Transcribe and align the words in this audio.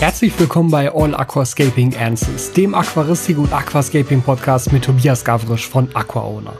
Herzlich 0.00 0.38
willkommen 0.38 0.70
bei 0.70 0.94
All 0.94 1.12
Aquascaping 1.12 1.96
Answers, 1.96 2.52
dem 2.52 2.72
Aquaristik 2.72 3.36
und 3.36 3.52
Aquascaping 3.52 4.22
Podcast 4.22 4.72
mit 4.72 4.84
Tobias 4.84 5.24
Gavrisch 5.24 5.68
von 5.68 5.88
AquaOwner. 5.92 6.56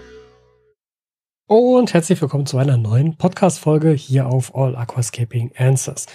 Und 1.46 1.94
herzlich 1.94 2.20
willkommen 2.20 2.46
zu 2.46 2.58
einer 2.58 2.76
neuen 2.76 3.16
Podcast-Folge 3.16 3.92
hier 3.92 4.26
auf 4.26 4.56
All 4.56 4.74
Aquascaping 4.74 5.52
Answers. 5.56 6.06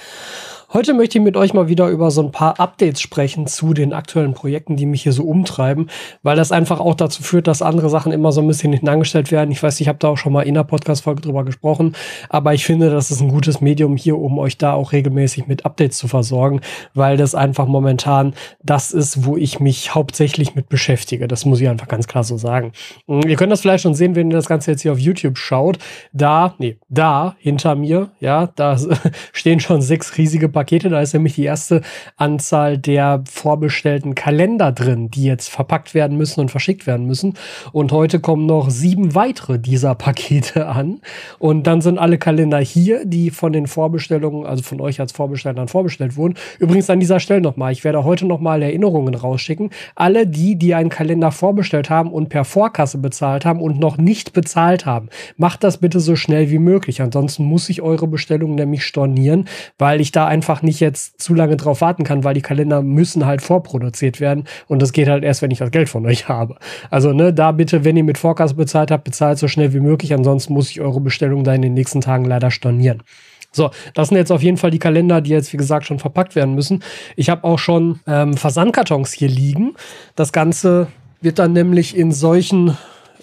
Heute 0.73 0.95
möchte 0.95 1.19
ich 1.19 1.23
mit 1.23 1.37
euch 1.37 1.53
mal 1.53 1.67
wieder 1.67 1.87
über 1.89 2.09
so 2.09 2.23
ein 2.23 2.31
paar 2.31 2.59
Updates 2.59 2.99
sprechen 2.99 3.45
zu 3.45 3.75
den 3.75 3.93
aktuellen 3.93 4.33
Projekten, 4.33 4.75
die 4.75 4.87
mich 4.87 5.03
hier 5.03 5.11
so 5.11 5.21
umtreiben, 5.21 5.87
weil 6.23 6.35
das 6.35 6.51
einfach 6.51 6.79
auch 6.79 6.95
dazu 6.95 7.21
führt, 7.21 7.45
dass 7.45 7.61
andere 7.61 7.91
Sachen 7.91 8.11
immer 8.11 8.31
so 8.31 8.41
ein 8.41 8.47
bisschen 8.47 8.73
hinten 8.73 8.89
angestellt 8.89 9.31
werden. 9.31 9.51
Ich 9.51 9.61
weiß, 9.61 9.79
ich 9.81 9.87
habe 9.87 9.99
da 9.99 10.07
auch 10.07 10.17
schon 10.17 10.33
mal 10.33 10.41
in 10.41 10.55
der 10.55 10.63
Podcast-Folge 10.63 11.21
drüber 11.21 11.45
gesprochen, 11.45 11.95
aber 12.27 12.55
ich 12.55 12.65
finde, 12.65 12.89
das 12.89 13.11
ist 13.11 13.21
ein 13.21 13.27
gutes 13.27 13.61
Medium 13.61 13.97
hier, 13.97 14.17
um 14.17 14.39
euch 14.39 14.57
da 14.57 14.73
auch 14.73 14.93
regelmäßig 14.93 15.45
mit 15.45 15.63
Updates 15.63 15.99
zu 15.99 16.07
versorgen, 16.07 16.59
weil 16.95 17.17
das 17.17 17.35
einfach 17.35 17.67
momentan 17.67 18.33
das 18.63 18.89
ist, 18.89 19.27
wo 19.27 19.37
ich 19.37 19.59
mich 19.59 19.93
hauptsächlich 19.93 20.55
mit 20.55 20.69
beschäftige. 20.69 21.27
Das 21.27 21.45
muss 21.45 21.61
ich 21.61 21.69
einfach 21.69 21.87
ganz 21.87 22.07
klar 22.07 22.23
so 22.23 22.35
sagen. 22.35 22.71
Ihr 23.05 23.35
könnt 23.35 23.51
das 23.51 23.61
vielleicht 23.61 23.83
schon 23.83 23.93
sehen, 23.93 24.15
wenn 24.15 24.31
ihr 24.31 24.37
das 24.37 24.47
Ganze 24.47 24.71
jetzt 24.71 24.81
hier 24.81 24.93
auf 24.93 24.99
YouTube 24.99 25.37
schaut. 25.37 25.77
Da, 26.13 26.55
nee, 26.57 26.77
da 26.89 27.35
hinter 27.37 27.75
mir, 27.75 28.09
ja, 28.19 28.47
da 28.55 28.75
stehen 29.33 29.59
schon 29.59 29.83
sechs 29.83 30.17
riesige 30.17 30.49
Pakete 30.49 30.62
Pakete. 30.63 30.89
Da 30.89 31.01
ist 31.01 31.13
nämlich 31.13 31.35
die 31.35 31.43
erste 31.43 31.81
Anzahl 32.15 32.77
der 32.77 33.23
vorbestellten 33.29 34.15
Kalender 34.15 34.71
drin, 34.71 35.11
die 35.11 35.25
jetzt 35.25 35.49
verpackt 35.49 35.93
werden 35.93 36.17
müssen 36.17 36.39
und 36.39 36.51
verschickt 36.51 36.87
werden 36.87 37.05
müssen. 37.05 37.33
Und 37.73 37.91
heute 37.91 38.21
kommen 38.21 38.45
noch 38.45 38.69
sieben 38.69 39.13
weitere 39.13 39.59
dieser 39.59 39.93
Pakete 39.95 40.67
an. 40.67 41.01
Und 41.37 41.67
dann 41.67 41.81
sind 41.81 41.97
alle 41.97 42.17
Kalender 42.17 42.59
hier, 42.59 43.05
die 43.05 43.29
von 43.29 43.51
den 43.51 43.67
Vorbestellungen, 43.67 44.45
also 44.45 44.63
von 44.63 44.79
euch 44.79 45.01
als 45.01 45.11
Vorbestellern 45.11 45.67
vorbestellt 45.67 46.15
wurden. 46.15 46.35
Übrigens 46.59 46.89
an 46.89 47.01
dieser 47.01 47.19
Stelle 47.19 47.41
nochmal, 47.41 47.73
ich 47.73 47.83
werde 47.83 48.05
heute 48.05 48.25
nochmal 48.25 48.61
Erinnerungen 48.61 49.15
rausschicken. 49.15 49.69
Alle 49.95 50.25
die, 50.27 50.55
die 50.55 50.75
einen 50.75 50.89
Kalender 50.89 51.31
vorbestellt 51.31 51.89
haben 51.89 52.11
und 52.11 52.29
per 52.29 52.45
Vorkasse 52.45 52.99
bezahlt 52.99 53.43
haben 53.43 53.59
und 53.59 53.79
noch 53.79 53.97
nicht 53.97 54.31
bezahlt 54.31 54.85
haben, 54.85 55.09
macht 55.35 55.63
das 55.65 55.77
bitte 55.77 55.99
so 55.99 56.15
schnell 56.15 56.49
wie 56.49 56.59
möglich. 56.59 57.01
Ansonsten 57.01 57.43
muss 57.43 57.67
ich 57.67 57.81
eure 57.81 58.07
Bestellung 58.07 58.55
nämlich 58.55 58.85
stornieren, 58.85 59.49
weil 59.77 59.99
ich 59.99 60.11
da 60.11 60.27
einfach 60.27 60.52
nicht 60.61 60.79
jetzt 60.79 61.21
zu 61.21 61.33
lange 61.33 61.57
drauf 61.57 61.81
warten 61.81 62.03
kann, 62.03 62.23
weil 62.23 62.33
die 62.33 62.41
Kalender 62.41 62.81
müssen 62.81 63.25
halt 63.25 63.41
vorproduziert 63.41 64.19
werden 64.19 64.45
und 64.67 64.81
das 64.81 64.93
geht 64.93 65.07
halt 65.07 65.23
erst, 65.23 65.41
wenn 65.41 65.51
ich 65.51 65.59
das 65.59 65.71
Geld 65.71 65.89
von 65.89 66.05
euch 66.05 66.27
habe. 66.27 66.57
Also 66.89 67.13
ne, 67.13 67.33
da 67.33 67.51
bitte, 67.51 67.83
wenn 67.83 67.97
ihr 67.97 68.03
mit 68.03 68.17
Forecast 68.17 68.55
bezahlt 68.55 68.91
habt, 68.91 69.03
bezahlt 69.03 69.39
so 69.39 69.47
schnell 69.47 69.73
wie 69.73 69.79
möglich, 69.79 70.13
ansonsten 70.13 70.53
muss 70.53 70.69
ich 70.69 70.81
eure 70.81 70.99
Bestellung 70.99 71.43
da 71.43 71.53
in 71.53 71.61
den 71.61 71.73
nächsten 71.73 72.01
Tagen 72.01 72.25
leider 72.25 72.51
stornieren. 72.51 73.03
So, 73.51 73.69
das 73.93 74.09
sind 74.09 74.17
jetzt 74.17 74.31
auf 74.31 74.41
jeden 74.41 74.57
Fall 74.57 74.71
die 74.71 74.79
Kalender, 74.79 75.21
die 75.21 75.29
jetzt, 75.29 75.53
wie 75.53 75.57
gesagt, 75.57 75.85
schon 75.85 75.99
verpackt 75.99 76.35
werden 76.35 76.55
müssen. 76.55 76.83
Ich 77.15 77.29
habe 77.29 77.43
auch 77.43 77.59
schon 77.59 77.99
ähm, 78.07 78.35
Versandkartons 78.35 79.13
hier 79.13 79.29
liegen. 79.29 79.75
Das 80.15 80.33
Ganze 80.33 80.87
wird 81.21 81.37
dann 81.37 81.53
nämlich 81.53 81.95
in 81.95 82.11
solchen 82.11 82.75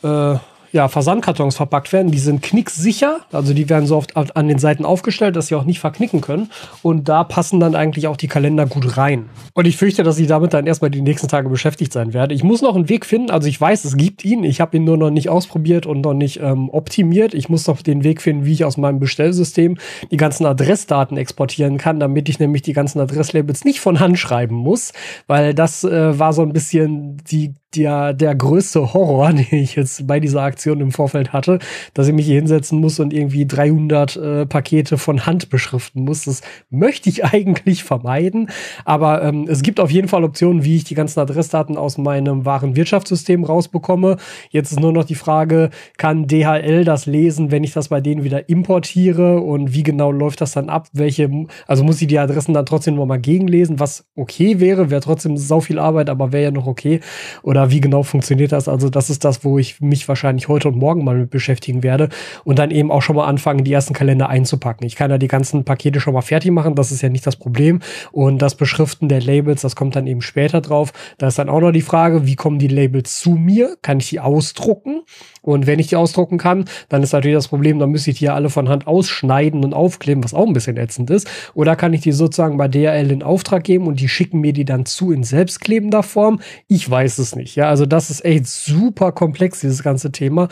äh, 0.05 0.36
ja, 0.73 0.89
Versandkartons 0.89 1.57
verpackt 1.57 1.93
werden. 1.93 2.13
Die 2.13 2.19
sind 2.19 2.43
knicksicher, 2.43 3.21
also 3.33 3.55
die 3.55 3.69
werden 3.69 3.87
so 3.87 3.97
oft 3.97 4.17
an 4.17 4.49
den 4.49 4.59
Seiten 4.59 4.85
aufgestellt, 4.85 5.37
dass 5.37 5.49
sie 5.49 5.55
auch 5.55 5.65
nicht 5.65 5.81
verknicken 5.81 6.21
können. 6.21 6.51
Und 6.83 7.09
da 7.09 7.25
passen 7.25 7.61
dann 7.61 7.75
eigentlich 7.75 8.07
auch 8.07 8.17
die 8.17 8.29
Kalender 8.29 8.67
gut 8.67 8.97
rein. 8.97 9.29
Und 9.55 9.67
ich 9.67 9.77
fürchte, 9.77 10.03
dass 10.03 10.19
ich 10.19 10.27
damit 10.27 10.55
dann 10.55 10.67
erstmal 10.67 10.91
die 10.91 11.03
nächsten 11.03 11.29
Tage 11.29 11.48
beschäftigt 11.48 11.93
sein 11.93 12.13
werde. 12.13 12.35
Ich 12.35 12.45
muss 12.45 12.63
noch 12.63 12.77
einen 12.77 12.89
Weg 12.89 13.07
finden. 13.07 13.31
Also 13.31 13.48
ich 13.48 13.61
weiß, 13.61 13.85
es 13.85 13.97
gibt 13.97 14.25
ihn. 14.25 14.45
Ich 14.45 14.61
habe 14.61 14.77
ihn 14.77 14.85
nur 14.85 14.97
noch 14.97 15.11
nicht 15.11 15.29
ausprobiert 15.29 15.87
und 15.87 16.03
noch 16.03 16.15
nicht 16.15 16.41
ähm, 16.41 16.71
optimiert. 16.71 17.35
Ich 17.35 17.48
muss 17.48 17.67
noch 17.67 17.83
den 17.83 18.05
Weg 18.05 18.23
finden, 18.23 18.45
wie 18.45 18.53
ich 18.53 18.65
aus 18.65 18.77
meinem 18.77 19.01
Bestellsystem 19.01 19.77
die 20.11 20.17
ganzen 20.17 20.47
Adressdaten 20.47 21.17
exportieren 21.17 21.79
kann, 21.79 22.01
damit 22.01 22.29
ich 22.29 22.39
nämlich 22.39 22.63
die 22.63 22.73
ganzen 22.73 23.01
Adresslabels 23.01 23.65
nicht 23.65 23.81
von 23.81 24.01
Hand 24.01 24.19
schreiben 24.19 24.57
muss, 24.57 24.93
weil 25.27 25.55
das 25.55 25.85
äh, 25.85 26.19
war 26.19 26.33
so 26.33 26.43
ein 26.43 26.53
bisschen 26.53 27.19
die 27.31 27.55
der, 27.75 28.13
der 28.15 28.35
größte 28.35 28.93
Horror, 28.93 29.33
den 29.33 29.47
ich 29.51 29.77
jetzt 29.77 30.07
bei 30.07 30.20
dieser 30.20 30.42
Aktion 30.42 30.81
im 30.81 30.92
Vorfeld 30.92 31.33
hatte, 31.33 31.58
dass 31.95 32.08
ich 32.08 32.14
mich 32.14 32.27
hier 32.27 32.36
hinsetzen 32.36 32.81
muss 32.81 33.01
und 33.01 33.13
irgendwie 33.13 33.47
300 33.47 34.17
äh, 34.17 34.47
Pakete 34.47 34.98
von 34.98 35.27
Hand 35.27 35.51
beschriften 35.51 36.05
muss. 36.05 36.25
Das 36.25 36.42
möchte 36.70 37.09
ich 37.09 37.25
eigentlich 37.33 37.85
vermeiden. 37.85 38.51
Aber 38.85 39.23
ähm, 39.23 39.47
es 39.48 39.63
gibt 39.63 39.80
auf 39.80 39.91
jeden 39.91 40.09
Fall 40.09 40.25
Optionen, 40.25 40.64
wie 40.64 40.77
ich 40.77 40.85
die 40.85 40.95
ganzen 40.95 41.20
Adressdaten 41.20 41.77
aus 41.77 41.98
meinem 41.98 42.45
wahren 42.45 42.77
Wirtschaftssystem 42.77 43.45
rausbekomme. 43.45 44.17
Jetzt 44.51 44.73
ist 44.73 44.80
nur 44.80 44.92
noch 44.92 45.05
die 45.05 45.14
Frage, 45.14 45.70
kann 45.97 46.27
DHL 46.27 46.85
das 46.85 47.07
lesen, 47.07 47.51
wenn 47.51 47.64
ich 47.64 47.73
das 47.73 47.89
bei 47.89 48.01
denen 48.01 48.25
wieder 48.25 48.48
importiere? 48.48 49.41
Und 49.41 49.75
wie 49.75 49.83
genau 49.83 50.11
läuft 50.11 50.41
das 50.41 50.53
dann 50.53 50.69
ab? 50.69 50.89
Welche, 50.92 51.30
also 51.67 51.85
muss 51.85 52.01
ich 52.01 52.09
die 52.09 52.19
Adressen 52.19 52.55
dann 52.55 52.67
trotzdem 52.67 52.97
noch 52.97 53.07
mal 53.07 53.20
gegenlesen, 53.20 53.80
was 53.80 54.07
okay 54.17 54.61
wäre, 54.61 54.91
wäre 54.91 55.01
trotzdem 55.01 55.36
sau 55.36 55.61
viel 55.61 55.79
Arbeit, 55.79 56.11
aber 56.11 56.33
wäre 56.33 56.45
ja 56.45 56.51
noch 56.51 56.67
okay. 56.67 57.01
Oder 57.42 57.60
oder 57.61 57.71
wie 57.71 57.81
genau 57.81 58.03
funktioniert 58.03 58.53
das? 58.53 58.69
Also 58.69 58.89
das 58.89 59.11
ist 59.11 59.25
das, 59.25 59.45
wo 59.45 59.59
ich 59.59 59.81
mich 59.81 60.09
wahrscheinlich 60.09 60.48
heute 60.48 60.69
und 60.69 60.77
morgen 60.77 61.05
mal 61.05 61.17
mit 61.17 61.31
beschäftigen 61.31 61.83
werde 61.83 62.09
und 62.45 62.59
dann 62.59 62.71
eben 62.71 62.91
auch 62.91 63.03
schon 63.03 63.17
mal 63.17 63.27
anfangen, 63.27 63.65
die 63.65 63.73
ersten 63.73 63.93
Kalender 63.93 64.31
einzupacken. 64.31 64.87
Ich 64.87 64.97
kann 64.97 65.11
ja 65.11 65.19
die 65.19 65.29
ganzen 65.29 65.65
Pakete 65.65 66.01
schon 66.01 66.15
mal 66.15 66.23
fertig 66.23 66.53
machen, 66.53 66.75
das 66.75 66.91
ist 66.91 67.03
ja 67.03 67.11
nicht 67.11 67.27
das 67.27 67.37
Problem. 67.37 67.81
Und 68.13 68.41
das 68.41 68.55
Beschriften 68.55 69.09
der 69.09 69.21
Labels, 69.21 69.61
das 69.61 69.77
kommt 69.77 69.95
dann 69.95 70.07
eben 70.07 70.23
später 70.23 70.63
drauf. 70.63 70.93
Da 71.19 71.29
ist 71.29 71.39
dann 71.39 71.51
auch 71.51 71.61
noch 71.61 71.73
die 71.73 71.83
Frage, 71.83 72.27
wie 72.27 72.37
kommen 72.37 72.59
die 72.59 72.69
Labels 72.69 73.21
zu 73.21 73.33
mir? 73.33 73.77
Kann 73.83 73.98
ich 73.98 74.09
die 74.09 74.21
ausdrucken? 74.21 75.03
Und 75.42 75.67
wenn 75.67 75.78
ich 75.78 75.89
die 75.89 75.96
ausdrucken 75.96 76.39
kann, 76.39 76.67
dann 76.89 77.02
ist 77.02 77.12
natürlich 77.12 77.36
das 77.36 77.48
Problem, 77.48 77.78
dann 77.78 77.90
müsste 77.90 78.11
ich 78.11 78.18
die 78.18 78.27
ja 78.27 78.34
alle 78.34 78.51
von 78.51 78.68
Hand 78.68 78.86
ausschneiden 78.86 79.64
und 79.64 79.73
aufkleben, 79.73 80.23
was 80.23 80.34
auch 80.34 80.46
ein 80.46 80.52
bisschen 80.52 80.77
ätzend 80.77 81.11
ist. 81.11 81.28
Oder 81.55 81.77
kann 81.77 81.92
ich 81.92 82.02
die 82.02 82.12
sozusagen 82.12 82.56
bei 82.56 82.68
DRL 82.68 83.11
in 83.11 83.23
Auftrag 83.23 83.64
geben 83.64 83.86
und 83.86 84.00
die 84.00 84.08
schicken 84.08 84.40
mir 84.40 84.52
die 84.52 84.64
dann 84.64 84.84
zu 84.86 85.12
in 85.12 85.24
selbstklebender 85.24 86.02
Form? 86.02 86.40
Ich 86.68 86.89
weiß 86.89 87.18
es 87.18 87.34
nicht. 87.36 87.56
Ja, 87.56 87.68
also 87.68 87.86
das 87.86 88.11
ist 88.11 88.24
echt 88.24 88.46
super 88.46 89.12
komplex, 89.12 89.61
dieses 89.61 89.83
ganze 89.83 90.12
Thema. 90.12 90.48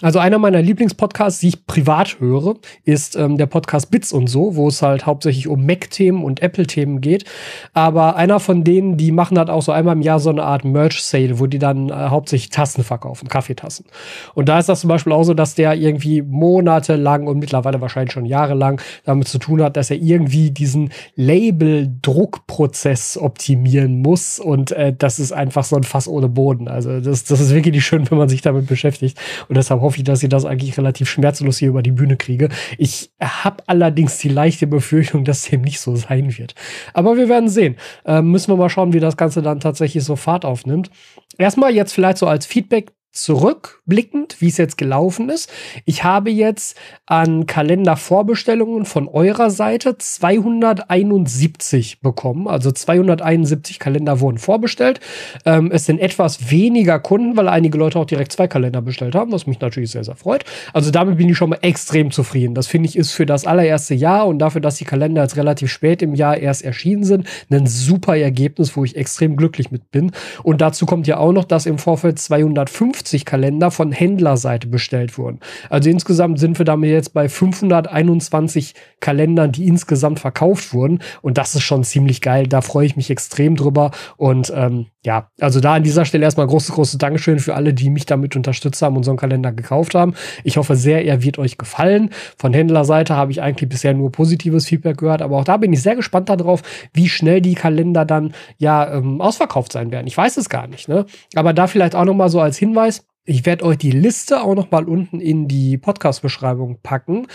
Also 0.00 0.18
einer 0.18 0.38
meiner 0.38 0.62
Lieblingspodcasts, 0.62 1.40
die 1.40 1.48
ich 1.48 1.66
privat 1.66 2.18
höre, 2.20 2.56
ist 2.84 3.16
ähm, 3.16 3.38
der 3.38 3.46
Podcast 3.46 3.90
Bits 3.90 4.12
und 4.12 4.26
so, 4.26 4.56
wo 4.56 4.68
es 4.68 4.82
halt 4.82 5.06
hauptsächlich 5.06 5.46
um 5.46 5.64
Mac-Themen 5.64 6.24
und 6.24 6.42
Apple-Themen 6.42 7.00
geht. 7.00 7.24
Aber 7.72 8.16
einer 8.16 8.40
von 8.40 8.64
denen, 8.64 8.96
die 8.96 9.12
machen 9.12 9.38
halt 9.38 9.50
auch 9.50 9.62
so 9.62 9.72
einmal 9.72 9.94
im 9.94 10.02
Jahr 10.02 10.18
so 10.18 10.30
eine 10.30 10.42
Art 10.42 10.64
Merch-Sale, 10.64 11.38
wo 11.38 11.46
die 11.46 11.58
dann 11.58 11.90
äh, 11.90 11.92
hauptsächlich 11.92 12.50
Tassen 12.50 12.84
verkaufen, 12.84 13.28
Kaffeetassen. 13.28 13.86
Und 14.34 14.48
da 14.48 14.58
ist 14.58 14.68
das 14.68 14.80
zum 14.80 14.88
Beispiel 14.88 15.12
auch 15.12 15.24
so, 15.24 15.34
dass 15.34 15.54
der 15.54 15.74
irgendwie 15.74 16.22
monatelang 16.22 17.26
und 17.26 17.38
mittlerweile 17.38 17.80
wahrscheinlich 17.80 18.12
schon 18.12 18.24
jahrelang 18.24 18.80
damit 19.04 19.28
zu 19.28 19.38
tun 19.38 19.62
hat, 19.62 19.76
dass 19.76 19.90
er 19.90 19.96
irgendwie 19.96 20.50
diesen 20.50 20.90
Label-Druckprozess 21.16 23.18
optimieren 23.18 24.00
muss. 24.00 24.38
Und 24.38 24.72
äh, 24.72 24.94
das 24.96 25.18
ist 25.18 25.32
einfach 25.32 25.64
so 25.64 25.76
ein 25.76 25.84
Fass 25.84 26.08
ohne 26.08 26.28
Boden. 26.28 26.68
Also 26.68 27.00
das, 27.00 27.24
das 27.24 27.40
ist 27.40 27.54
wirklich 27.54 27.84
schön, 27.84 28.10
wenn 28.10 28.18
man 28.18 28.28
sich 28.28 28.42
damit 28.42 28.66
beschäftigt. 28.66 29.18
Und 29.48 29.56
deshalb 29.56 29.80
hoffe 29.80 29.98
ich, 29.98 30.04
dass 30.04 30.22
ich 30.22 30.28
das 30.28 30.44
eigentlich 30.44 30.76
relativ 30.78 31.08
schmerzlos 31.08 31.58
hier 31.58 31.68
über 31.68 31.82
die 31.82 31.92
Bühne 31.92 32.16
kriege. 32.16 32.48
Ich 32.78 33.10
habe 33.20 33.62
allerdings 33.66 34.18
die 34.18 34.28
leichte 34.28 34.66
Befürchtung, 34.66 35.24
dass 35.24 35.42
dem 35.42 35.62
nicht 35.62 35.80
so 35.80 35.96
sein 35.96 36.36
wird. 36.38 36.54
Aber 36.94 37.16
wir 37.16 37.28
werden 37.28 37.48
sehen. 37.48 37.76
Ähm, 38.04 38.30
müssen 38.30 38.50
wir 38.50 38.56
mal 38.56 38.70
schauen, 38.70 38.92
wie 38.92 39.00
das 39.00 39.16
Ganze 39.16 39.42
dann 39.42 39.60
tatsächlich 39.60 40.04
so 40.04 40.16
Fahrt 40.16 40.44
aufnimmt. 40.44 40.90
Erstmal 41.38 41.74
jetzt 41.74 41.92
vielleicht 41.92 42.18
so 42.18 42.26
als 42.26 42.46
Feedback 42.46 42.92
zurückblickend, 43.12 44.40
wie 44.40 44.48
es 44.48 44.56
jetzt 44.56 44.78
gelaufen 44.78 45.28
ist. 45.28 45.52
Ich 45.84 46.02
habe 46.02 46.30
jetzt 46.30 46.78
an 47.04 47.44
Kalendervorbestellungen 47.44 48.86
von 48.86 49.06
eurer 49.06 49.50
Seite 49.50 49.98
271 49.98 52.00
bekommen. 52.00 52.48
Also 52.48 52.72
271 52.72 53.78
Kalender 53.78 54.20
wurden 54.20 54.38
vorbestellt. 54.38 55.00
Ähm, 55.44 55.70
es 55.70 55.84
sind 55.84 56.00
etwas 56.00 56.50
weniger 56.50 56.98
Kunden, 56.98 57.36
weil 57.36 57.48
einige 57.48 57.76
Leute 57.76 57.98
auch 57.98 58.06
direkt 58.06 58.32
zwei 58.32 58.48
Kalender 58.48 58.80
bestellt 58.80 59.14
haben, 59.14 59.30
was 59.30 59.46
mich 59.46 59.60
natürlich 59.60 59.90
sehr, 59.90 60.04
sehr 60.04 60.16
freut. 60.16 60.44
Also 60.72 60.90
damit 60.90 61.18
bin 61.18 61.28
ich 61.28 61.36
schon 61.36 61.50
mal 61.50 61.58
extrem 61.60 62.12
zufrieden. 62.12 62.54
Das 62.54 62.66
finde 62.66 62.88
ich 62.88 62.96
ist 62.96 63.12
für 63.12 63.26
das 63.26 63.46
allererste 63.46 63.94
Jahr 63.94 64.26
und 64.26 64.38
dafür, 64.38 64.62
dass 64.62 64.76
die 64.76 64.86
Kalender 64.86 65.22
jetzt 65.22 65.36
relativ 65.36 65.70
spät 65.70 66.00
im 66.00 66.14
Jahr 66.14 66.38
erst 66.38 66.62
erschienen 66.62 67.04
sind, 67.04 67.26
ein 67.50 67.66
super 67.66 68.16
Ergebnis, 68.16 68.74
wo 68.74 68.84
ich 68.84 68.96
extrem 68.96 69.36
glücklich 69.36 69.70
mit 69.70 69.90
bin. 69.90 70.12
Und 70.42 70.62
dazu 70.62 70.86
kommt 70.86 71.06
ja 71.06 71.18
auch 71.18 71.32
noch, 71.32 71.44
dass 71.44 71.66
im 71.66 71.76
Vorfeld 71.76 72.18
250 72.18 73.01
50 73.02 73.24
Kalender 73.24 73.70
von 73.70 73.90
Händlerseite 73.90 74.68
bestellt 74.68 75.18
wurden. 75.18 75.40
Also 75.68 75.90
insgesamt 75.90 76.38
sind 76.38 76.58
wir 76.58 76.64
damit 76.64 76.90
jetzt 76.90 77.12
bei 77.12 77.28
521 77.28 78.74
Kalendern, 79.00 79.50
die 79.50 79.66
insgesamt 79.66 80.20
verkauft 80.20 80.72
wurden. 80.72 81.00
Und 81.20 81.36
das 81.36 81.54
ist 81.54 81.62
schon 81.62 81.82
ziemlich 81.82 82.20
geil. 82.20 82.46
Da 82.46 82.60
freue 82.60 82.86
ich 82.86 82.96
mich 82.96 83.10
extrem 83.10 83.56
drüber. 83.56 83.90
Und 84.16 84.52
ähm, 84.54 84.86
ja, 85.04 85.30
also 85.40 85.58
da 85.58 85.74
an 85.74 85.82
dieser 85.82 86.04
Stelle 86.04 86.24
erstmal 86.24 86.46
großes, 86.46 86.76
großes 86.76 86.98
Dankeschön 86.98 87.40
für 87.40 87.56
alle, 87.56 87.74
die 87.74 87.90
mich 87.90 88.06
damit 88.06 88.36
unterstützt 88.36 88.80
haben 88.82 88.96
und 88.96 89.02
so 89.02 89.10
einen 89.10 89.18
Kalender 89.18 89.50
gekauft 89.50 89.96
haben. 89.96 90.14
Ich 90.44 90.56
hoffe 90.58 90.76
sehr, 90.76 91.04
er 91.04 91.24
wird 91.24 91.38
euch 91.38 91.58
gefallen. 91.58 92.10
Von 92.38 92.54
Händlerseite 92.54 93.16
habe 93.16 93.32
ich 93.32 93.42
eigentlich 93.42 93.68
bisher 93.68 93.94
nur 93.94 94.12
positives 94.12 94.66
Feedback 94.66 94.98
gehört, 94.98 95.20
aber 95.20 95.38
auch 95.38 95.44
da 95.44 95.56
bin 95.56 95.72
ich 95.72 95.82
sehr 95.82 95.96
gespannt 95.96 96.28
darauf, 96.28 96.62
wie 96.92 97.08
schnell 97.08 97.40
die 97.40 97.54
Kalender 97.54 98.04
dann 98.04 98.32
ja 98.58 98.94
ähm, 98.94 99.20
ausverkauft 99.20 99.72
sein 99.72 99.90
werden. 99.90 100.06
Ich 100.06 100.16
weiß 100.16 100.36
es 100.36 100.48
gar 100.48 100.68
nicht, 100.68 100.88
ne? 100.88 101.04
Aber 101.34 101.52
da 101.52 101.66
vielleicht 101.66 101.96
auch 101.96 102.04
nochmal 102.04 102.28
so 102.28 102.40
als 102.40 102.56
Hinweis, 102.56 102.91
Ich 103.24 103.46
werde 103.46 103.64
euch 103.64 103.78
die 103.78 103.92
Liste 103.92 104.42
auch 104.42 104.56
noch 104.56 104.72
mal 104.72 104.82
unten 104.82 105.20
in 105.20 105.46
die 105.46 105.78
Podcast-Beschreibung 105.78 106.78
packen. 106.82 107.28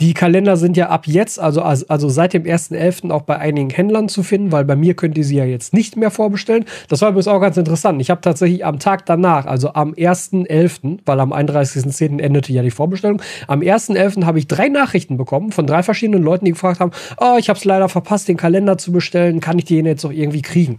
Die 0.00 0.14
Kalender 0.14 0.56
sind 0.56 0.76
ja 0.76 0.88
ab 0.88 1.08
jetzt, 1.08 1.40
also, 1.40 1.62
also 1.62 2.08
seit 2.08 2.32
dem 2.32 2.44
1.11. 2.44 3.10
auch 3.10 3.22
bei 3.22 3.38
einigen 3.40 3.70
Händlern 3.70 4.08
zu 4.08 4.22
finden, 4.22 4.52
weil 4.52 4.64
bei 4.64 4.76
mir 4.76 4.94
könnt 4.94 5.18
ihr 5.18 5.24
sie 5.24 5.34
ja 5.34 5.44
jetzt 5.44 5.74
nicht 5.74 5.96
mehr 5.96 6.12
vorbestellen. 6.12 6.64
Das 6.88 7.00
war 7.00 7.08
übrigens 7.08 7.26
auch 7.26 7.40
ganz 7.40 7.56
interessant. 7.56 8.00
Ich 8.00 8.08
habe 8.08 8.20
tatsächlich 8.20 8.64
am 8.64 8.78
Tag 8.78 9.04
danach, 9.04 9.46
also 9.46 9.72
am 9.74 9.94
1.11., 9.94 11.00
weil 11.06 11.18
am 11.18 11.32
31.10. 11.32 12.20
endete 12.20 12.52
ja 12.52 12.62
die 12.62 12.70
Vorbestellung, 12.70 13.20
am 13.48 13.62
1.11. 13.62 14.24
habe 14.24 14.38
ich 14.38 14.46
drei 14.46 14.68
Nachrichten 14.68 15.16
bekommen 15.16 15.50
von 15.50 15.66
drei 15.66 15.82
verschiedenen 15.82 16.22
Leuten, 16.22 16.44
die 16.44 16.52
gefragt 16.52 16.78
haben, 16.78 16.92
oh, 17.20 17.34
ich 17.36 17.48
habe 17.48 17.58
es 17.58 17.64
leider 17.64 17.88
verpasst, 17.88 18.28
den 18.28 18.36
Kalender 18.36 18.78
zu 18.78 18.92
bestellen, 18.92 19.40
kann 19.40 19.58
ich 19.58 19.64
den 19.64 19.86
jetzt 19.86 20.04
noch 20.04 20.12
irgendwie 20.12 20.42
kriegen? 20.42 20.78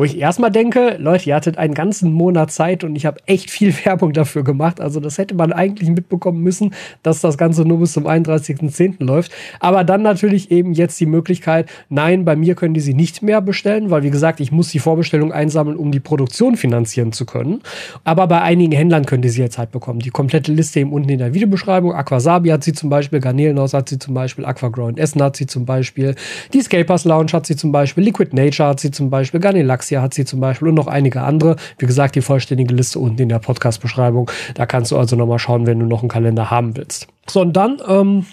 Wo 0.00 0.04
ich 0.04 0.16
erstmal 0.16 0.50
denke, 0.50 0.96
Leute, 0.98 1.28
ihr 1.28 1.34
hattet 1.34 1.58
einen 1.58 1.74
ganzen 1.74 2.10
Monat 2.10 2.50
Zeit 2.50 2.84
und 2.84 2.96
ich 2.96 3.04
habe 3.04 3.20
echt 3.26 3.50
viel 3.50 3.74
Werbung 3.84 4.14
dafür 4.14 4.42
gemacht. 4.42 4.80
Also 4.80 4.98
das 4.98 5.18
hätte 5.18 5.34
man 5.34 5.52
eigentlich 5.52 5.90
mitbekommen 5.90 6.42
müssen, 6.42 6.72
dass 7.02 7.20
das 7.20 7.36
Ganze 7.36 7.66
nur 7.66 7.80
bis 7.80 7.92
zum 7.92 8.06
31.10. 8.06 9.04
läuft. 9.04 9.30
Aber 9.58 9.84
dann 9.84 10.00
natürlich 10.00 10.50
eben 10.50 10.72
jetzt 10.72 10.98
die 11.00 11.04
Möglichkeit, 11.04 11.68
nein, 11.90 12.24
bei 12.24 12.34
mir 12.34 12.54
können 12.54 12.72
die 12.72 12.80
sie 12.80 12.94
nicht 12.94 13.20
mehr 13.20 13.42
bestellen, 13.42 13.90
weil 13.90 14.02
wie 14.02 14.08
gesagt, 14.08 14.40
ich 14.40 14.50
muss 14.50 14.70
die 14.70 14.78
Vorbestellung 14.78 15.32
einsammeln, 15.32 15.76
um 15.76 15.92
die 15.92 16.00
Produktion 16.00 16.56
finanzieren 16.56 17.12
zu 17.12 17.26
können. 17.26 17.60
Aber 18.02 18.26
bei 18.26 18.40
einigen 18.40 18.72
Händlern 18.72 19.04
könnt 19.04 19.26
ihr 19.26 19.30
sie 19.30 19.42
jetzt 19.42 19.58
halt 19.58 19.70
bekommen. 19.70 19.98
Die 19.98 20.08
komplette 20.08 20.50
Liste 20.50 20.80
eben 20.80 20.94
unten 20.94 21.10
in 21.10 21.18
der 21.18 21.34
Videobeschreibung. 21.34 21.92
Aquasabi 21.92 22.48
hat 22.48 22.64
sie 22.64 22.72
zum 22.72 22.88
Beispiel, 22.88 23.20
Garnelenhaus 23.20 23.74
hat 23.74 23.90
sie 23.90 23.98
zum 23.98 24.14
Beispiel, 24.14 24.46
Aquagrow 24.46 24.88
in 24.88 24.96
Essen 24.96 25.22
hat 25.22 25.36
sie 25.36 25.46
zum 25.46 25.66
Beispiel, 25.66 26.14
die 26.54 26.62
Scapers 26.62 27.04
Lounge 27.04 27.34
hat 27.34 27.44
sie 27.44 27.56
zum 27.56 27.70
Beispiel, 27.70 28.04
Liquid 28.04 28.34
Nature 28.34 28.70
hat 28.70 28.80
sie 28.80 28.92
zum 28.92 29.10
Beispiel, 29.10 29.40
Garnelax 29.40 29.89
Galaxia 29.90 30.02
hat 30.02 30.14
sie 30.14 30.24
zum 30.24 30.40
Beispiel 30.40 30.68
und 30.68 30.74
noch 30.74 30.86
einige 30.86 31.22
andere. 31.22 31.56
Wie 31.78 31.86
gesagt, 31.86 32.14
die 32.14 32.20
vollständige 32.20 32.74
Liste 32.74 32.98
unten 32.98 33.22
in 33.22 33.28
der 33.28 33.40
Podcast-Beschreibung. 33.40 34.30
Da 34.54 34.66
kannst 34.66 34.92
du 34.92 34.96
also 34.96 35.16
nochmal 35.16 35.38
schauen, 35.38 35.66
wenn 35.66 35.80
du 35.80 35.86
noch 35.86 36.00
einen 36.00 36.08
Kalender 36.08 36.50
haben 36.50 36.76
willst. 36.76 37.08
So, 37.28 37.40
und 37.40 37.54
dann, 37.54 37.80
ähm, 37.88 38.26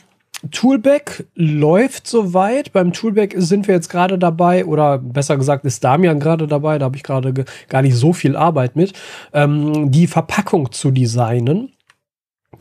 Toolback 0.52 1.26
läuft 1.34 2.06
soweit. 2.08 2.72
Beim 2.72 2.94
Toolback 2.94 3.34
sind 3.38 3.68
wir 3.68 3.74
jetzt 3.74 3.90
gerade 3.90 4.20
dabei, 4.20 4.66
oder 4.66 5.00
besser 5.00 5.36
gesagt 5.36 5.66
ist 5.66 5.84
Damian 5.84 6.20
gerade 6.20 6.46
dabei, 6.46 6.78
da 6.78 6.86
habe 6.86 6.96
ich 6.96 7.04
gerade 7.04 7.34
gar 7.70 7.82
nicht 7.82 7.96
so 7.96 8.14
viel 8.14 8.36
Arbeit 8.36 8.76
mit, 8.76 8.94
ähm, 9.34 9.92
die 9.92 10.06
Verpackung 10.06 10.72
zu 10.72 10.92
designen. 10.92 11.72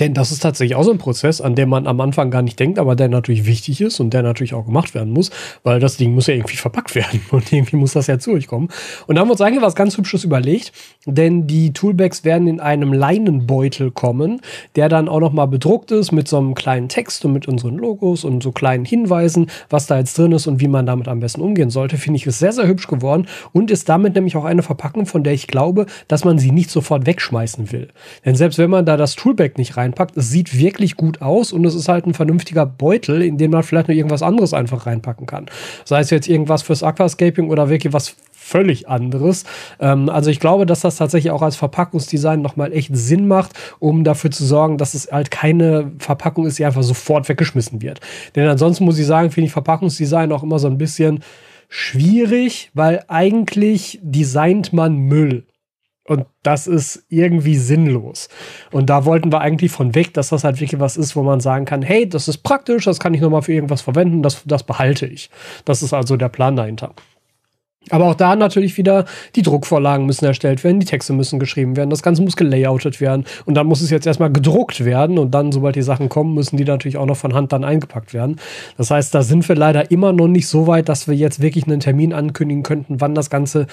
Denn 0.01 0.15
das 0.15 0.33
ist 0.33 0.41
tatsächlich 0.41 0.77
auch 0.77 0.83
so 0.83 0.93
ein 0.93 0.99
Prozess, 0.99 1.41
an 1.41 1.55
dem 1.55 1.69
man 1.69 1.87
am 1.87 2.01
Anfang 2.01 2.31
gar 2.31 2.43
nicht 2.43 2.59
denkt, 2.59 2.79
aber 2.79 2.97
der 2.97 3.09
natürlich 3.09 3.47
wichtig 3.47 3.81
ist 3.81 4.01
und 4.01 4.13
der 4.13 4.23
natürlich 4.23 4.55
auch 4.55 4.67
gemacht 4.67 4.95
werden 4.95 5.13
muss, 5.13 5.31
weil 5.63 5.81
das 5.81 5.97
Ding 5.97 6.15
muss 6.15 6.27
ja 6.27 6.35
irgendwie 6.35 6.57
verpackt 6.57 6.95
werden 6.95 7.21
und 7.31 7.53
irgendwie 7.53 7.77
muss 7.77 7.93
das 7.93 8.07
ja 8.07 8.19
zu 8.19 8.33
euch 8.33 8.47
kommen. 8.47 8.69
Und 9.07 9.15
da 9.17 9.21
haben 9.21 9.29
wir 9.29 9.33
uns 9.33 9.41
eigentlich 9.41 9.63
was 9.63 9.75
ganz 9.75 9.97
Hübsches 9.97 10.25
überlegt, 10.25 10.73
denn 11.07 11.47
die 11.47 11.73
Toolbags 11.73 12.25
werden 12.25 12.49
in 12.49 12.61
einem 12.61 12.93
Leinenbeutel 12.93 13.91
kommen, 13.91 14.41
der 14.75 14.89
dann 14.89 15.09
auch 15.09 15.21
nochmal 15.21 15.49
bedruckt 15.49 15.91
ist 15.91 16.13
mit 16.13 16.29
so 16.29 16.39
einem 16.39 16.55
kleinen 16.55 16.89
Text 16.89 17.25
und 17.25 17.33
mit 17.33 17.49
unseren 17.49 17.77
Logos 17.77 18.25
und 18.25 18.43
so 18.43 18.53
kleinen 18.53 18.85
Hinweisen, 18.85 19.51
was 19.71 19.87
da 19.87 19.99
jetzt 19.99 20.19
drin 20.19 20.33
ist 20.33 20.47
und 20.47 20.61
wie 20.61 20.69
man 20.69 20.87
damit 20.87 21.09
am 21.09 21.21
besten 21.21 21.41
umgehen 21.41 21.71
sollte. 21.71 21.97
Finde 21.97 22.17
ich, 22.17 22.27
ist 22.27 22.39
sehr, 22.39 22.53
sehr 22.53 22.67
hübsch 22.67 22.87
geworden 22.87 23.27
und 23.53 23.71
ist 23.71 23.89
damit 23.89 24.15
nämlich 24.15 24.37
auch 24.37 24.45
eine 24.45 24.63
Verpackung, 24.63 25.07
von 25.07 25.25
der 25.25 25.33
ich 25.33 25.47
glaube, 25.47 25.87
dass 26.09 26.25
man 26.25 26.39
sie 26.39 26.51
nicht 26.51 26.71
sofort 26.71 27.07
wegschmeißen 27.07 27.73
will. 27.73 27.89
Denn 28.25 28.35
selbst 28.35 28.59
wenn 28.59 28.71
man 28.71 28.85
da 28.85 28.97
das 28.97 29.15
Toolbag 29.15 29.59
nicht 29.59 29.77
rein 29.77 29.86
reinpackt. 29.87 30.17
Es 30.17 30.31
sieht 30.31 30.59
wirklich 30.59 30.97
gut 30.97 31.23
aus 31.23 31.53
und 31.53 31.65
es 31.65 31.75
ist 31.75 31.89
halt 31.89 32.07
ein 32.07 32.15
vernünftiger 32.15 32.67
Beutel, 32.67 33.23
in 33.23 33.39
den 33.39 33.51
man 33.51 33.63
vielleicht 33.63 33.89
noch 33.89 33.95
irgendwas 33.95 34.23
anderes 34.23 34.53
einfach 34.53 34.87
reinpacken 34.87 35.27
kann. 35.27 35.47
Sei 35.85 36.01
es 36.01 36.11
jetzt 36.11 36.29
irgendwas 36.29 36.63
fürs 36.63 36.83
Aquascaping 36.83 37.49
oder 37.49 37.69
wirklich 37.69 37.93
was 37.93 38.17
völlig 38.33 38.89
anderes. 38.89 39.45
Ähm, 39.81 40.09
also 40.09 40.31
ich 40.31 40.39
glaube, 40.39 40.67
dass 40.67 40.81
das 40.81 40.97
tatsächlich 40.97 41.33
auch 41.33 41.43
als 41.43 41.57
Verpackungsdesign 41.57 42.41
nochmal 42.43 42.73
echt 42.73 42.97
Sinn 42.97 43.27
macht, 43.27 43.53
um 43.81 44.05
dafür 44.05 44.31
zu 44.31 44.45
sorgen, 44.45 44.79
dass 44.79 44.95
es 44.95 45.11
halt 45.11 45.31
keine 45.31 45.91
Verpackung 45.99 46.47
ist, 46.47 46.59
die 46.59 46.65
einfach 46.65 46.83
sofort 46.83 47.29
weggeschmissen 47.29 47.83
wird. 47.83 48.01
Denn 48.37 48.47
ansonsten 48.47 48.85
muss 48.85 48.99
ich 48.99 49.07
sagen, 49.07 49.31
finde 49.31 49.47
ich 49.47 49.53
Verpackungsdesign 49.53 50.31
auch 50.33 50.43
immer 50.43 50.59
so 50.59 50.69
ein 50.69 50.79
bisschen 50.79 51.25
schwierig, 51.69 52.71
weil 52.75 53.05
eigentlich 53.09 53.99
designt 54.03 54.73
man 54.73 54.97
Müll. 54.97 55.45
Und 56.07 56.27
das 56.43 56.67
ist 56.67 57.05
irgendwie 57.09 57.57
sinnlos. 57.57 58.29
Und 58.71 58.91
da 58.91 59.05
wollten 59.05 59.33
wir 59.33 59.41
eigentlich 59.41 59.73
von 59.73 59.95
weg, 59.95 60.15
dass 60.15 60.29
das 60.29 60.45
halt 60.45 60.61
wirklich 60.61 60.81
was 60.81 60.97
ist, 60.97 61.17
wo 61.17 61.23
man 61.23 61.41
sagen 61.41 61.65
kann, 61.65 61.83
hey, 61.83 62.09
das 62.09 62.29
ist 62.29 62.39
praktisch, 62.39 62.85
das 62.85 63.01
kann 63.01 63.15
ich 63.15 63.21
nochmal 63.21 63.43
für 63.43 63.53
irgendwas 63.53 63.83
verwenden, 63.83 64.23
das, 64.23 64.43
das 64.45 64.63
behalte 64.63 65.07
ich. 65.07 65.31
Das 65.65 65.83
ist 65.83 65.93
also 65.93 66.17
der 66.17 66.29
Plan 66.29 66.57
dahinter. 66.57 66.93
Aber 67.91 68.07
auch 68.07 68.15
da 68.15 68.35
natürlich 68.35 68.77
wieder, 68.77 69.05
die 69.37 69.43
Druckvorlagen 69.43 70.07
müssen 70.07 70.25
erstellt 70.25 70.65
werden, 70.65 70.81
die 70.81 70.87
Texte 70.87 71.13
müssen 71.13 71.39
geschrieben 71.39 71.77
werden, 71.77 71.91
das 71.91 72.03
Ganze 72.03 72.23
muss 72.23 72.37
gelayoutet 72.37 73.01
werden 73.01 73.25
und 73.45 73.55
dann 73.55 73.67
muss 73.67 73.81
es 73.81 73.91
jetzt 73.91 74.07
erstmal 74.07 74.33
gedruckt 74.33 74.85
werden 74.85 75.19
und 75.19 75.33
dann, 75.33 75.53
sobald 75.53 75.77
die 75.77 75.83
Sachen 75.83 76.09
kommen, 76.09 76.35
müssen 76.35 76.57
die 76.57 76.65
natürlich 76.65 76.97
auch 76.97 77.07
noch 77.07 77.17
von 77.17 77.35
Hand 77.35 77.53
dann 77.53 77.65
eingepackt 77.65 78.13
werden. 78.13 78.41
Das 78.77 78.91
heißt, 78.91 79.15
da 79.15 79.23
sind 79.23 79.49
wir 79.49 79.55
leider 79.55 79.91
immer 79.91 80.13
noch 80.13 80.27
nicht 80.27 80.49
so 80.49 80.67
weit, 80.67 80.89
dass 80.89 81.07
wir 81.07 81.15
jetzt 81.15 81.41
wirklich 81.41 81.67
einen 81.67 81.81
Termin 81.81 82.13
ankündigen 82.13 82.65
könnten, 82.65 83.01
wann 83.01 83.15
das 83.15 83.31
Ganze 83.31 83.67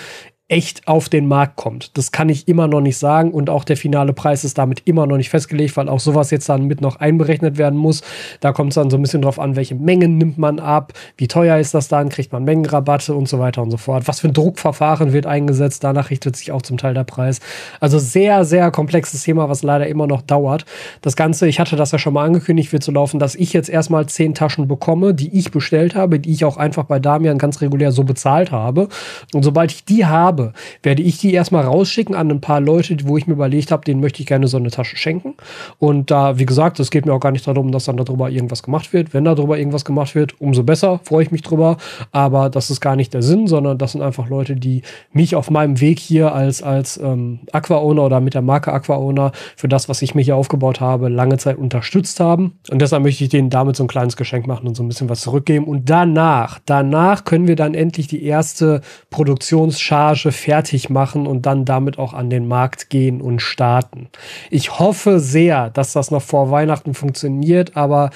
echt 0.50 0.88
auf 0.88 1.08
den 1.08 1.28
Markt 1.28 1.56
kommt. 1.56 1.98
Das 1.98 2.12
kann 2.12 2.28
ich 2.28 2.50
immer 2.50 2.68
noch 2.68 2.82
nicht 2.82 2.98
sagen 2.98 3.32
und 3.32 3.50
auch 3.50 3.64
der 3.64 3.78
finale 3.78 4.12
Preis 4.12 4.44
ist 4.44 4.58
damit 4.58 4.82
immer 4.86 5.08
noch 5.08 5.16
nicht 5.16 5.30
festgelegt, 5.30 5.78
weil 5.78 5.88
auch 5.88 6.02
sowas 6.02 6.32
jetzt 6.32 6.50
dann 6.50 6.66
mit 6.66 6.82
noch 6.82 6.98
einberechnet 6.98 7.58
werden 7.58 7.80
muss. 7.80 8.02
Da 8.42 8.52
kommt 8.52 8.72
es 8.72 8.76
dann 8.76 8.90
so 8.90 8.98
ein 8.98 9.02
bisschen 9.02 9.22
drauf 9.22 9.40
an, 9.40 9.56
welche 9.56 9.76
Mengen 9.76 10.18
nimmt 10.18 10.38
man 10.38 10.60
ab, 10.60 10.92
wie 11.16 11.30
teuer 11.30 11.58
ist 11.58 11.74
das 11.74 11.88
dann, 11.88 12.10
kriegt 12.10 12.34
man 12.34 12.44
Mengenrabatte 12.44 13.16
und 13.16 13.30
so 13.30 13.40
weiter 13.40 13.62
und 13.62 13.72
so 13.72 13.78
fort. 13.78 14.08
Was 14.08 14.20
für 14.20 14.28
ein 14.28 14.34
Druckverfahren 14.34 15.14
wird 15.14 15.26
eingesetzt, 15.26 15.84
danach 15.84 16.10
richtet 16.10 16.36
sich 16.36 16.52
auch 16.52 16.62
zum 16.62 16.78
Teil 16.78 16.94
der 16.94 17.06
Preis. 17.06 17.40
Also 17.80 17.98
sehr, 17.98 18.44
sehr 18.44 18.70
komplexes 18.70 19.24
Thema, 19.24 19.48
was 19.48 19.64
leider 19.64 19.88
immer 19.88 20.08
noch 20.08 20.22
dauert. 20.22 20.66
Das 21.02 21.16
Ganze, 21.16 21.48
ich 21.48 21.62
hatte 21.62 21.78
das 21.78 21.94
ja 21.94 22.00
schon 22.00 22.14
mal 22.14 22.26
angekündigt, 22.26 22.74
wird 22.74 22.84
so 22.84 22.92
laufen, 22.92 23.18
dass 23.18 23.36
ich 23.36 23.54
jetzt 23.54 23.70
erstmal 23.70 24.08
zehn 24.08 24.36
Taschen 24.36 24.68
bekomme, 24.68 25.14
die 25.14 25.38
ich 25.38 25.52
bestellt 25.52 25.96
habe, 25.96 26.20
die 26.20 26.34
ich 26.34 26.44
auch 26.44 26.58
einfach 26.58 26.84
bei 26.84 27.00
Damian 27.00 27.38
ganz 27.38 27.62
regulär 27.62 27.94
so 27.94 28.04
bezahlt 28.04 28.52
habe. 28.52 28.90
Und 29.34 29.44
sobald 29.44 29.72
ich 29.72 29.86
die 29.86 30.06
habe, 30.06 30.33
habe, 30.34 30.54
werde 30.82 31.02
ich 31.04 31.18
die 31.18 31.34
erstmal 31.34 31.64
rausschicken 31.64 32.16
an 32.16 32.32
ein 32.32 32.42
paar 32.42 32.60
Leute, 32.60 32.98
wo 33.06 33.18
ich 33.18 33.28
mir 33.28 33.34
überlegt 33.34 33.72
habe, 33.72 33.86
denen 33.86 34.02
möchte 34.02 34.22
ich 34.22 34.28
gerne 34.28 34.48
so 34.48 34.58
eine 34.58 34.72
Tasche 34.72 34.98
schenken. 34.98 35.36
Und 35.80 36.12
da, 36.12 36.40
wie 36.40 36.46
gesagt, 36.46 36.80
es 36.80 36.90
geht 36.90 37.06
mir 37.06 37.14
auch 37.14 37.20
gar 37.20 37.32
nicht 37.32 37.48
darum, 37.48 37.72
dass 37.72 37.86
dann 37.86 37.98
darüber 37.98 38.30
irgendwas 38.30 38.64
gemacht 38.64 38.94
wird. 38.94 39.14
Wenn 39.14 39.26
darüber 39.26 39.58
irgendwas 39.58 39.86
gemacht 39.86 40.16
wird, 40.16 40.40
umso 40.42 40.64
besser, 40.64 41.00
freue 41.04 41.24
ich 41.24 41.32
mich 41.32 41.44
drüber. 41.44 41.78
Aber 42.12 42.50
das 42.50 42.70
ist 42.70 42.82
gar 42.82 42.96
nicht 42.96 43.14
der 43.14 43.22
Sinn, 43.22 43.48
sondern 43.48 43.78
das 43.78 43.94
sind 43.94 44.02
einfach 44.02 44.28
Leute, 44.28 44.56
die 44.56 44.82
mich 45.12 45.36
auf 45.36 45.50
meinem 45.50 45.80
Weg 45.80 46.00
hier 46.00 46.34
als, 46.34 46.64
als 46.64 46.98
ähm, 46.98 47.40
Aqua-Owner 47.52 48.04
oder 48.04 48.20
mit 48.20 48.34
der 48.34 48.42
Marke 48.42 48.74
Aqua-Owner 48.74 49.32
für 49.56 49.68
das, 49.68 49.90
was 49.90 50.02
ich 50.02 50.16
mir 50.16 50.24
hier 50.24 50.36
aufgebaut 50.36 50.82
habe, 50.82 51.10
lange 51.10 51.38
Zeit 51.38 51.58
unterstützt 51.58 52.20
haben. 52.20 52.54
Und 52.72 52.82
deshalb 52.82 53.04
möchte 53.04 53.24
ich 53.24 53.30
denen 53.30 53.50
damit 53.50 53.76
so 53.76 53.84
ein 53.84 53.88
kleines 53.88 54.18
Geschenk 54.18 54.48
machen 54.48 54.68
und 54.68 54.76
so 54.76 54.84
ein 54.84 54.88
bisschen 54.88 55.10
was 55.10 55.22
zurückgeben. 55.22 55.66
Und 55.66 55.90
danach, 55.90 56.60
danach 56.66 57.24
können 57.24 57.48
wir 57.48 57.56
dann 57.56 57.74
endlich 57.76 58.08
die 58.08 58.24
erste 58.24 58.82
Produktionscharge 59.10 60.23
Recherche 60.24 60.32
fertig 60.32 60.90
machen 60.90 61.28
und 61.28 61.46
dann 61.46 61.66
damit 61.66 61.98
auch 61.98 62.14
an 62.14 62.30
den 62.30 62.48
Markt 62.48 62.90
gehen 62.90 63.22
und 63.22 63.42
starten. 63.42 64.10
Ich 64.50 64.80
hoffe 64.80 65.20
sehr, 65.20 65.70
dass 65.70 65.94
das 65.94 66.12
noch 66.12 66.22
vor 66.22 66.52
Weihnachten 66.52 66.94
funktioniert, 66.94 67.76
aber 67.76 68.12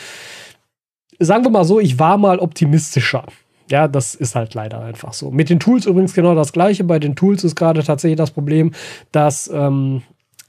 sagen 1.20 1.44
wir 1.44 1.52
mal 1.52 1.66
so, 1.66 1.80
ich 1.80 2.00
war 2.00 2.18
mal 2.18 2.40
optimistischer. 2.40 3.26
Ja, 3.70 3.90
das 3.90 4.16
ist 4.16 4.36
halt 4.36 4.54
leider 4.54 4.82
einfach 4.82 5.14
so. 5.14 5.30
Mit 5.30 5.50
den 5.50 5.60
Tools 5.60 5.86
übrigens 5.86 6.14
genau 6.14 6.36
das 6.36 6.54
gleiche. 6.54 6.86
Bei 6.86 7.00
den 7.00 7.16
Tools 7.16 7.44
ist 7.44 7.56
gerade 7.56 7.84
tatsächlich 7.84 8.18
das 8.18 8.32
Problem, 8.32 8.72
dass 9.12 9.50
ähm, 9.54 10.04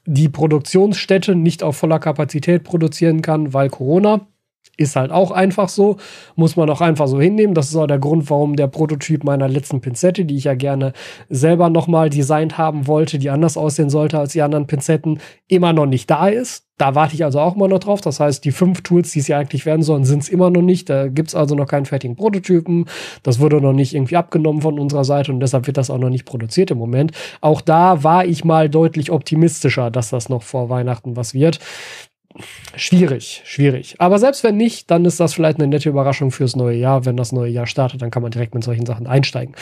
die 0.07 0.29
Produktionsstätte 0.29 1.35
nicht 1.35 1.65
auf 1.65 1.77
voller 1.77 1.99
Kapazität 1.99 2.62
produzieren 2.62 3.21
kann, 3.21 3.53
weil 3.53 3.71
Corona. 3.71 4.21
Ist 4.78 4.94
halt 4.94 5.11
auch 5.11 5.32
einfach 5.32 5.68
so, 5.68 5.97
muss 6.37 6.54
man 6.54 6.70
auch 6.70 6.80
einfach 6.80 7.08
so 7.08 7.20
hinnehmen. 7.20 7.52
Das 7.52 7.68
ist 7.68 7.75
auch 7.75 7.88
der 7.88 7.99
Grund, 7.99 8.30
warum 8.30 8.54
der 8.54 8.68
Prototyp 8.68 9.25
meiner 9.25 9.49
letzten 9.49 9.80
Pinzette, 9.80 10.25
die 10.25 10.37
ich 10.37 10.44
ja 10.44 10.54
gerne 10.54 10.92
selber 11.28 11.68
nochmal 11.68 12.11
designt 12.11 12.58
haben 12.58 12.87
wollte, 12.87 13.18
die 13.18 13.28
anders 13.28 13.56
aussehen 13.56 13.90
sollte 13.90 14.20
als 14.20 14.32
die 14.32 14.42
anderen 14.42 14.68
Pinzetten, 14.68 15.18
immer 15.49 15.73
noch 15.73 15.87
nicht 15.87 16.08
da 16.08 16.28
ist. 16.28 16.64
Da 16.78 16.94
warte 16.94 17.16
ich 17.16 17.25
also 17.25 17.40
auch 17.40 17.56
immer 17.56 17.66
noch 17.66 17.80
drauf. 17.80 18.00
Das 18.00 18.20
heißt, 18.20 18.44
die 18.44 18.52
fünf 18.52 18.82
Tools, 18.82 19.11
die 19.11 19.18
es 19.18 19.26
ja 19.26 19.38
eigentlich 19.38 19.66
werden 19.66 19.82
sollen, 19.82 20.04
sind 20.04 20.23
es 20.23 20.28
immer 20.28 20.49
noch 20.49 20.62
nicht. 20.62 20.88
Da 20.88 21.08
gibt 21.08 21.28
es 21.28 21.35
also 21.35 21.56
noch 21.56 21.66
keinen 21.66 21.87
fertigen 21.87 22.14
Prototypen. 22.14 22.85
Das 23.25 23.40
wurde 23.40 23.61
noch 23.61 23.73
nicht 23.73 23.94
irgendwie 23.94 24.16
abgenommen 24.16 24.62
von 24.62 24.78
unserer 24.78 25.04
Seite 25.04 25.32
und 25.32 25.40
deshalb 25.40 25.66
wird 25.66 25.76
das 25.76 25.90
auch 25.90 25.99
noch 25.99 26.08
nicht 26.08 26.25
produziert 26.25 26.70
im 26.70 26.78
Moment. 26.78 27.11
Auch 27.40 27.61
da 27.61 28.04
war 28.04 28.25
ich 28.25 28.44
mal 28.44 28.70
deutlich 28.70 29.11
optimistischer, 29.11 29.90
dass 29.90 30.11
das 30.11 30.28
noch 30.28 30.44
vor 30.44 30.68
Weihnachten 30.68 31.16
was 31.16 31.35
wird 31.35 31.58
schwierig, 32.76 33.42
schwierig. 33.45 33.97
Aber 33.99 34.18
selbst 34.18 34.45
wenn 34.45 34.57
nicht, 34.57 34.90
dann 34.90 35.04
ist 35.04 35.21
das 35.21 35.35
vielleicht 35.35 35.59
eine 35.59 35.68
nette 35.68 35.88
Überraschung 35.88 36.30
fürs 36.30 36.57
neue 36.57 36.76
Jahr. 36.76 37.04
Wenn 37.04 37.16
das 37.16 37.33
neue 37.33 37.50
Jahr 37.50 37.66
startet, 37.66 38.02
dann 38.02 38.11
kann 38.11 38.23
man 38.23 38.30
direkt 38.30 38.54
mit 38.54 38.64
solchen 38.64 38.87
Sachen 38.87 39.07
einsteigen. 39.07 39.54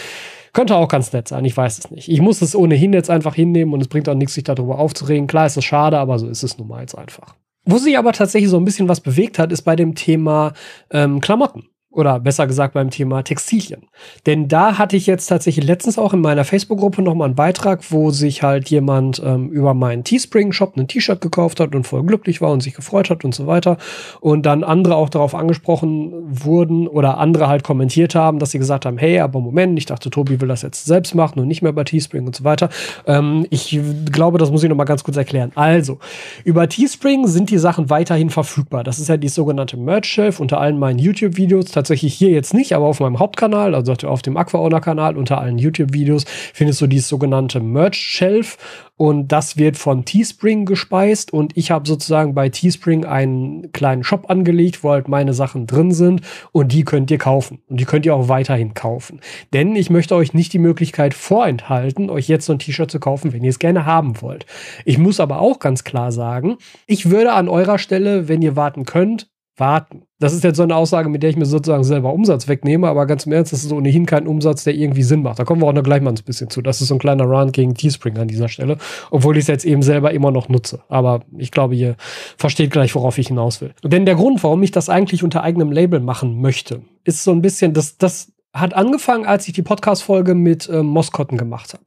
Könnte 0.52 0.76
auch 0.76 0.88
ganz 0.88 1.12
nett 1.12 1.28
sein, 1.28 1.44
ich 1.44 1.56
weiß 1.56 1.78
es 1.78 1.90
nicht. 1.90 2.08
Ich 2.08 2.20
muss 2.20 2.40
es 2.40 2.56
ohnehin 2.56 2.92
jetzt 2.92 3.10
einfach 3.10 3.34
hinnehmen 3.34 3.74
und 3.74 3.80
es 3.82 3.88
bringt 3.88 4.08
auch 4.08 4.14
nichts, 4.14 4.34
sich 4.34 4.44
darüber 4.44 4.78
aufzuregen. 4.78 5.26
Klar 5.26 5.46
ist 5.46 5.56
es 5.56 5.64
schade, 5.64 5.98
aber 5.98 6.18
so 6.18 6.28
ist 6.28 6.42
es 6.42 6.56
nun 6.56 6.68
mal 6.68 6.80
jetzt 6.80 6.96
einfach. 6.96 7.34
Wo 7.66 7.78
sich 7.78 7.98
aber 7.98 8.12
tatsächlich 8.12 8.50
so 8.50 8.56
ein 8.56 8.64
bisschen 8.64 8.88
was 8.88 9.00
bewegt 9.00 9.38
hat, 9.38 9.52
ist 9.52 9.62
bei 9.62 9.76
dem 9.76 9.94
Thema 9.94 10.54
ähm, 10.90 11.20
Klamotten. 11.20 11.68
Oder 11.96 12.20
besser 12.20 12.46
gesagt 12.46 12.74
beim 12.74 12.90
Thema 12.90 13.22
Textilien. 13.22 13.82
Denn 14.26 14.48
da 14.48 14.76
hatte 14.76 14.96
ich 14.96 15.06
jetzt 15.06 15.26
tatsächlich 15.26 15.66
letztens 15.66 15.98
auch 15.98 16.12
in 16.12 16.20
meiner 16.20 16.44
Facebook-Gruppe 16.44 17.00
nochmal 17.00 17.26
einen 17.26 17.34
Beitrag, 17.34 17.90
wo 17.90 18.10
sich 18.10 18.42
halt 18.42 18.68
jemand 18.68 19.22
ähm, 19.24 19.48
über 19.48 19.72
meinen 19.72 20.04
Teespring-Shop 20.04 20.76
ein 20.76 20.88
T-Shirt 20.88 21.20
gekauft 21.22 21.58
hat 21.58 21.74
und 21.74 21.86
voll 21.86 22.02
glücklich 22.04 22.42
war 22.42 22.50
und 22.50 22.62
sich 22.62 22.74
gefreut 22.74 23.08
hat 23.08 23.24
und 23.24 23.34
so 23.34 23.46
weiter. 23.46 23.78
Und 24.20 24.44
dann 24.44 24.62
andere 24.62 24.96
auch 24.96 25.08
darauf 25.08 25.34
angesprochen 25.34 26.12
wurden 26.28 26.86
oder 26.86 27.16
andere 27.16 27.48
halt 27.48 27.64
kommentiert 27.64 28.14
haben, 28.14 28.38
dass 28.38 28.50
sie 28.50 28.58
gesagt 28.58 28.84
haben, 28.84 28.98
hey, 28.98 29.20
aber 29.20 29.40
Moment, 29.40 29.78
ich 29.78 29.86
dachte, 29.86 30.10
Tobi 30.10 30.40
will 30.40 30.48
das 30.48 30.60
jetzt 30.60 30.84
selbst 30.84 31.14
machen 31.14 31.40
und 31.40 31.48
nicht 31.48 31.62
mehr 31.62 31.72
bei 31.72 31.84
Teespring 31.84 32.26
und 32.26 32.36
so 32.36 32.44
weiter. 32.44 32.68
Ähm, 33.06 33.46
ich 33.48 33.80
glaube, 34.12 34.36
das 34.36 34.50
muss 34.50 34.62
ich 34.62 34.68
nochmal 34.68 34.86
ganz 34.86 35.02
kurz 35.02 35.16
erklären. 35.16 35.52
Also, 35.54 35.98
über 36.44 36.68
Teespring 36.68 37.26
sind 37.26 37.50
die 37.50 37.58
Sachen 37.58 37.88
weiterhin 37.88 38.28
verfügbar. 38.28 38.84
Das 38.84 38.98
ist 38.98 39.08
ja 39.08 39.16
die 39.16 39.28
sogenannte 39.28 39.78
Merch-Shelf 39.78 40.40
unter 40.40 40.60
allen 40.60 40.78
meinen 40.78 40.98
YouTube-Videos 40.98 41.66
tatsächlich 41.86 42.14
hier 42.14 42.30
jetzt 42.30 42.52
nicht, 42.52 42.72
aber 42.72 42.86
auf 42.86 42.98
meinem 42.98 43.20
Hauptkanal, 43.20 43.76
also 43.76 43.92
auf 44.08 44.20
dem 44.20 44.36
Aquaowner-Kanal 44.36 45.16
unter 45.16 45.40
allen 45.40 45.56
YouTube-Videos, 45.56 46.24
findest 46.52 46.80
du 46.80 46.88
dieses 46.88 47.08
sogenannte 47.08 47.60
Merch-Shelf 47.60 48.58
und 48.96 49.28
das 49.28 49.56
wird 49.56 49.76
von 49.76 50.04
Teespring 50.04 50.66
gespeist 50.66 51.32
und 51.32 51.56
ich 51.56 51.70
habe 51.70 51.86
sozusagen 51.86 52.34
bei 52.34 52.48
Teespring 52.48 53.04
einen 53.04 53.70
kleinen 53.70 54.02
Shop 54.02 54.28
angelegt, 54.28 54.82
wo 54.82 54.90
halt 54.90 55.06
meine 55.06 55.32
Sachen 55.32 55.68
drin 55.68 55.92
sind 55.92 56.22
und 56.50 56.72
die 56.72 56.84
könnt 56.84 57.12
ihr 57.12 57.18
kaufen 57.18 57.62
und 57.68 57.78
die 57.78 57.84
könnt 57.84 58.04
ihr 58.04 58.16
auch 58.16 58.28
weiterhin 58.28 58.74
kaufen. 58.74 59.20
Denn 59.52 59.76
ich 59.76 59.88
möchte 59.88 60.16
euch 60.16 60.34
nicht 60.34 60.52
die 60.52 60.58
Möglichkeit 60.58 61.14
vorenthalten, 61.14 62.10
euch 62.10 62.26
jetzt 62.26 62.46
so 62.46 62.52
ein 62.52 62.58
T-Shirt 62.58 62.90
zu 62.90 62.98
kaufen, 62.98 63.32
wenn 63.32 63.44
ihr 63.44 63.50
es 63.50 63.60
gerne 63.60 63.86
haben 63.86 64.20
wollt. 64.22 64.44
Ich 64.84 64.98
muss 64.98 65.20
aber 65.20 65.38
auch 65.38 65.60
ganz 65.60 65.84
klar 65.84 66.10
sagen, 66.10 66.56
ich 66.88 67.10
würde 67.10 67.32
an 67.32 67.48
eurer 67.48 67.78
Stelle, 67.78 68.26
wenn 68.26 68.42
ihr 68.42 68.56
warten 68.56 68.86
könnt, 68.86 69.30
warten. 69.56 70.05
Das 70.18 70.32
ist 70.32 70.44
jetzt 70.44 70.56
so 70.56 70.62
eine 70.62 70.74
Aussage, 70.74 71.10
mit 71.10 71.22
der 71.22 71.28
ich 71.28 71.36
mir 71.36 71.44
sozusagen 71.44 71.84
selber 71.84 72.12
Umsatz 72.14 72.48
wegnehme, 72.48 72.88
aber 72.88 73.04
ganz 73.06 73.26
im 73.26 73.32
Ernst, 73.32 73.52
das 73.52 73.64
ist 73.64 73.72
ohnehin 73.72 74.06
kein 74.06 74.26
Umsatz, 74.26 74.64
der 74.64 74.74
irgendwie 74.74 75.02
Sinn 75.02 75.22
macht. 75.22 75.38
Da 75.38 75.44
kommen 75.44 75.60
wir 75.60 75.66
auch 75.66 75.74
noch 75.74 75.82
gleich 75.82 76.00
mal 76.00 76.10
ein 76.10 76.24
bisschen 76.24 76.48
zu. 76.48 76.62
Das 76.62 76.80
ist 76.80 76.88
so 76.88 76.94
ein 76.94 76.98
kleiner 76.98 77.24
Run 77.24 77.52
gegen 77.52 77.74
Teespring 77.74 78.16
an 78.16 78.26
dieser 78.26 78.48
Stelle, 78.48 78.78
obwohl 79.10 79.36
ich 79.36 79.42
es 79.42 79.48
jetzt 79.48 79.66
eben 79.66 79.82
selber 79.82 80.12
immer 80.12 80.30
noch 80.30 80.48
nutze. 80.48 80.80
Aber 80.88 81.20
ich 81.36 81.50
glaube, 81.50 81.76
ihr 81.76 81.96
versteht 82.38 82.70
gleich, 82.70 82.94
worauf 82.94 83.18
ich 83.18 83.28
hinaus 83.28 83.60
will. 83.60 83.74
Denn 83.84 84.06
der 84.06 84.14
Grund, 84.14 84.42
warum 84.42 84.62
ich 84.62 84.70
das 84.70 84.88
eigentlich 84.88 85.22
unter 85.22 85.42
eigenem 85.42 85.70
Label 85.70 86.00
machen 86.00 86.40
möchte, 86.40 86.80
ist 87.04 87.22
so 87.22 87.32
ein 87.32 87.42
bisschen, 87.42 87.74
dass 87.74 87.98
das 87.98 88.32
hat 88.54 88.72
angefangen, 88.74 89.26
als 89.26 89.46
ich 89.46 89.52
die 89.52 89.62
Podcast-Folge 89.62 90.34
mit 90.34 90.68
ähm, 90.72 90.86
Moskotten 90.86 91.36
gemacht 91.36 91.74
habe. 91.74 91.84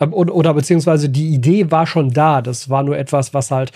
Ähm, 0.00 0.12
oder, 0.12 0.34
oder 0.34 0.54
beziehungsweise 0.54 1.08
die 1.08 1.30
Idee 1.30 1.70
war 1.70 1.86
schon 1.86 2.10
da. 2.10 2.42
Das 2.42 2.70
war 2.70 2.82
nur 2.82 2.96
etwas, 2.96 3.34
was 3.34 3.50
halt 3.50 3.72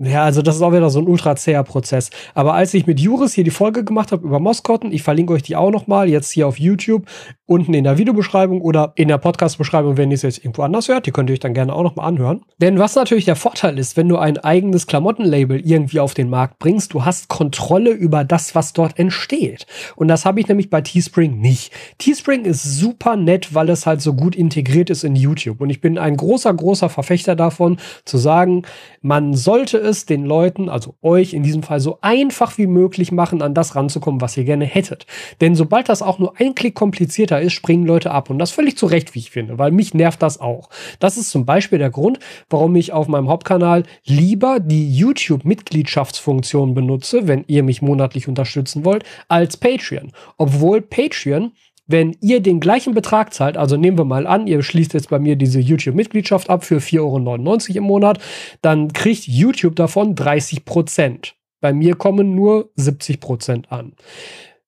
ja, 0.00 0.22
also 0.22 0.42
das 0.42 0.54
ist 0.54 0.62
auch 0.62 0.72
wieder 0.72 0.90
so 0.90 1.00
ein 1.00 1.08
ultra 1.08 1.34
zäher 1.34 1.64
Prozess. 1.64 2.10
Aber 2.32 2.54
als 2.54 2.72
ich 2.72 2.86
mit 2.86 3.00
Juris 3.00 3.32
hier 3.32 3.42
die 3.42 3.50
Folge 3.50 3.84
gemacht 3.84 4.12
habe 4.12 4.24
über 4.24 4.38
Moskotten, 4.38 4.92
ich 4.92 5.02
verlinke 5.02 5.32
euch 5.32 5.42
die 5.42 5.56
auch 5.56 5.72
nochmal, 5.72 6.08
jetzt 6.08 6.30
hier 6.30 6.46
auf 6.46 6.60
YouTube, 6.60 7.06
unten 7.46 7.74
in 7.74 7.82
der 7.82 7.98
Videobeschreibung 7.98 8.60
oder 8.60 8.92
in 8.94 9.08
der 9.08 9.18
Podcast-Beschreibung, 9.18 9.96
wenn 9.96 10.10
ihr 10.10 10.14
es 10.14 10.22
jetzt 10.22 10.38
irgendwo 10.38 10.62
anders 10.62 10.86
hört. 10.86 11.06
Die 11.06 11.10
könnt 11.10 11.30
ihr 11.30 11.32
euch 11.32 11.40
dann 11.40 11.54
gerne 11.54 11.72
auch 11.72 11.82
nochmal 11.82 12.06
anhören. 12.06 12.42
Denn 12.58 12.78
was 12.78 12.94
natürlich 12.94 13.24
der 13.24 13.34
Vorteil 13.34 13.76
ist, 13.76 13.96
wenn 13.96 14.08
du 14.08 14.18
ein 14.18 14.38
eigenes 14.38 14.86
Klamottenlabel 14.86 15.60
irgendwie 15.66 15.98
auf 15.98 16.14
den 16.14 16.30
Markt 16.30 16.60
bringst, 16.60 16.92
du 16.92 17.04
hast 17.04 17.28
Kontrolle 17.28 17.90
über 17.90 18.22
das, 18.22 18.54
was 18.54 18.74
dort 18.74 18.98
entsteht. 19.00 19.66
Und 19.96 20.06
das 20.06 20.24
habe 20.24 20.38
ich 20.38 20.46
nämlich 20.46 20.70
bei 20.70 20.80
Teespring 20.80 21.40
nicht. 21.40 21.72
Teespring 21.98 22.44
ist 22.44 22.62
super 22.62 23.16
nett, 23.16 23.52
weil 23.52 23.68
es 23.70 23.84
halt 23.84 24.00
so 24.00 24.14
gut 24.14 24.36
integriert 24.36 24.90
ist 24.90 25.02
in 25.02 25.16
YouTube. 25.16 25.60
Und 25.60 25.70
ich 25.70 25.80
bin 25.80 25.98
ein 25.98 26.16
großer, 26.16 26.54
großer 26.54 26.88
Verfechter 26.88 27.34
davon, 27.34 27.78
zu 28.04 28.18
sagen, 28.18 28.62
man 29.00 29.34
sollte 29.34 29.87
es 29.88 30.06
den 30.06 30.24
Leuten, 30.24 30.68
also 30.68 30.94
euch 31.02 31.34
in 31.34 31.42
diesem 31.42 31.62
Fall, 31.62 31.80
so 31.80 31.98
einfach 32.00 32.58
wie 32.58 32.66
möglich 32.66 33.10
machen, 33.10 33.42
an 33.42 33.54
das 33.54 33.74
ranzukommen, 33.74 34.20
was 34.20 34.36
ihr 34.36 34.44
gerne 34.44 34.64
hättet. 34.64 35.06
Denn 35.40 35.54
sobald 35.54 35.88
das 35.88 36.02
auch 36.02 36.18
nur 36.18 36.38
ein 36.38 36.54
Klick 36.54 36.74
komplizierter 36.74 37.40
ist, 37.40 37.54
springen 37.54 37.84
Leute 37.84 38.10
ab. 38.10 38.30
Und 38.30 38.38
das 38.38 38.50
völlig 38.50 38.76
zu 38.76 38.86
Recht, 38.86 39.14
wie 39.14 39.18
ich 39.18 39.30
finde, 39.30 39.58
weil 39.58 39.72
mich 39.72 39.94
nervt 39.94 40.22
das 40.22 40.40
auch. 40.40 40.68
Das 41.00 41.16
ist 41.16 41.30
zum 41.30 41.44
Beispiel 41.44 41.78
der 41.78 41.90
Grund, 41.90 42.18
warum 42.48 42.76
ich 42.76 42.92
auf 42.92 43.08
meinem 43.08 43.28
Hauptkanal 43.28 43.84
lieber 44.04 44.60
die 44.60 44.94
YouTube-Mitgliedschaftsfunktion 44.94 46.74
benutze, 46.74 47.26
wenn 47.26 47.44
ihr 47.48 47.62
mich 47.62 47.82
monatlich 47.82 48.28
unterstützen 48.28 48.84
wollt, 48.84 49.04
als 49.28 49.56
Patreon. 49.56 50.12
Obwohl 50.36 50.82
Patreon 50.82 51.52
wenn 51.88 52.16
ihr 52.20 52.40
den 52.40 52.60
gleichen 52.60 52.94
Betrag 52.94 53.34
zahlt, 53.34 53.56
also 53.56 53.76
nehmen 53.76 53.98
wir 53.98 54.04
mal 54.04 54.26
an, 54.26 54.46
ihr 54.46 54.62
schließt 54.62 54.94
jetzt 54.94 55.08
bei 55.08 55.18
mir 55.18 55.36
diese 55.36 55.58
YouTube-Mitgliedschaft 55.58 56.48
ab 56.50 56.64
für 56.64 56.78
4,99 56.78 57.00
Euro 57.00 57.78
im 57.78 57.84
Monat, 57.84 58.18
dann 58.62 58.92
kriegt 58.92 59.26
YouTube 59.26 59.74
davon 59.74 60.14
30 60.14 60.64
Prozent. 60.64 61.34
Bei 61.60 61.72
mir 61.72 61.96
kommen 61.96 62.36
nur 62.36 62.70
70 62.76 63.20
Prozent 63.20 63.72
an. 63.72 63.94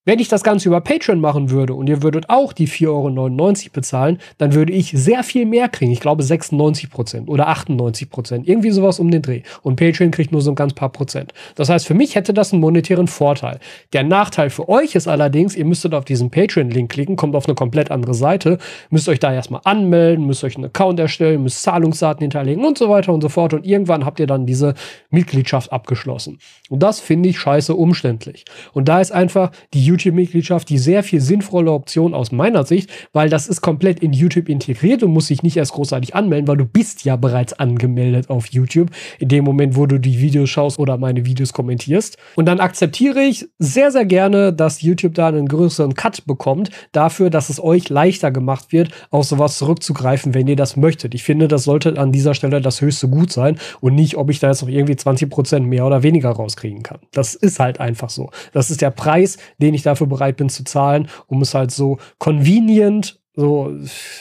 Wenn 0.07 0.19
ich 0.19 0.29
das 0.29 0.43
Ganze 0.43 0.67
über 0.67 0.81
Patreon 0.81 1.21
machen 1.21 1.51
würde 1.51 1.75
und 1.75 1.87
ihr 1.87 2.03
würdet 2.03 2.31
auch 2.31 2.55
die 2.55 2.67
4,99 2.67 2.87
Euro 2.89 3.71
bezahlen, 3.75 4.19
dann 4.39 4.55
würde 4.55 4.73
ich 4.73 4.93
sehr 4.93 5.23
viel 5.23 5.45
mehr 5.45 5.69
kriegen. 5.69 5.93
Ich 5.93 6.01
glaube 6.01 6.23
96 6.23 6.89
Prozent 6.89 7.29
oder 7.29 7.49
98 7.49 8.09
Prozent. 8.09 8.49
Irgendwie 8.49 8.71
sowas 8.71 8.99
um 8.99 9.11
den 9.11 9.21
Dreh. 9.21 9.43
Und 9.61 9.77
Patreon 9.77 10.11
kriegt 10.11 10.33
nur 10.33 10.41
so 10.41 10.53
ein 10.53 10.55
ganz 10.55 10.73
paar 10.73 10.89
Prozent. 10.89 11.35
Das 11.55 11.69
heißt, 11.69 11.87
für 11.87 11.93
mich 11.93 12.15
hätte 12.15 12.33
das 12.33 12.55
einen 12.55 12.63
monetären 12.63 13.09
Vorteil. 13.09 13.59
Der 13.93 14.03
Nachteil 14.03 14.49
für 14.49 14.71
euch 14.71 14.95
ist 14.95 15.07
allerdings, 15.07 15.55
ihr 15.55 15.67
müsstet 15.67 15.93
auf 15.93 16.07
diesen 16.07 16.31
Patreon-Link 16.31 16.91
klicken, 16.91 17.17
kommt 17.17 17.37
auf 17.37 17.45
eine 17.45 17.55
komplett 17.55 17.91
andere 17.91 18.15
Seite, 18.15 18.57
müsst 18.89 19.07
euch 19.07 19.19
da 19.19 19.35
erstmal 19.35 19.61
anmelden, 19.65 20.27
müsst 20.27 20.45
euch 20.45 20.57
einen 20.57 20.65
Account 20.65 20.99
erstellen, 20.99 21.43
müsst 21.43 21.63
Zahlungsdaten 21.63 22.23
hinterlegen 22.23 22.65
und 22.65 22.79
so 22.79 22.89
weiter 22.89 23.13
und 23.13 23.21
so 23.21 23.29
fort. 23.29 23.53
Und 23.53 23.67
irgendwann 23.67 24.07
habt 24.07 24.19
ihr 24.19 24.27
dann 24.27 24.47
diese 24.47 24.73
Mitgliedschaft 25.11 25.71
abgeschlossen. 25.71 26.39
Und 26.71 26.83
das 26.83 27.01
finde 27.01 27.29
ich 27.29 27.39
scheiße 27.39 27.75
umständlich. 27.75 28.47
Und 28.73 28.89
da 28.89 29.03
ist 29.03 29.13
einfach 29.13 29.51
die 29.75 29.90
YouTube-Mitgliedschaft 29.91 30.69
die 30.69 30.79
sehr 30.79 31.03
viel 31.03 31.21
sinnvolle 31.21 31.73
Option 31.73 32.15
aus 32.15 32.33
meiner 32.33 32.65
Sicht, 32.65 32.91
weil 33.13 33.29
das 33.29 33.49
ist 33.49 33.61
komplett 33.61 34.01
in 34.01 34.13
YouTube 34.13 34.49
integriert 34.49 35.03
und 35.03 35.13
muss 35.13 35.27
sich 35.27 35.43
nicht 35.43 35.57
erst 35.57 35.73
großartig 35.73 36.15
anmelden, 36.15 36.49
weil 36.49 36.57
du 36.57 36.65
bist 36.65 37.05
ja 37.05 37.17
bereits 37.17 37.53
angemeldet 37.53 38.31
auf 38.31 38.47
YouTube 38.47 38.91
in 39.19 39.29
dem 39.29 39.45
Moment, 39.45 39.77
wo 39.77 39.87
du 39.87 39.99
die 39.99 40.21
Videos 40.21 40.51
schaust 40.51 40.79
oder 40.79 40.97
meine 40.97 41.25
Videos 41.25 41.53
kommentierst. 41.53 42.17
Und 42.37 42.47
dann 42.47 42.61
akzeptiere 42.61 43.21
ich 43.23 43.49
sehr, 43.59 43.91
sehr 43.91 44.05
gerne, 44.05 44.53
dass 44.53 44.83
YouTube 44.83 45.15
da 45.15 45.29
einen 45.29 45.49
größeren 45.49 45.95
Cut 45.95 46.27
bekommt, 46.27 46.71
dafür, 46.93 47.31
dass 47.31 47.51
es 47.51 47.63
euch 47.63 47.89
leichter 47.89 48.31
gemacht 48.31 48.73
wird, 48.73 48.91
auf 49.11 49.25
sowas 49.25 49.59
zurückzugreifen, 49.59 50.35
wenn 50.35 50.47
ihr 50.47 50.57
das 50.57 50.77
möchtet. 50.77 51.15
Ich 51.15 51.23
finde, 51.23 51.49
das 51.49 51.65
sollte 51.65 51.99
an 51.99 52.13
dieser 52.13 52.35
Stelle 52.35 52.61
das 52.61 52.81
höchste 52.81 53.09
Gut 53.09 53.33
sein 53.33 53.59
und 53.81 53.95
nicht, 53.95 54.17
ob 54.17 54.31
ich 54.31 54.39
da 54.39 54.49
jetzt 54.49 54.63
noch 54.63 54.69
irgendwie 54.69 54.95
20% 54.95 55.61
mehr 55.61 55.87
oder 55.87 56.03
weniger 56.03 56.31
rauskriegen 56.31 56.83
kann. 56.83 56.99
Das 57.13 57.35
ist 57.35 57.61
halt 57.61 57.81
einfach 57.81 58.11
so. 58.11 58.31
Das 58.53 58.71
ist 58.71 58.81
der 58.81 58.91
Preis, 58.91 59.39
den 59.59 59.75
ich 59.75 59.80
ich 59.81 59.85
dafür 59.85 60.07
bereit 60.07 60.37
bin 60.37 60.49
zu 60.49 60.65
zahlen, 60.65 61.09
um 61.27 61.43
es 61.43 61.55
halt 61.55 61.71
so 61.71 61.99
convenient 62.19 63.21
so, 63.37 63.73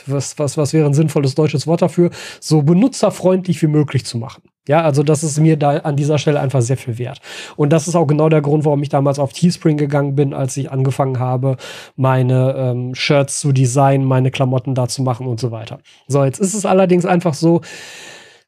was, 0.06 0.38
was, 0.38 0.58
was 0.58 0.74
wäre 0.74 0.86
ein 0.86 0.94
sinnvolles 0.94 1.36
deutsches 1.36 1.68
Wort 1.68 1.82
dafür, 1.82 2.12
so 2.40 2.62
benutzerfreundlich 2.62 3.62
wie 3.62 3.68
möglich 3.68 4.06
zu 4.06 4.18
machen. 4.18 4.44
Ja, 4.68 4.82
also 4.82 5.02
das 5.02 5.24
ist 5.24 5.40
mir 5.40 5.58
da 5.58 5.78
an 5.78 5.96
dieser 5.96 6.20
Stelle 6.20 6.40
einfach 6.40 6.62
sehr 6.62 6.78
viel 6.78 7.00
wert. 7.00 7.20
Und 7.56 7.74
das 7.74 7.88
ist 7.88 7.96
auch 7.96 8.06
genau 8.06 8.30
der 8.30 8.42
Grund, 8.42 8.66
warum 8.66 8.84
ich 8.84 8.90
damals 8.90 9.18
auf 9.18 9.34
Teespring 9.34 9.78
gegangen 9.78 10.16
bin, 10.16 10.34
als 10.34 10.56
ich 10.58 10.72
angefangen 10.72 11.20
habe, 11.20 11.58
meine 11.96 12.54
ähm, 12.56 12.94
Shirts 12.94 13.40
zu 13.40 13.52
designen, 13.52 14.06
meine 14.06 14.30
Klamotten 14.30 14.76
da 14.76 14.88
zu 14.88 15.02
machen 15.02 15.26
und 15.26 15.40
so 15.40 15.50
weiter. 15.50 15.80
So, 16.08 16.24
jetzt 16.24 16.40
ist 16.40 16.54
es 16.54 16.68
allerdings 16.68 17.06
einfach 17.06 17.34
so, 17.34 17.62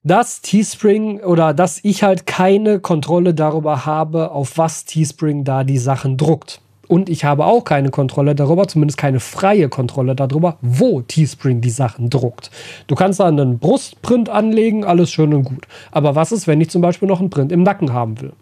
dass 0.03 0.41
Teespring 0.41 1.21
oder 1.21 1.55
dass 1.55 1.79
ich 1.83 2.03
halt 2.03 2.27
keine 2.27 2.79
Kontrolle 2.79 3.33
darüber 3.33 3.87
habe, 3.87 4.31
auf 4.31 4.57
was 4.59 4.85
Teespring 4.85 5.43
da 5.43 5.63
die 5.63 5.79
Sachen 5.79 6.17
druckt. 6.17 6.61
Und 6.91 7.07
ich 7.07 7.23
habe 7.23 7.45
auch 7.45 7.63
keine 7.63 7.89
Kontrolle 7.89 8.35
darüber, 8.35 8.67
zumindest 8.67 8.97
keine 8.97 9.21
freie 9.21 9.69
Kontrolle 9.69 10.13
darüber, 10.13 10.57
wo 10.59 11.01
Teespring 11.01 11.61
die 11.61 11.69
Sachen 11.69 12.09
druckt. 12.09 12.51
Du 12.87 12.95
kannst 12.95 13.21
da 13.21 13.27
einen 13.27 13.59
Brustprint 13.59 14.27
anlegen, 14.27 14.83
alles 14.83 15.09
schön 15.09 15.33
und 15.33 15.43
gut. 15.43 15.67
Aber 15.91 16.15
was 16.15 16.33
ist, 16.33 16.47
wenn 16.47 16.59
ich 16.59 16.69
zum 16.69 16.81
Beispiel 16.81 17.07
noch 17.07 17.21
einen 17.21 17.29
Print 17.29 17.53
im 17.53 17.63
Nacken 17.63 17.93
haben 17.93 18.19
will? 18.19 18.33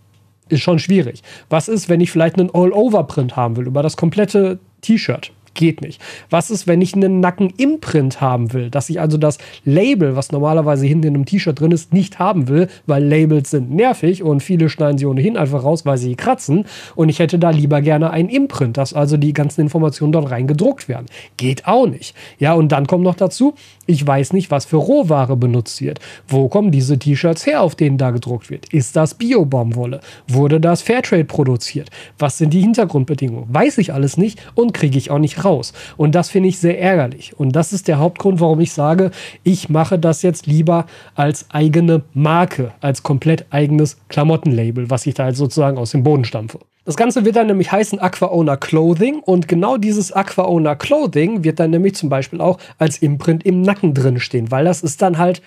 Ist 0.47 0.63
schon 0.63 0.79
schwierig. 0.79 1.21
Was 1.51 1.67
ist, 1.67 1.89
wenn 1.89 2.01
ich 2.01 2.09
vielleicht 2.09 2.39
einen 2.39 2.49
All-Over-Print 2.51 3.35
haben 3.35 3.55
will 3.55 3.67
über 3.67 3.83
das 3.83 3.97
komplette 3.97 4.57
T-Shirt? 4.81 5.31
Geht 5.59 5.81
nicht. 5.81 6.01
Was 6.29 6.49
ist, 6.49 6.67
wenn 6.67 6.81
ich 6.81 6.95
einen 6.95 7.19
Nacken-Imprint 7.19 8.21
haben 8.21 8.53
will? 8.53 8.69
Dass 8.69 8.89
ich 8.89 9.01
also 9.01 9.17
das 9.17 9.37
Label, 9.65 10.15
was 10.15 10.31
normalerweise 10.31 10.85
hinten 10.85 11.07
in 11.07 11.15
einem 11.15 11.25
T-Shirt 11.25 11.59
drin 11.59 11.71
ist, 11.71 11.91
nicht 11.91 12.17
haben 12.17 12.47
will, 12.47 12.69
weil 12.87 13.03
Labels 13.03 13.51
sind 13.51 13.69
nervig 13.69 14.23
und 14.23 14.41
viele 14.41 14.69
schneiden 14.69 14.97
sie 14.97 15.05
ohnehin 15.05 15.35
einfach 15.35 15.63
raus, 15.63 15.85
weil 15.85 15.97
sie 15.97 16.15
kratzen. 16.15 16.65
Und 16.95 17.09
ich 17.09 17.19
hätte 17.19 17.37
da 17.37 17.49
lieber 17.49 17.81
gerne 17.81 18.11
ein 18.11 18.29
Imprint, 18.29 18.77
dass 18.77 18.93
also 18.93 19.17
die 19.17 19.33
ganzen 19.33 19.59
Informationen 19.59 20.13
dort 20.13 20.31
rein 20.31 20.47
gedruckt 20.47 20.87
werden. 20.87 21.07
Geht 21.35 21.67
auch 21.67 21.87
nicht. 21.87 22.15
Ja, 22.39 22.53
und 22.53 22.71
dann 22.71 22.87
kommt 22.87 23.03
noch 23.03 23.15
dazu, 23.15 23.53
ich 23.85 24.05
weiß 24.07 24.31
nicht, 24.31 24.51
was 24.51 24.63
für 24.63 24.77
Rohware 24.77 25.35
benutzt 25.35 25.81
wird. 25.81 25.99
Wo 26.25 26.47
kommen 26.47 26.71
diese 26.71 26.97
T-Shirts 26.97 27.45
her, 27.45 27.61
auf 27.61 27.75
denen 27.75 27.97
da 27.97 28.11
gedruckt 28.11 28.49
wird? 28.49 28.71
Ist 28.71 28.95
das 28.95 29.13
Bio-Baumwolle? 29.13 29.99
Wurde 30.29 30.61
das 30.61 30.83
Fairtrade 30.83 31.25
produziert? 31.25 31.89
Was 32.17 32.37
sind 32.37 32.53
die 32.53 32.61
Hintergrundbedingungen? 32.61 33.53
Weiß 33.53 33.77
ich 33.77 33.93
alles 33.93 34.15
nicht 34.15 34.39
und 34.55 34.73
kriege 34.73 34.97
ich 34.97 35.11
auch 35.11 35.19
nicht 35.19 35.43
raus 35.43 35.48
raus. 35.49 35.73
Und 35.97 36.15
das 36.15 36.29
finde 36.29 36.49
ich 36.49 36.59
sehr 36.59 36.79
ärgerlich. 36.79 37.37
Und 37.37 37.55
das 37.55 37.73
ist 37.73 37.87
der 37.87 37.99
Hauptgrund, 37.99 38.39
warum 38.39 38.59
ich 38.59 38.71
sage, 38.71 39.11
ich 39.43 39.69
mache 39.69 39.97
das 39.99 40.21
jetzt 40.21 40.45
lieber 40.45 40.85
als 41.15 41.45
eigene 41.49 42.03
Marke, 42.13 42.71
als 42.81 43.03
komplett 43.03 43.45
eigenes 43.49 43.97
Klamottenlabel, 44.09 44.89
was 44.89 45.05
ich 45.05 45.15
da 45.15 45.27
jetzt 45.27 45.37
sozusagen 45.37 45.77
aus 45.77 45.91
dem 45.91 46.03
Boden 46.03 46.25
stampfe. 46.25 46.59
Das 46.85 46.95
Ganze 46.95 47.25
wird 47.25 47.35
dann 47.35 47.47
nämlich 47.47 47.71
heißen 47.71 47.99
Aqua 47.99 48.27
Owner 48.27 48.57
Clothing 48.57 49.19
und 49.19 49.47
genau 49.47 49.77
dieses 49.77 50.11
Aqua 50.11 50.45
Owner 50.45 50.75
Clothing 50.75 51.43
wird 51.43 51.59
dann 51.59 51.71
nämlich 51.71 51.95
zum 51.95 52.09
Beispiel 52.09 52.41
auch 52.41 52.57
als 52.77 52.97
Imprint 52.97 53.45
im 53.45 53.61
Nacken 53.61 53.93
drin 53.93 54.19
stehen, 54.19 54.49
weil 54.49 54.65
das 54.65 54.81
ist 54.81 55.01
dann 55.01 55.17
halt, 55.17 55.41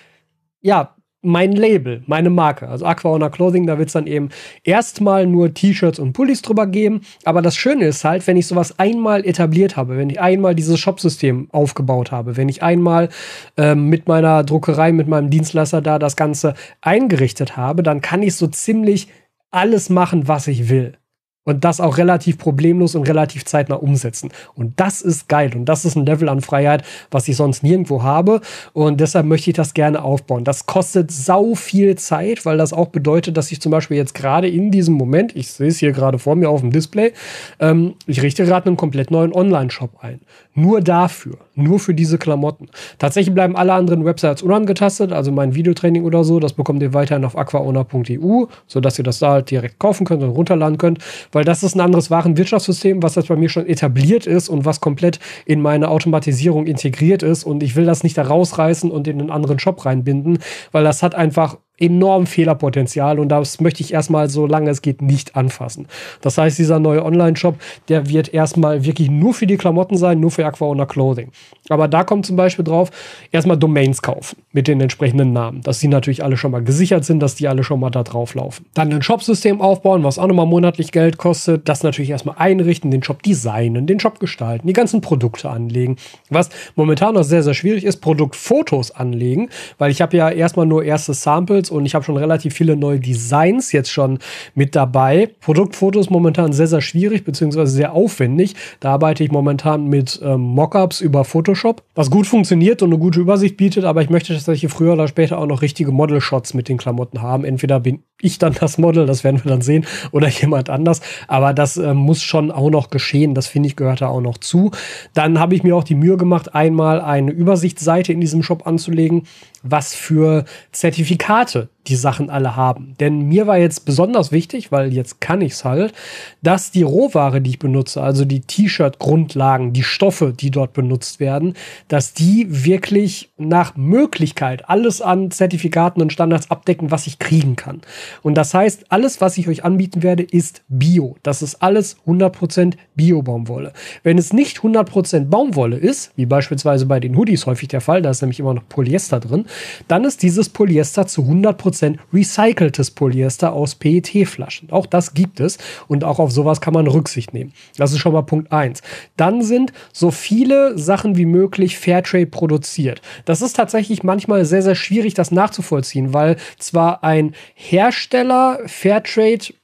ja, 0.60 0.94
mein 1.22 1.52
Label, 1.52 2.02
meine 2.06 2.30
Marke. 2.30 2.68
Also 2.68 2.84
Aqua 2.84 3.12
Owner 3.12 3.30
Clothing, 3.30 3.66
da 3.66 3.78
wird 3.78 3.88
es 3.88 3.92
dann 3.92 4.06
eben 4.06 4.28
erstmal 4.64 5.26
nur 5.26 5.54
T-Shirts 5.54 5.98
und 5.98 6.12
Pullis 6.12 6.42
drüber 6.42 6.66
geben. 6.66 7.02
Aber 7.24 7.42
das 7.42 7.56
Schöne 7.56 7.86
ist 7.86 8.04
halt, 8.04 8.26
wenn 8.26 8.36
ich 8.36 8.48
sowas 8.48 8.78
einmal 8.78 9.24
etabliert 9.24 9.76
habe, 9.76 9.96
wenn 9.96 10.10
ich 10.10 10.20
einmal 10.20 10.54
dieses 10.54 10.78
Shopsystem 10.80 11.48
aufgebaut 11.52 12.10
habe, 12.10 12.36
wenn 12.36 12.48
ich 12.48 12.62
einmal 12.62 13.08
ähm, 13.56 13.88
mit 13.88 14.08
meiner 14.08 14.42
Druckerei, 14.42 14.92
mit 14.92 15.08
meinem 15.08 15.30
Dienstleister 15.30 15.80
da 15.80 15.98
das 15.98 16.16
Ganze 16.16 16.54
eingerichtet 16.80 17.56
habe, 17.56 17.82
dann 17.82 18.00
kann 18.00 18.22
ich 18.22 18.34
so 18.34 18.48
ziemlich 18.48 19.08
alles 19.50 19.90
machen, 19.90 20.28
was 20.28 20.48
ich 20.48 20.68
will 20.68 20.96
und 21.44 21.64
das 21.64 21.80
auch 21.80 21.98
relativ 21.98 22.38
problemlos 22.38 22.94
und 22.94 23.08
relativ 23.08 23.44
zeitnah 23.44 23.76
umsetzen. 23.76 24.30
Und 24.54 24.78
das 24.78 25.02
ist 25.02 25.28
geil 25.28 25.52
und 25.54 25.64
das 25.64 25.84
ist 25.84 25.96
ein 25.96 26.06
Level 26.06 26.28
an 26.28 26.40
Freiheit, 26.40 26.84
was 27.10 27.28
ich 27.28 27.36
sonst 27.36 27.62
nirgendwo 27.62 28.02
habe 28.02 28.40
und 28.72 29.00
deshalb 29.00 29.26
möchte 29.26 29.50
ich 29.50 29.56
das 29.56 29.74
gerne 29.74 30.02
aufbauen. 30.02 30.44
Das 30.44 30.66
kostet 30.66 31.10
sau 31.10 31.54
viel 31.54 31.96
Zeit, 31.96 32.44
weil 32.46 32.58
das 32.58 32.72
auch 32.72 32.88
bedeutet, 32.88 33.36
dass 33.36 33.50
ich 33.52 33.60
zum 33.60 33.72
Beispiel 33.72 33.96
jetzt 33.96 34.14
gerade 34.14 34.48
in 34.48 34.70
diesem 34.70 34.94
Moment, 34.94 35.34
ich 35.36 35.50
sehe 35.50 35.68
es 35.68 35.78
hier 35.78 35.92
gerade 35.92 36.18
vor 36.18 36.36
mir 36.36 36.50
auf 36.50 36.60
dem 36.60 36.70
Display, 36.70 37.12
ähm, 37.60 37.94
ich 38.06 38.22
richte 38.22 38.44
gerade 38.44 38.66
einen 38.66 38.76
komplett 38.76 39.10
neuen 39.10 39.32
Online-Shop 39.32 39.98
ein. 40.00 40.20
Nur 40.54 40.80
dafür, 40.80 41.38
nur 41.54 41.78
für 41.78 41.94
diese 41.94 42.18
Klamotten. 42.18 42.68
Tatsächlich 42.98 43.34
bleiben 43.34 43.56
alle 43.56 43.72
anderen 43.72 44.04
Websites 44.04 44.42
unangetastet, 44.42 45.12
also 45.12 45.32
mein 45.32 45.54
Videotraining 45.54 46.04
oder 46.04 46.24
so, 46.24 46.40
das 46.40 46.52
bekommt 46.52 46.82
ihr 46.82 46.92
weiterhin 46.92 47.24
auf 47.24 47.36
aquaona.eu, 47.36 48.46
sodass 48.66 48.98
ihr 48.98 49.04
das 49.04 49.18
da 49.18 49.32
halt 49.32 49.50
direkt 49.50 49.78
kaufen 49.78 50.06
könnt 50.06 50.22
und 50.22 50.30
runterladen 50.30 50.78
könnt 50.78 50.98
weil 51.32 51.44
das 51.44 51.62
ist 51.62 51.74
ein 51.74 51.80
anderes 51.80 52.10
Warenwirtschaftssystem, 52.10 53.02
was 53.02 53.14
jetzt 53.14 53.28
bei 53.28 53.36
mir 53.36 53.48
schon 53.48 53.66
etabliert 53.66 54.26
ist 54.26 54.48
und 54.48 54.64
was 54.64 54.80
komplett 54.80 55.18
in 55.44 55.60
meine 55.60 55.88
Automatisierung 55.88 56.66
integriert 56.66 57.22
ist 57.22 57.44
und 57.44 57.62
ich 57.62 57.76
will 57.76 57.84
das 57.84 58.02
nicht 58.02 58.18
da 58.18 58.22
rausreißen 58.22 58.90
und 58.90 59.08
in 59.08 59.20
einen 59.20 59.30
anderen 59.30 59.58
Shop 59.58 59.84
reinbinden, 59.84 60.38
weil 60.70 60.84
das 60.84 61.02
hat 61.02 61.14
einfach 61.14 61.58
enorm 61.78 62.26
Fehlerpotenzial 62.26 63.18
und 63.18 63.28
das 63.28 63.60
möchte 63.60 63.82
ich 63.82 63.92
erstmal, 63.92 64.28
solange 64.28 64.70
es 64.70 64.82
geht, 64.82 65.02
nicht 65.02 65.34
anfassen. 65.36 65.88
Das 66.20 66.38
heißt, 66.38 66.58
dieser 66.58 66.78
neue 66.78 67.04
Online-Shop, 67.04 67.56
der 67.88 68.08
wird 68.08 68.32
erstmal 68.32 68.84
wirklich 68.84 69.10
nur 69.10 69.34
für 69.34 69.46
die 69.46 69.56
Klamotten 69.56 69.96
sein, 69.96 70.20
nur 70.20 70.30
für 70.30 70.46
Aqua 70.46 70.66
Owner 70.66 70.86
Clothing. 70.86 71.32
Aber 71.68 71.88
da 71.88 72.04
kommt 72.04 72.26
zum 72.26 72.36
Beispiel 72.36 72.64
drauf, 72.64 72.90
erstmal 73.30 73.56
Domains 73.56 74.02
kaufen 74.02 74.36
mit 74.52 74.68
den 74.68 74.80
entsprechenden 74.80 75.32
Namen, 75.32 75.62
dass 75.62 75.80
die 75.80 75.88
natürlich 75.88 76.22
alle 76.22 76.36
schon 76.36 76.52
mal 76.52 76.62
gesichert 76.62 77.04
sind, 77.04 77.20
dass 77.20 77.34
die 77.34 77.48
alle 77.48 77.64
schon 77.64 77.80
mal 77.80 77.90
da 77.90 78.02
drauf 78.02 78.34
laufen. 78.34 78.66
Dann 78.74 78.92
ein 78.92 79.02
Shopsystem 79.02 79.60
aufbauen, 79.60 80.04
was 80.04 80.18
auch 80.18 80.26
nochmal 80.26 80.46
monatlich 80.46 80.92
Geld 80.92 81.16
kostet, 81.16 81.68
das 81.68 81.82
natürlich 81.82 82.10
erstmal 82.10 82.36
einrichten, 82.38 82.90
den 82.90 83.02
Shop 83.02 83.22
designen, 83.22 83.86
den 83.86 83.98
Shop 83.98 84.20
gestalten, 84.20 84.66
die 84.66 84.72
ganzen 84.72 85.00
Produkte 85.00 85.50
anlegen. 85.50 85.96
Was 86.30 86.50
momentan 86.76 87.14
noch 87.14 87.24
sehr, 87.24 87.42
sehr 87.42 87.54
schwierig 87.54 87.84
ist, 87.84 87.96
Produktfotos 88.00 88.90
anlegen, 88.90 89.48
weil 89.78 89.90
ich 89.90 90.02
habe 90.02 90.16
ja 90.16 90.30
erstmal 90.30 90.66
nur 90.66 90.84
erste 90.84 91.14
Samples 91.62 91.70
und 91.70 91.86
ich 91.86 91.94
habe 91.94 92.04
schon 92.04 92.16
relativ 92.16 92.54
viele 92.54 92.76
neue 92.76 93.00
Designs 93.00 93.72
jetzt 93.72 93.90
schon 93.90 94.18
mit 94.54 94.74
dabei. 94.74 95.30
Produktfotos 95.40 96.10
momentan 96.10 96.52
sehr, 96.52 96.66
sehr 96.66 96.80
schwierig, 96.80 97.24
beziehungsweise 97.24 97.72
sehr 97.72 97.92
aufwendig. 97.92 98.54
Da 98.80 98.92
arbeite 98.92 99.24
ich 99.24 99.30
momentan 99.30 99.86
mit 99.86 100.20
ähm, 100.22 100.40
Mockups 100.40 101.00
über 101.00 101.24
Photoshop, 101.24 101.82
was 101.94 102.10
gut 102.10 102.26
funktioniert 102.26 102.82
und 102.82 102.90
eine 102.90 102.98
gute 102.98 103.20
Übersicht 103.20 103.56
bietet, 103.56 103.84
aber 103.84 104.02
ich 104.02 104.10
möchte 104.10 104.32
tatsächlich 104.32 104.72
früher 104.72 104.94
oder 104.94 105.08
später 105.08 105.38
auch 105.38 105.46
noch 105.46 105.62
richtige 105.62 105.92
Model-Shots 105.92 106.54
mit 106.54 106.68
den 106.68 106.78
Klamotten 106.78 107.22
haben. 107.22 107.44
Entweder 107.44 107.80
bin 107.80 108.02
ich 108.20 108.38
dann 108.38 108.54
das 108.58 108.78
Model, 108.78 109.06
das 109.06 109.24
werden 109.24 109.42
wir 109.42 109.50
dann 109.50 109.62
sehen, 109.62 109.84
oder 110.12 110.28
jemand 110.28 110.70
anders. 110.70 111.00
Aber 111.28 111.52
das 111.52 111.76
äh, 111.76 111.94
muss 111.94 112.22
schon 112.22 112.50
auch 112.50 112.70
noch 112.70 112.90
geschehen. 112.90 113.34
Das 113.34 113.46
finde 113.46 113.68
ich 113.68 113.76
gehört 113.76 114.00
da 114.00 114.08
auch 114.08 114.20
noch 114.20 114.38
zu. 114.38 114.70
Dann 115.14 115.38
habe 115.38 115.54
ich 115.54 115.62
mir 115.62 115.76
auch 115.76 115.84
die 115.84 115.94
Mühe 115.94 116.16
gemacht, 116.16 116.54
einmal 116.54 117.00
eine 117.00 117.32
Übersichtsseite 117.32 118.12
in 118.12 118.20
diesem 118.20 118.42
Shop 118.42 118.66
anzulegen, 118.66 119.24
was 119.62 119.94
für 119.94 120.44
Zertifikate 120.72 121.68
die 121.88 121.96
Sachen 121.96 122.30
alle 122.30 122.54
haben. 122.54 122.94
Denn 123.00 123.22
mir 123.22 123.46
war 123.46 123.58
jetzt 123.58 123.84
besonders 123.84 124.30
wichtig, 124.30 124.70
weil 124.70 124.92
jetzt 124.92 125.20
kann 125.20 125.40
ich 125.40 125.54
es 125.54 125.64
halt, 125.64 125.92
dass 126.40 126.70
die 126.70 126.82
Rohware, 126.82 127.40
die 127.40 127.50
ich 127.50 127.58
benutze, 127.58 128.00
also 128.00 128.24
die 128.24 128.40
T-Shirt-Grundlagen, 128.40 129.72
die 129.72 129.82
Stoffe, 129.82 130.32
die 130.32 130.50
dort 130.50 130.74
benutzt 130.74 131.18
werden, 131.18 131.54
dass 131.88 132.14
die 132.14 132.64
wirklich 132.64 133.30
nach 133.36 133.76
Möglichkeit 133.76 134.68
alles 134.68 135.02
an 135.02 135.30
Zertifikaten 135.30 136.00
und 136.00 136.12
Standards 136.12 136.50
abdecken, 136.50 136.90
was 136.90 137.06
ich 137.06 137.18
kriegen 137.18 137.56
kann. 137.56 137.80
Und 138.22 138.36
das 138.36 138.54
heißt, 138.54 138.92
alles, 138.92 139.20
was 139.20 139.36
ich 139.38 139.48
euch 139.48 139.64
anbieten 139.64 140.02
werde, 140.02 140.22
ist 140.22 140.62
Bio. 140.68 141.16
Das 141.24 141.42
ist 141.42 141.62
alles 141.62 141.96
100% 142.06 142.74
Bio-Baumwolle. 142.94 143.72
Wenn 144.04 144.18
es 144.18 144.32
nicht 144.32 144.58
100% 144.58 145.24
Baumwolle 145.26 145.76
ist, 145.76 146.12
wie 146.14 146.26
beispielsweise 146.26 146.86
bei 146.86 147.00
den 147.00 147.16
Hoodies 147.16 147.46
häufig 147.46 147.68
der 147.68 147.80
Fall, 147.80 148.02
da 148.02 148.10
ist 148.10 148.22
nämlich 148.22 148.38
immer 148.38 148.54
noch 148.54 148.68
Polyester 148.68 149.18
drin, 149.18 149.46
dann 149.88 150.04
ist 150.04 150.22
dieses 150.22 150.48
Polyester 150.48 151.06
zu 151.06 151.22
100% 151.22 151.98
recyceltes 152.12 152.90
Polyester 152.90 153.52
aus 153.52 153.74
PET-Flaschen. 153.74 154.70
Auch 154.70 154.86
das 154.86 155.14
gibt 155.14 155.40
es 155.40 155.58
und 155.88 156.04
auch 156.04 156.18
auf 156.18 156.30
sowas 156.30 156.60
kann 156.60 156.74
man 156.74 156.86
Rücksicht 156.86 157.34
nehmen. 157.34 157.52
Das 157.76 157.92
ist 157.92 157.98
schon 157.98 158.12
mal 158.12 158.22
Punkt 158.22 158.52
1. 158.52 158.82
Dann 159.16 159.42
sind 159.42 159.72
so 159.92 160.10
viele 160.10 160.78
Sachen 160.78 161.16
wie 161.16 161.26
möglich 161.26 161.78
Fairtrade 161.78 162.26
produziert. 162.26 163.00
Das 163.24 163.42
ist 163.42 163.54
tatsächlich 163.54 164.02
manchmal 164.02 164.44
sehr, 164.44 164.62
sehr 164.62 164.74
schwierig, 164.74 165.14
das 165.14 165.30
nachzuvollziehen, 165.30 166.12
weil 166.12 166.36
zwar 166.58 167.04
ein 167.04 167.34
Hersteller 167.54 168.58
Fairtrade 168.66 169.54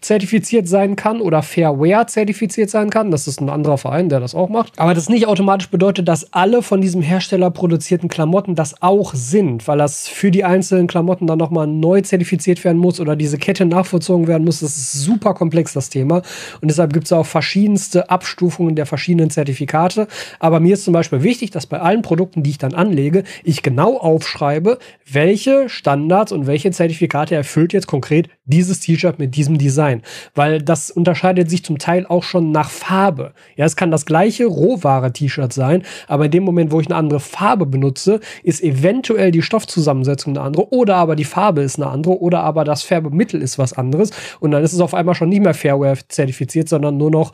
zertifiziert 0.00 0.66
sein 0.66 0.96
kann 0.96 1.20
oder 1.20 1.40
Fairware 1.42 2.06
zertifiziert 2.06 2.68
sein 2.68 2.90
kann. 2.90 3.12
Das 3.12 3.28
ist 3.28 3.40
ein 3.40 3.48
anderer 3.48 3.78
Verein, 3.78 4.08
der 4.08 4.18
das 4.18 4.34
auch 4.34 4.48
macht. 4.48 4.76
Aber 4.80 4.92
das 4.92 5.08
nicht 5.08 5.28
automatisch 5.28 5.70
bedeutet, 5.70 6.08
dass 6.08 6.32
alle 6.32 6.62
von 6.62 6.80
diesem 6.80 7.00
Hersteller 7.00 7.50
produzierten 7.52 8.08
Klamotten 8.08 8.56
das 8.56 8.82
auch 8.82 9.14
sind, 9.14 9.68
weil 9.68 9.78
das 9.78 10.08
für 10.08 10.32
die 10.32 10.42
einzelnen 10.42 10.88
Klamotten 10.88 11.28
dann 11.28 11.38
nochmal 11.38 11.68
neu 11.68 12.00
zertifiziert 12.00 12.64
werden 12.64 12.78
muss 12.78 12.98
oder 12.98 13.14
diese 13.14 13.38
Kette 13.38 13.64
nachvollzogen 13.64 14.26
werden 14.26 14.44
muss. 14.44 14.60
Das 14.60 14.76
ist 14.76 14.94
super 14.94 15.32
komplex, 15.32 15.72
das 15.72 15.90
Thema. 15.90 16.22
Und 16.60 16.68
deshalb 16.68 16.92
gibt 16.92 17.06
es 17.06 17.12
auch 17.12 17.26
verschiedenste 17.26 18.10
Abstufungen 18.10 18.74
der 18.74 18.86
verschiedenen 18.86 19.30
Zertifikate. 19.30 20.08
Aber 20.40 20.58
mir 20.58 20.74
ist 20.74 20.84
zum 20.84 20.92
Beispiel 20.92 21.22
wichtig, 21.22 21.52
dass 21.52 21.66
bei 21.66 21.78
allen 21.78 22.02
Produkten, 22.02 22.42
die 22.42 22.50
ich 22.50 22.58
dann 22.58 22.74
anlege, 22.74 23.22
ich 23.44 23.62
genau 23.62 23.96
aufschreibe, 23.96 24.78
welche 25.08 25.68
Standards 25.68 26.32
und 26.32 26.48
welche 26.48 26.72
Zertifikate 26.72 27.36
erfüllt 27.36 27.72
jetzt 27.72 27.86
konkret 27.86 28.28
dieses 28.44 28.80
T-Shirt 28.80 29.20
mit 29.20 29.36
diesem 29.58 29.72
Design, 29.72 30.02
weil 30.34 30.60
das 30.60 30.90
unterscheidet 30.90 31.48
sich 31.48 31.64
zum 31.64 31.78
Teil 31.78 32.06
auch 32.06 32.22
schon 32.22 32.52
nach 32.52 32.70
Farbe. 32.70 33.32
Ja, 33.56 33.64
es 33.64 33.74
kann 33.74 33.90
das 33.90 34.04
gleiche 34.04 34.44
Rohware-T-Shirt 34.44 35.52
sein, 35.52 35.82
aber 36.08 36.26
in 36.26 36.30
dem 36.30 36.44
Moment, 36.44 36.70
wo 36.72 36.80
ich 36.80 36.88
eine 36.88 36.96
andere 36.96 37.20
Farbe 37.20 37.64
benutze, 37.64 38.20
ist 38.42 38.62
eventuell 38.62 39.30
die 39.30 39.42
Stoffzusammensetzung 39.42 40.36
eine 40.36 40.44
andere 40.44 40.72
oder 40.72 40.96
aber 40.96 41.16
die 41.16 41.24
Farbe 41.24 41.62
ist 41.62 41.76
eine 41.76 41.86
andere 41.86 42.20
oder 42.20 42.42
aber 42.42 42.64
das 42.64 42.82
Färbemittel 42.82 43.40
ist 43.40 43.58
was 43.58 43.72
anderes 43.72 44.10
und 44.40 44.50
dann 44.50 44.62
ist 44.62 44.74
es 44.74 44.80
auf 44.80 44.94
einmal 44.94 45.14
schon 45.14 45.30
nicht 45.30 45.42
mehr 45.42 45.54
Fairware 45.54 45.98
zertifiziert, 46.08 46.68
sondern 46.68 46.98
nur 46.98 47.10
noch 47.10 47.32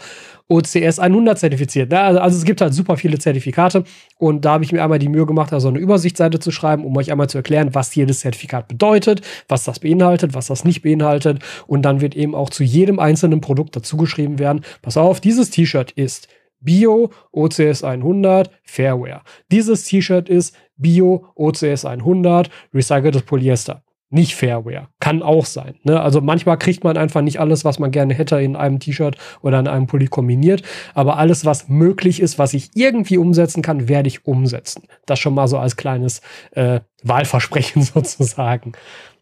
OCS 0.48 0.98
100 0.98 1.38
zertifiziert. 1.38 1.92
Also, 1.92 2.20
also 2.20 2.36
es 2.38 2.44
gibt 2.44 2.60
halt 2.60 2.72
super 2.72 2.96
viele 2.96 3.18
Zertifikate 3.18 3.84
und 4.16 4.44
da 4.44 4.52
habe 4.52 4.64
ich 4.64 4.72
mir 4.72 4.82
einmal 4.82 4.98
die 4.98 5.08
Mühe 5.08 5.26
gemacht, 5.26 5.52
also 5.52 5.68
eine 5.68 5.78
Übersichtsseite 5.78 6.38
zu 6.38 6.50
schreiben, 6.50 6.84
um 6.84 6.96
euch 6.96 7.12
einmal 7.12 7.28
zu 7.28 7.38
erklären, 7.38 7.74
was 7.74 7.94
jedes 7.94 8.20
Zertifikat 8.20 8.66
bedeutet, 8.68 9.20
was 9.48 9.64
das 9.64 9.80
beinhaltet, 9.80 10.34
was 10.34 10.46
das 10.46 10.64
nicht 10.64 10.82
beinhaltet 10.82 11.40
und 11.66 11.82
dann 11.82 12.00
wird 12.00 12.16
eben 12.16 12.34
auch 12.34 12.50
zu 12.50 12.64
jedem 12.64 12.98
einzelnen 12.98 13.40
Produkt 13.40 13.76
dazu 13.76 13.96
geschrieben 13.96 14.38
werden, 14.38 14.62
pass 14.82 14.96
auf, 14.96 15.20
dieses 15.20 15.50
T-Shirt 15.50 15.92
ist 15.92 16.28
Bio 16.60 17.10
OCS 17.30 17.84
100 17.84 18.50
Fairware. 18.64 19.22
Dieses 19.52 19.84
T-Shirt 19.84 20.28
ist 20.28 20.56
Bio 20.76 21.26
OCS 21.36 21.84
100 21.84 22.50
recyceltes 22.74 23.22
Polyester 23.22 23.82
nicht 24.10 24.34
Fairware. 24.34 24.88
Kann 25.00 25.22
auch 25.22 25.44
sein. 25.44 25.74
Ne? 25.82 26.00
Also 26.00 26.20
manchmal 26.20 26.56
kriegt 26.56 26.82
man 26.82 26.96
einfach 26.96 27.20
nicht 27.20 27.40
alles, 27.40 27.64
was 27.64 27.78
man 27.78 27.90
gerne 27.90 28.14
hätte 28.14 28.40
in 28.40 28.56
einem 28.56 28.80
T-Shirt 28.80 29.16
oder 29.42 29.60
in 29.60 29.68
einem 29.68 29.86
Pulli 29.86 30.06
kombiniert. 30.06 30.62
Aber 30.94 31.18
alles, 31.18 31.44
was 31.44 31.68
möglich 31.68 32.20
ist, 32.20 32.38
was 32.38 32.54
ich 32.54 32.70
irgendwie 32.74 33.18
umsetzen 33.18 33.62
kann, 33.62 33.88
werde 33.88 34.08
ich 34.08 34.26
umsetzen. 34.26 34.84
Das 35.06 35.18
schon 35.18 35.34
mal 35.34 35.48
so 35.48 35.58
als 35.58 35.76
kleines 35.76 36.22
äh, 36.52 36.80
Wahlversprechen 37.02 37.82
sozusagen. 37.82 38.72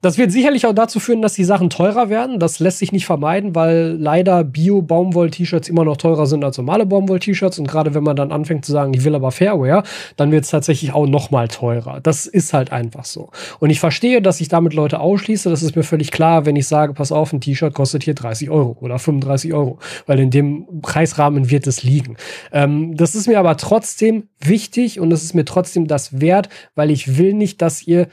Das 0.03 0.19
wird 0.19 0.31
sicherlich 0.31 0.67
auch 0.67 0.75
dazu 0.75 1.01
führen, 1.01 1.23
dass 1.23 1.35
die 1.35 1.45
Sachen 1.45 1.71
teurer 1.71 2.09
werden. 2.11 2.39
Das 2.39 2.61
lässt 2.61 2.79
sich 2.79 2.93
nicht 2.93 3.07
vermeiden, 3.07 3.55
weil 3.55 3.97
leider 3.99 4.45
Bio-Baumwoll-T-Shirts 4.45 5.69
immer 5.69 5.85
noch 5.85 5.97
teurer 5.97 6.27
sind 6.27 6.45
als 6.45 6.59
normale 6.59 6.87
Baumwoll-T-Shirts. 6.87 7.59
Und 7.59 7.67
gerade 7.67 7.95
wenn 7.95 8.05
man 8.05 8.17
dann 8.17 8.31
anfängt 8.31 8.65
zu 8.65 8.73
sagen, 8.73 8.93
ich 8.95 9.05
will 9.05 9.15
aber 9.15 9.33
Fairwear, 9.33 9.83
dann 10.17 10.31
wird 10.31 10.45
es 10.45 10.51
tatsächlich 10.51 10.93
auch 10.93 11.07
noch 11.07 11.31
mal 11.31 11.49
teurer. 11.49 12.01
Das 12.03 12.27
ist 12.27 12.53
halt 12.53 12.73
einfach 12.73 13.05
so. 13.05 13.31
Und 13.59 13.71
ich 13.71 13.81
verstehe, 13.81 14.21
dass 14.21 14.41
ich 14.41 14.49
damit 14.49 14.75
Leute 14.75 15.01
ausschließe. 15.01 15.49
Das 15.51 15.63
ist 15.63 15.77
mir 15.77 15.83
völlig 15.83 16.11
klar, 16.11 16.47
wenn 16.47 16.57
ich 16.57 16.69
sage, 16.69 16.93
pass 16.95 17.11
auf, 17.11 17.33
ein 17.33 17.41
T-Shirt 17.41 17.75
kostet 17.75 18.05
hier 18.05 18.15
30 18.15 18.51
Euro 18.51 18.77
oder 18.81 18.99
35 18.99 19.55
Euro, 19.55 19.79
weil 20.07 20.21
in 20.21 20.31
dem 20.31 20.67
Preisrahmen 20.83 21.51
wird 21.51 21.67
es 21.67 21.83
liegen. 21.83 22.17
Ähm, 22.53 22.97
das 22.97 23.15
ist 23.15 23.27
mir 23.27 23.39
aber 23.39 23.57
trotzdem 23.57 24.29
wichtig 24.41 25.01
und 25.01 25.13
es 25.13 25.23
ist 25.23 25.35
mir 25.35 25.45
trotzdem 25.45 25.87
das 25.87 26.21
wert, 26.21 26.49
weil 26.75 26.91
ich 26.91 27.17
will 27.19 27.35
nicht, 27.35 27.63
dass 27.63 27.87
ihr 27.87 28.09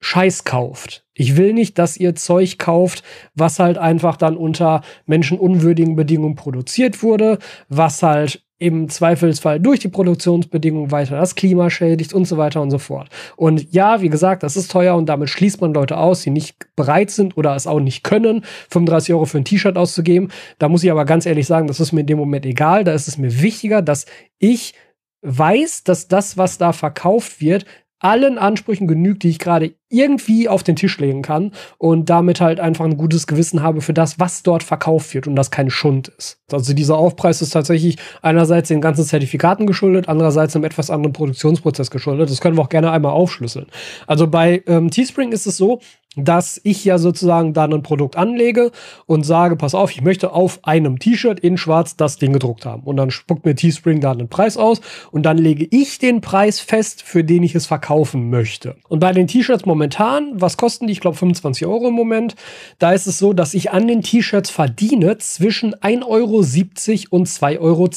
Scheiß 0.00 0.44
kauft. 0.44 1.04
Ich 1.14 1.36
will 1.36 1.52
nicht, 1.52 1.78
dass 1.78 1.96
ihr 1.96 2.14
Zeug 2.14 2.58
kauft, 2.58 3.02
was 3.34 3.58
halt 3.58 3.78
einfach 3.78 4.16
dann 4.16 4.36
unter 4.36 4.82
menschenunwürdigen 5.06 5.96
Bedingungen 5.96 6.34
produziert 6.34 7.02
wurde, 7.02 7.38
was 7.68 8.02
halt 8.02 8.42
im 8.58 8.88
Zweifelsfall 8.88 9.60
durch 9.60 9.80
die 9.80 9.88
Produktionsbedingungen 9.88 10.90
weiter 10.90 11.18
das 11.18 11.34
Klima 11.34 11.68
schädigt 11.68 12.14
und 12.14 12.24
so 12.24 12.38
weiter 12.38 12.62
und 12.62 12.70
so 12.70 12.78
fort. 12.78 13.10
Und 13.36 13.72
ja, 13.72 14.00
wie 14.00 14.08
gesagt, 14.08 14.42
das 14.42 14.56
ist 14.56 14.70
teuer 14.70 14.96
und 14.96 15.06
damit 15.06 15.28
schließt 15.28 15.60
man 15.60 15.74
Leute 15.74 15.98
aus, 15.98 16.22
die 16.22 16.30
nicht 16.30 16.56
bereit 16.74 17.10
sind 17.10 17.36
oder 17.36 17.54
es 17.54 17.66
auch 17.66 17.80
nicht 17.80 18.02
können, 18.02 18.44
35 18.70 19.12
Euro 19.12 19.26
für 19.26 19.38
ein 19.38 19.44
T-Shirt 19.44 19.76
auszugeben. 19.76 20.30
Da 20.58 20.70
muss 20.70 20.82
ich 20.82 20.90
aber 20.90 21.04
ganz 21.04 21.26
ehrlich 21.26 21.46
sagen, 21.46 21.66
das 21.66 21.80
ist 21.80 21.92
mir 21.92 22.00
in 22.00 22.06
dem 22.06 22.18
Moment 22.18 22.46
egal. 22.46 22.84
Da 22.84 22.92
ist 22.92 23.08
es 23.08 23.18
mir 23.18 23.42
wichtiger, 23.42 23.82
dass 23.82 24.06
ich 24.38 24.72
weiß, 25.20 25.84
dass 25.84 26.08
das, 26.08 26.38
was 26.38 26.56
da 26.56 26.72
verkauft 26.72 27.40
wird, 27.42 27.66
allen 27.98 28.38
Ansprüchen 28.38 28.86
genügt, 28.86 29.22
die 29.22 29.30
ich 29.30 29.38
gerade 29.38 29.74
irgendwie 29.88 30.48
auf 30.48 30.62
den 30.62 30.76
Tisch 30.76 30.98
legen 30.98 31.22
kann 31.22 31.52
und 31.78 32.10
damit 32.10 32.40
halt 32.40 32.60
einfach 32.60 32.84
ein 32.84 32.96
gutes 32.96 33.26
Gewissen 33.26 33.62
habe 33.62 33.80
für 33.80 33.94
das, 33.94 34.18
was 34.18 34.42
dort 34.42 34.62
verkauft 34.62 35.14
wird 35.14 35.26
und 35.26 35.36
das 35.36 35.50
kein 35.50 35.70
Schund 35.70 36.08
ist. 36.08 36.40
Also 36.52 36.74
dieser 36.74 36.98
Aufpreis 36.98 37.40
ist 37.40 37.50
tatsächlich 37.50 37.96
einerseits 38.20 38.68
den 38.68 38.80
ganzen 38.80 39.04
Zertifikaten 39.04 39.66
geschuldet, 39.66 40.08
andererseits 40.08 40.54
einem 40.54 40.64
etwas 40.64 40.90
anderen 40.90 41.12
Produktionsprozess 41.12 41.90
geschuldet. 41.90 42.30
Das 42.30 42.40
können 42.40 42.56
wir 42.56 42.62
auch 42.62 42.68
gerne 42.68 42.90
einmal 42.90 43.12
aufschlüsseln. 43.12 43.66
Also 44.06 44.26
bei 44.26 44.62
ähm, 44.66 44.90
Teespring 44.90 45.32
ist 45.32 45.46
es 45.46 45.56
so, 45.56 45.80
dass 46.16 46.60
ich 46.64 46.84
ja 46.84 46.98
sozusagen 46.98 47.52
dann 47.52 47.72
ein 47.72 47.82
Produkt 47.82 48.16
anlege 48.16 48.72
und 49.06 49.24
sage, 49.24 49.56
pass 49.56 49.74
auf, 49.74 49.90
ich 49.92 50.02
möchte 50.02 50.32
auf 50.32 50.60
einem 50.62 50.98
T-Shirt 50.98 51.38
in 51.40 51.56
schwarz 51.56 51.96
das 51.96 52.16
Ding 52.16 52.32
gedruckt 52.32 52.64
haben. 52.64 52.82
Und 52.82 52.96
dann 52.96 53.10
spuckt 53.10 53.44
mir 53.44 53.54
Teespring 53.54 54.00
da 54.00 54.12
einen 54.12 54.28
Preis 54.28 54.56
aus 54.56 54.80
und 55.12 55.24
dann 55.24 55.38
lege 55.38 55.66
ich 55.70 55.98
den 55.98 56.20
Preis 56.20 56.60
fest, 56.60 57.02
für 57.02 57.22
den 57.22 57.42
ich 57.42 57.54
es 57.54 57.66
verkaufen 57.66 58.30
möchte. 58.30 58.76
Und 58.88 59.00
bei 59.00 59.12
den 59.12 59.26
T-Shirts 59.26 59.66
momentan, 59.66 60.32
was 60.34 60.56
kosten 60.56 60.86
die? 60.86 60.92
Ich 60.92 61.00
glaube 61.00 61.16
25 61.16 61.66
Euro 61.66 61.88
im 61.88 61.94
Moment. 61.94 62.34
Da 62.78 62.92
ist 62.92 63.06
es 63.06 63.18
so, 63.18 63.32
dass 63.32 63.54
ich 63.54 63.70
an 63.70 63.86
den 63.86 64.02
T-Shirts 64.02 64.50
verdiene 64.50 65.18
zwischen 65.18 65.74
1,70 65.74 66.06
Euro 66.06 67.16
und 67.16 67.28
2,20 67.28 67.60
Euro. 67.60 67.88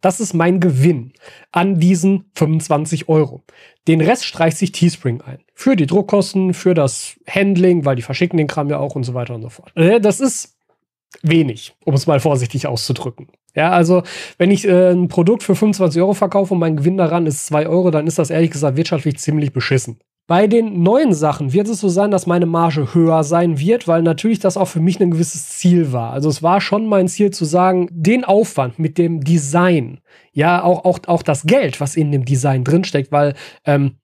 Das 0.00 0.20
ist 0.20 0.34
mein 0.34 0.60
Gewinn 0.60 1.12
an 1.52 1.80
diesen 1.80 2.30
25 2.34 3.08
Euro. 3.08 3.44
Den 3.88 4.00
Rest 4.00 4.24
streicht 4.26 4.58
sich 4.58 4.72
Teespring 4.72 5.20
ein. 5.22 5.38
Für 5.54 5.74
die 5.74 5.86
Druckkosten, 5.86 6.54
für 6.54 6.74
das 6.74 7.18
Handling, 7.28 7.84
weil 7.84 7.96
die 7.96 8.02
verschicken 8.02 8.36
den 8.36 8.46
Kram 8.46 8.68
ja 8.68 8.78
auch 8.78 8.94
und 8.94 9.04
so 9.04 9.14
weiter 9.14 9.34
und 9.34 9.42
so 9.42 9.48
fort. 9.48 9.72
Äh, 9.74 10.00
das 10.00 10.20
ist 10.20 10.56
wenig, 11.22 11.74
um 11.84 11.94
es 11.94 12.06
mal 12.06 12.20
vorsichtig 12.20 12.66
auszudrücken. 12.66 13.28
Ja, 13.54 13.70
also 13.70 14.02
wenn 14.38 14.50
ich 14.50 14.66
äh, 14.66 14.90
ein 14.92 15.08
Produkt 15.08 15.42
für 15.42 15.56
25 15.56 16.00
Euro 16.00 16.14
verkaufe 16.14 16.54
und 16.54 16.60
mein 16.60 16.76
Gewinn 16.76 16.96
daran 16.96 17.26
ist 17.26 17.46
2 17.46 17.66
Euro, 17.66 17.90
dann 17.90 18.06
ist 18.06 18.18
das 18.18 18.30
ehrlich 18.30 18.50
gesagt 18.50 18.76
wirtschaftlich 18.76 19.18
ziemlich 19.18 19.52
beschissen. 19.52 19.98
Bei 20.30 20.46
den 20.46 20.84
neuen 20.84 21.12
Sachen 21.12 21.52
wird 21.52 21.66
es 21.66 21.80
so 21.80 21.88
sein, 21.88 22.12
dass 22.12 22.28
meine 22.28 22.46
Marge 22.46 22.94
höher 22.94 23.24
sein 23.24 23.58
wird, 23.58 23.88
weil 23.88 24.02
natürlich 24.02 24.38
das 24.38 24.56
auch 24.56 24.68
für 24.68 24.78
mich 24.78 25.00
ein 25.00 25.10
gewisses 25.10 25.58
Ziel 25.58 25.90
war. 25.90 26.12
Also 26.12 26.28
es 26.28 26.40
war 26.40 26.60
schon 26.60 26.86
mein 26.86 27.08
Ziel 27.08 27.32
zu 27.32 27.44
sagen, 27.44 27.88
den 27.90 28.24
Aufwand 28.24 28.78
mit 28.78 28.96
dem 28.96 29.24
Design, 29.24 29.98
ja, 30.32 30.62
auch, 30.62 30.84
auch, 30.84 31.00
auch 31.08 31.24
das 31.24 31.42
Geld, 31.46 31.80
was 31.80 31.96
in 31.96 32.12
dem 32.12 32.24
Design 32.24 32.62
drinsteckt, 32.62 33.10
weil 33.10 33.34
ähm, 33.64 33.96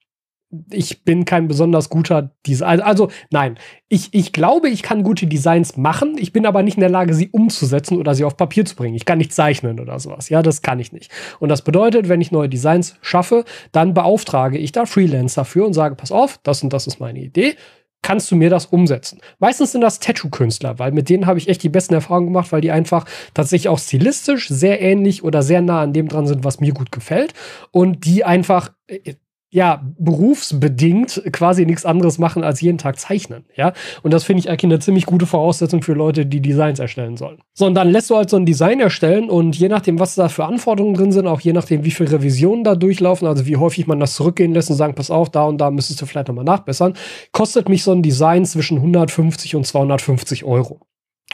ich 0.70 1.04
bin 1.04 1.24
kein 1.24 1.48
besonders 1.48 1.88
guter 1.88 2.30
Designer. 2.46 2.86
Also 2.86 3.10
nein, 3.30 3.58
ich, 3.88 4.08
ich 4.12 4.32
glaube, 4.32 4.68
ich 4.68 4.82
kann 4.82 5.02
gute 5.02 5.26
Designs 5.26 5.76
machen. 5.76 6.16
Ich 6.18 6.32
bin 6.32 6.46
aber 6.46 6.62
nicht 6.62 6.76
in 6.76 6.80
der 6.80 6.90
Lage, 6.90 7.14
sie 7.14 7.28
umzusetzen 7.28 7.98
oder 7.98 8.14
sie 8.14 8.24
auf 8.24 8.36
Papier 8.36 8.64
zu 8.64 8.76
bringen. 8.76 8.94
Ich 8.94 9.04
kann 9.04 9.18
nicht 9.18 9.32
zeichnen 9.32 9.80
oder 9.80 9.98
sowas. 9.98 10.28
Ja, 10.28 10.42
das 10.42 10.62
kann 10.62 10.78
ich 10.78 10.92
nicht. 10.92 11.10
Und 11.40 11.48
das 11.48 11.62
bedeutet, 11.62 12.08
wenn 12.08 12.20
ich 12.20 12.32
neue 12.32 12.48
Designs 12.48 12.96
schaffe, 13.02 13.44
dann 13.72 13.94
beauftrage 13.94 14.58
ich 14.58 14.72
da 14.72 14.86
Freelancer 14.86 15.44
für 15.44 15.66
und 15.66 15.74
sage, 15.74 15.96
pass 15.96 16.12
auf, 16.12 16.38
das 16.42 16.62
und 16.62 16.72
das 16.72 16.86
ist 16.86 17.00
meine 17.00 17.20
Idee. 17.20 17.56
Kannst 18.02 18.30
du 18.30 18.36
mir 18.36 18.50
das 18.50 18.66
umsetzen? 18.66 19.18
Meistens 19.40 19.72
sind 19.72 19.80
das 19.80 19.98
Tattoo-Künstler, 19.98 20.78
weil 20.78 20.92
mit 20.92 21.08
denen 21.08 21.26
habe 21.26 21.40
ich 21.40 21.48
echt 21.48 21.64
die 21.64 21.68
besten 21.68 21.94
Erfahrungen 21.94 22.28
gemacht, 22.28 22.52
weil 22.52 22.60
die 22.60 22.70
einfach 22.70 23.04
tatsächlich 23.34 23.68
auch 23.68 23.80
stilistisch 23.80 24.48
sehr 24.48 24.80
ähnlich 24.80 25.24
oder 25.24 25.42
sehr 25.42 25.60
nah 25.60 25.82
an 25.82 25.92
dem 25.92 26.06
dran 26.06 26.28
sind, 26.28 26.44
was 26.44 26.60
mir 26.60 26.72
gut 26.72 26.92
gefällt. 26.92 27.34
Und 27.72 28.04
die 28.04 28.24
einfach 28.24 28.70
äh, 28.86 29.14
ja, 29.56 29.82
berufsbedingt 29.98 31.22
quasi 31.32 31.64
nichts 31.64 31.86
anderes 31.86 32.18
machen 32.18 32.44
als 32.44 32.60
jeden 32.60 32.76
Tag 32.76 32.98
zeichnen, 32.98 33.46
ja. 33.56 33.72
Und 34.02 34.12
das 34.12 34.24
finde 34.24 34.40
ich 34.40 34.50
eigentlich 34.50 34.64
eine 34.64 34.80
ziemlich 34.80 35.06
gute 35.06 35.24
Voraussetzung 35.24 35.80
für 35.80 35.94
Leute, 35.94 36.26
die 36.26 36.42
Designs 36.42 36.78
erstellen 36.78 37.16
sollen. 37.16 37.38
So, 37.54 37.64
und 37.64 37.74
dann 37.74 37.88
lässt 37.88 38.10
du 38.10 38.16
halt 38.16 38.28
so 38.28 38.36
ein 38.36 38.44
Design 38.44 38.80
erstellen 38.80 39.30
und 39.30 39.56
je 39.56 39.70
nachdem, 39.70 39.98
was 39.98 40.14
da 40.14 40.28
für 40.28 40.44
Anforderungen 40.44 40.92
drin 40.92 41.10
sind, 41.10 41.26
auch 41.26 41.40
je 41.40 41.54
nachdem, 41.54 41.86
wie 41.86 41.90
viele 41.90 42.12
Revisionen 42.12 42.64
da 42.64 42.74
durchlaufen, 42.74 43.26
also 43.26 43.46
wie 43.46 43.56
häufig 43.56 43.86
man 43.86 43.98
das 43.98 44.12
zurückgehen 44.12 44.52
lässt 44.52 44.68
und 44.68 44.76
sagen, 44.76 44.94
pass 44.94 45.10
auf, 45.10 45.30
da 45.30 45.44
und 45.44 45.56
da 45.56 45.70
müsstest 45.70 46.02
du 46.02 46.04
vielleicht 46.04 46.28
nochmal 46.28 46.44
nachbessern, 46.44 46.92
kostet 47.32 47.70
mich 47.70 47.82
so 47.82 47.92
ein 47.92 48.02
Design 48.02 48.44
zwischen 48.44 48.76
150 48.76 49.56
und 49.56 49.66
250 49.66 50.44
Euro. 50.44 50.80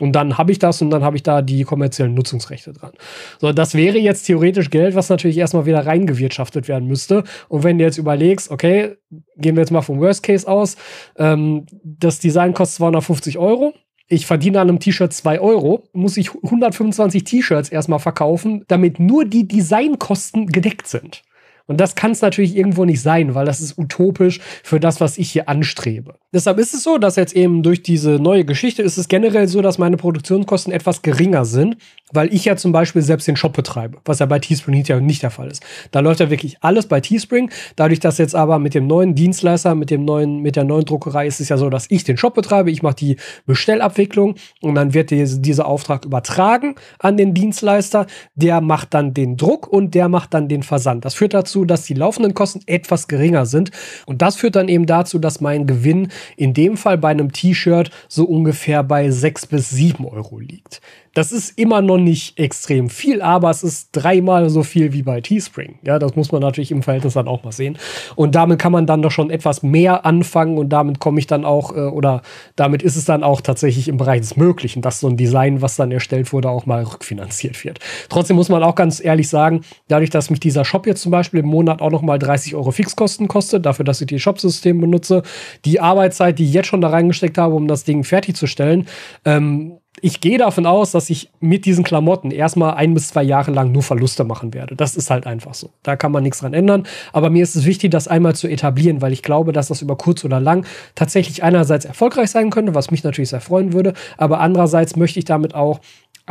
Und 0.01 0.13
dann 0.13 0.39
habe 0.39 0.51
ich 0.51 0.59
das 0.59 0.81
und 0.81 0.91
dann 0.91 1.05
habe 1.05 1.17
ich 1.17 1.23
da 1.23 1.43
die 1.43 1.65
kommerziellen 1.65 2.15
Nutzungsrechte 2.15 2.73
dran. 2.73 2.93
So, 3.41 3.53
das 3.53 3.75
wäre 3.75 3.99
jetzt 3.99 4.25
theoretisch 4.25 4.71
Geld, 4.71 4.95
was 4.95 5.11
natürlich 5.11 5.37
erstmal 5.37 5.67
wieder 5.67 5.85
reingewirtschaftet 5.85 6.67
werden 6.67 6.89
müsste. 6.89 7.25
Und 7.49 7.63
wenn 7.63 7.79
du 7.79 7.85
jetzt 7.85 7.99
überlegst, 7.99 8.51
okay, 8.51 8.97
gehen 9.37 9.55
wir 9.55 9.61
jetzt 9.61 9.71
mal 9.71 9.83
vom 9.83 10.01
Worst 10.01 10.23
Case 10.23 10.49
aus, 10.49 10.77
ähm, 11.19 11.67
das 11.85 12.21
Design 12.21 12.55
kostet 12.55 12.77
250 12.77 13.37
Euro. 13.37 13.75
Ich 14.09 14.27
verdiene 14.27 14.61
an 14.61 14.69
einem 14.69 14.81
T-Shirt 14.81 15.13
2 15.13 15.41
Euro, 15.41 15.85
muss 15.93 16.17
ich 16.17 16.35
125 16.35 17.25
T-Shirts 17.25 17.69
erstmal 17.69 17.99
verkaufen, 17.99 18.65
damit 18.69 18.99
nur 18.99 19.27
die 19.27 19.47
Designkosten 19.47 20.47
gedeckt 20.47 20.87
sind. 20.87 21.23
Und 21.67 21.81
das 21.81 21.95
kann 21.95 22.13
es 22.13 22.23
natürlich 22.23 22.57
irgendwo 22.57 22.85
nicht 22.85 23.01
sein, 23.01 23.35
weil 23.35 23.47
das 23.47 23.61
ist 23.61 23.79
utopisch 23.79 24.41
für 24.63 24.81
das, 24.81 25.01
was 25.01 25.19
ich 25.19 25.31
hier 25.31 25.49
anstrebe. 25.49 26.15
Deshalb 26.35 26.59
ist 26.59 26.73
es 26.73 26.83
so, 26.83 26.99
dass 26.99 27.17
jetzt 27.17 27.37
eben 27.37 27.63
durch 27.63 27.83
diese 27.83 28.13
neue 28.13 28.45
Geschichte 28.45 28.83
ist 28.83 28.97
es 28.97 29.09
generell 29.09 29.49
so, 29.49 29.61
dass 29.61 29.79
meine 29.79 29.99
Produktionskosten 29.99 30.73
etwas 30.73 31.03
geringer 31.03 31.45
sind, 31.45 31.77
weil 32.13 32.33
ich 32.33 32.47
ja 32.47 32.57
zum 32.57 32.73
Beispiel 32.73 33.03
selbst 33.03 33.29
den 33.29 33.37
Shop 33.37 33.53
betreibe, 33.53 33.99
was 34.05 34.19
ja 34.19 34.27
bei 34.27 34.39
Teespring 34.39 34.83
ja 34.85 34.99
nicht 35.01 35.23
der 35.23 35.31
Fall 35.31 35.51
ist. 35.51 35.63
Da 35.91 36.01
läuft 36.01 36.21
ja 36.21 36.31
wirklich 36.31 36.57
alles 36.63 36.87
bei 36.87 37.01
Teespring. 37.01 37.51
Dadurch, 37.77 38.01
dass 38.01 38.19
jetzt 38.19 38.35
aber 38.35 38.59
mit 38.59 38.75
dem 38.75 38.87
neuen 38.87 39.15
Dienstleister, 39.15 39.75
mit 39.75 39.91
dem 39.91 40.05
neuen, 40.05 40.41
mit 40.41 40.57
der 40.57 40.65
neuen 40.65 40.87
Druckerei 40.87 41.27
ist 41.27 41.41
es 41.41 41.51
ja 41.51 41.59
so, 41.59 41.69
dass 41.69 41.87
ich 41.91 42.05
den 42.05 42.17
Shop 42.17 42.35
betreibe, 42.35 42.71
ich 42.71 42.83
mache 42.83 42.97
die 42.97 43.17
Bestellabwicklung 43.47 44.37
und 44.63 44.75
dann 44.75 44.95
wird 44.95 45.11
diese, 45.11 45.41
dieser 45.41 45.67
Auftrag 45.67 46.07
übertragen 46.07 46.77
an 46.99 47.19
den 47.19 47.35
Dienstleister. 47.35 48.07
Der 48.35 48.63
macht 48.63 48.95
dann 48.95 49.13
den 49.13 49.37
Druck 49.37 49.69
und 49.69 49.95
der 49.95 50.09
macht 50.09 50.33
dann 50.33 50.49
den 50.49 50.63
Versand. 50.63 51.05
Das 51.05 51.15
führt 51.15 51.35
dazu, 51.35 51.52
dass 51.65 51.85
die 51.85 51.95
laufenden 51.95 52.35
Kosten 52.35 52.61
etwas 52.67 53.07
geringer 53.09 53.47
sind 53.47 53.71
und 54.07 54.23
das 54.23 54.37
führt 54.37 54.57
dann 54.57 54.69
eben 54.69 54.87
dazu, 54.87 55.19
dass 55.19 55.41
mein 55.41 55.67
Gewinn 55.67 56.09
in 56.37 56.55
dem 56.55 56.77
Fall 56.77 56.99
bei 56.99 57.11
einem 57.11 57.33
T-Shirt 57.33 57.91
so 58.09 58.25
ungefähr 58.25 58.83
bei 58.83 59.11
sechs 59.11 59.47
bis 59.47 59.71
sieben 59.71 60.07
Euro 60.07 60.39
liegt. 60.39 60.81
Das 61.15 61.31
ist 61.31 61.59
immer 61.59 61.83
noch 61.83 61.99
nicht 61.99 62.39
extrem 62.39 62.89
viel, 62.89 63.21
aber 63.21 63.51
es 63.51 63.63
ist 63.63 63.91
dreimal 63.93 64.49
so 64.49 64.63
viel 64.63 64.93
wie 64.93 65.03
bei 65.03 65.21
Teespring. 65.21 65.79
Ja, 65.83 65.99
das 65.99 66.17
muss 66.17 66.33
man 66.33 66.41
natürlich 66.41 66.71
im 66.71 66.83
Verhältnis 66.83 67.15
dann 67.15 67.29
auch 67.29 67.45
mal 67.45 67.53
sehen. 67.53 67.77
Und 68.17 68.35
damit 68.35 68.59
kann 68.59 68.73
man 68.73 68.87
dann 68.87 69.03
doch 69.03 69.11
schon 69.11 69.31
etwas 69.31 69.63
mehr 69.63 70.07
anfangen 70.07 70.57
und 70.57 70.71
damit 70.71 71.01
komme 71.01 71.19
ich 71.19 71.27
dann 71.27 71.45
auch, 71.45 71.77
äh, 71.77 71.81
oder 71.81 72.23
damit 72.57 72.83
ist 72.83 72.97
es 72.97 73.05
dann 73.05 73.23
auch 73.23 73.43
tatsächlich 73.43 73.89
im 73.89 73.99
Bereich 73.99 74.21
des 74.21 74.37
Möglichen, 74.37 74.81
dass 74.81 75.01
so 75.01 75.09
ein 75.09 75.17
Design, 75.17 75.61
was 75.61 75.77
dann 75.77 75.93
erstellt 75.93 76.33
wurde, 76.33 76.49
auch 76.49 76.65
mal 76.65 76.83
rückfinanziert 76.83 77.63
wird. 77.63 77.79
Trotzdem 78.09 78.37
muss 78.37 78.49
man 78.49 78.63
auch 78.63 78.75
ganz 78.75 79.05
ehrlich 79.05 79.29
sagen, 79.29 79.63
dadurch, 79.89 80.11
dass 80.11 80.31
mich 80.31 80.41
dieser 80.41 80.65
Shop 80.65 80.87
jetzt 80.87 81.03
zum 81.03 81.13
Beispiel 81.13 81.41
im 81.41 81.47
Monat 81.47 81.83
auch 81.83 81.91
noch 81.91 82.03
mal 82.03 82.19
30 82.19 82.55
Euro 82.55 82.71
Fixkosten 82.71 83.29
kostet, 83.29 83.67
dafür, 83.67 83.85
dass 83.85 84.01
ich 84.01 84.07
die 84.07 84.19
Shopsystem 84.19 84.81
benutze, 84.81 85.23
die 85.67 85.81
Arbeitszeit, 85.81 86.39
die 86.39 86.45
ich 86.45 86.53
jetzt 86.53 86.69
schon 86.69 86.81
da 86.81 86.89
reingesteckt 86.89 87.37
habe, 87.37 87.55
um 87.55 87.69
das 87.69 87.85
Ding 87.85 88.03
fertigzustellen, 88.05 88.87
ähm, 89.25 89.79
ich 90.01 90.21
gehe 90.21 90.39
davon 90.39 90.65
aus, 90.65 90.93
dass 90.93 91.11
ich 91.11 91.31
mit 91.41 91.67
diesen 91.67 91.85
Klamotten 91.85 92.31
erstmal 92.31 92.75
ein 92.75 92.95
bis 92.95 93.09
zwei 93.09 93.23
Jahre 93.23 93.51
lang 93.51 93.73
nur 93.73 93.83
Verluste 93.83 94.25
machen 94.25 94.55
werde. 94.55 94.75
Das 94.75 94.97
ist 94.97 95.11
halt 95.11 95.27
einfach 95.27 95.53
so. 95.53 95.71
Da 95.83 95.97
kann 95.97 96.13
man 96.13 96.23
nichts 96.23 96.41
dran 96.41 96.55
ändern. 96.55 96.85
Aber 97.13 97.29
mir 97.29 97.43
ist 97.43 97.57
es 97.57 97.67
wichtig, 97.67 97.91
das 97.91 98.09
einmal 98.09 98.35
zu 98.35 98.49
etablieren, 98.49 99.03
weil 99.03 99.13
ich 99.13 99.23
glaube, 99.23 99.53
dass 99.53 99.69
das 99.69 99.83
über 99.83 99.97
kurz 99.97 100.25
oder 100.25 100.41
lang 100.41 100.65
tatsächlich 100.95 101.43
einerseits 101.43 101.85
erfolgreich 101.85 102.31
sein 102.31 102.49
könnte, 102.49 102.75
was 102.75 102.91
mich 102.91 103.05
natürlich 103.05 103.31
sehr 103.31 103.43
freuen 103.43 103.75
würde. 103.75 103.93
Aber 104.17 104.41
andererseits 104.41 104.97
möchte 104.97 105.19
ich 105.19 105.27
damit 105.27 105.55
auch 105.55 105.81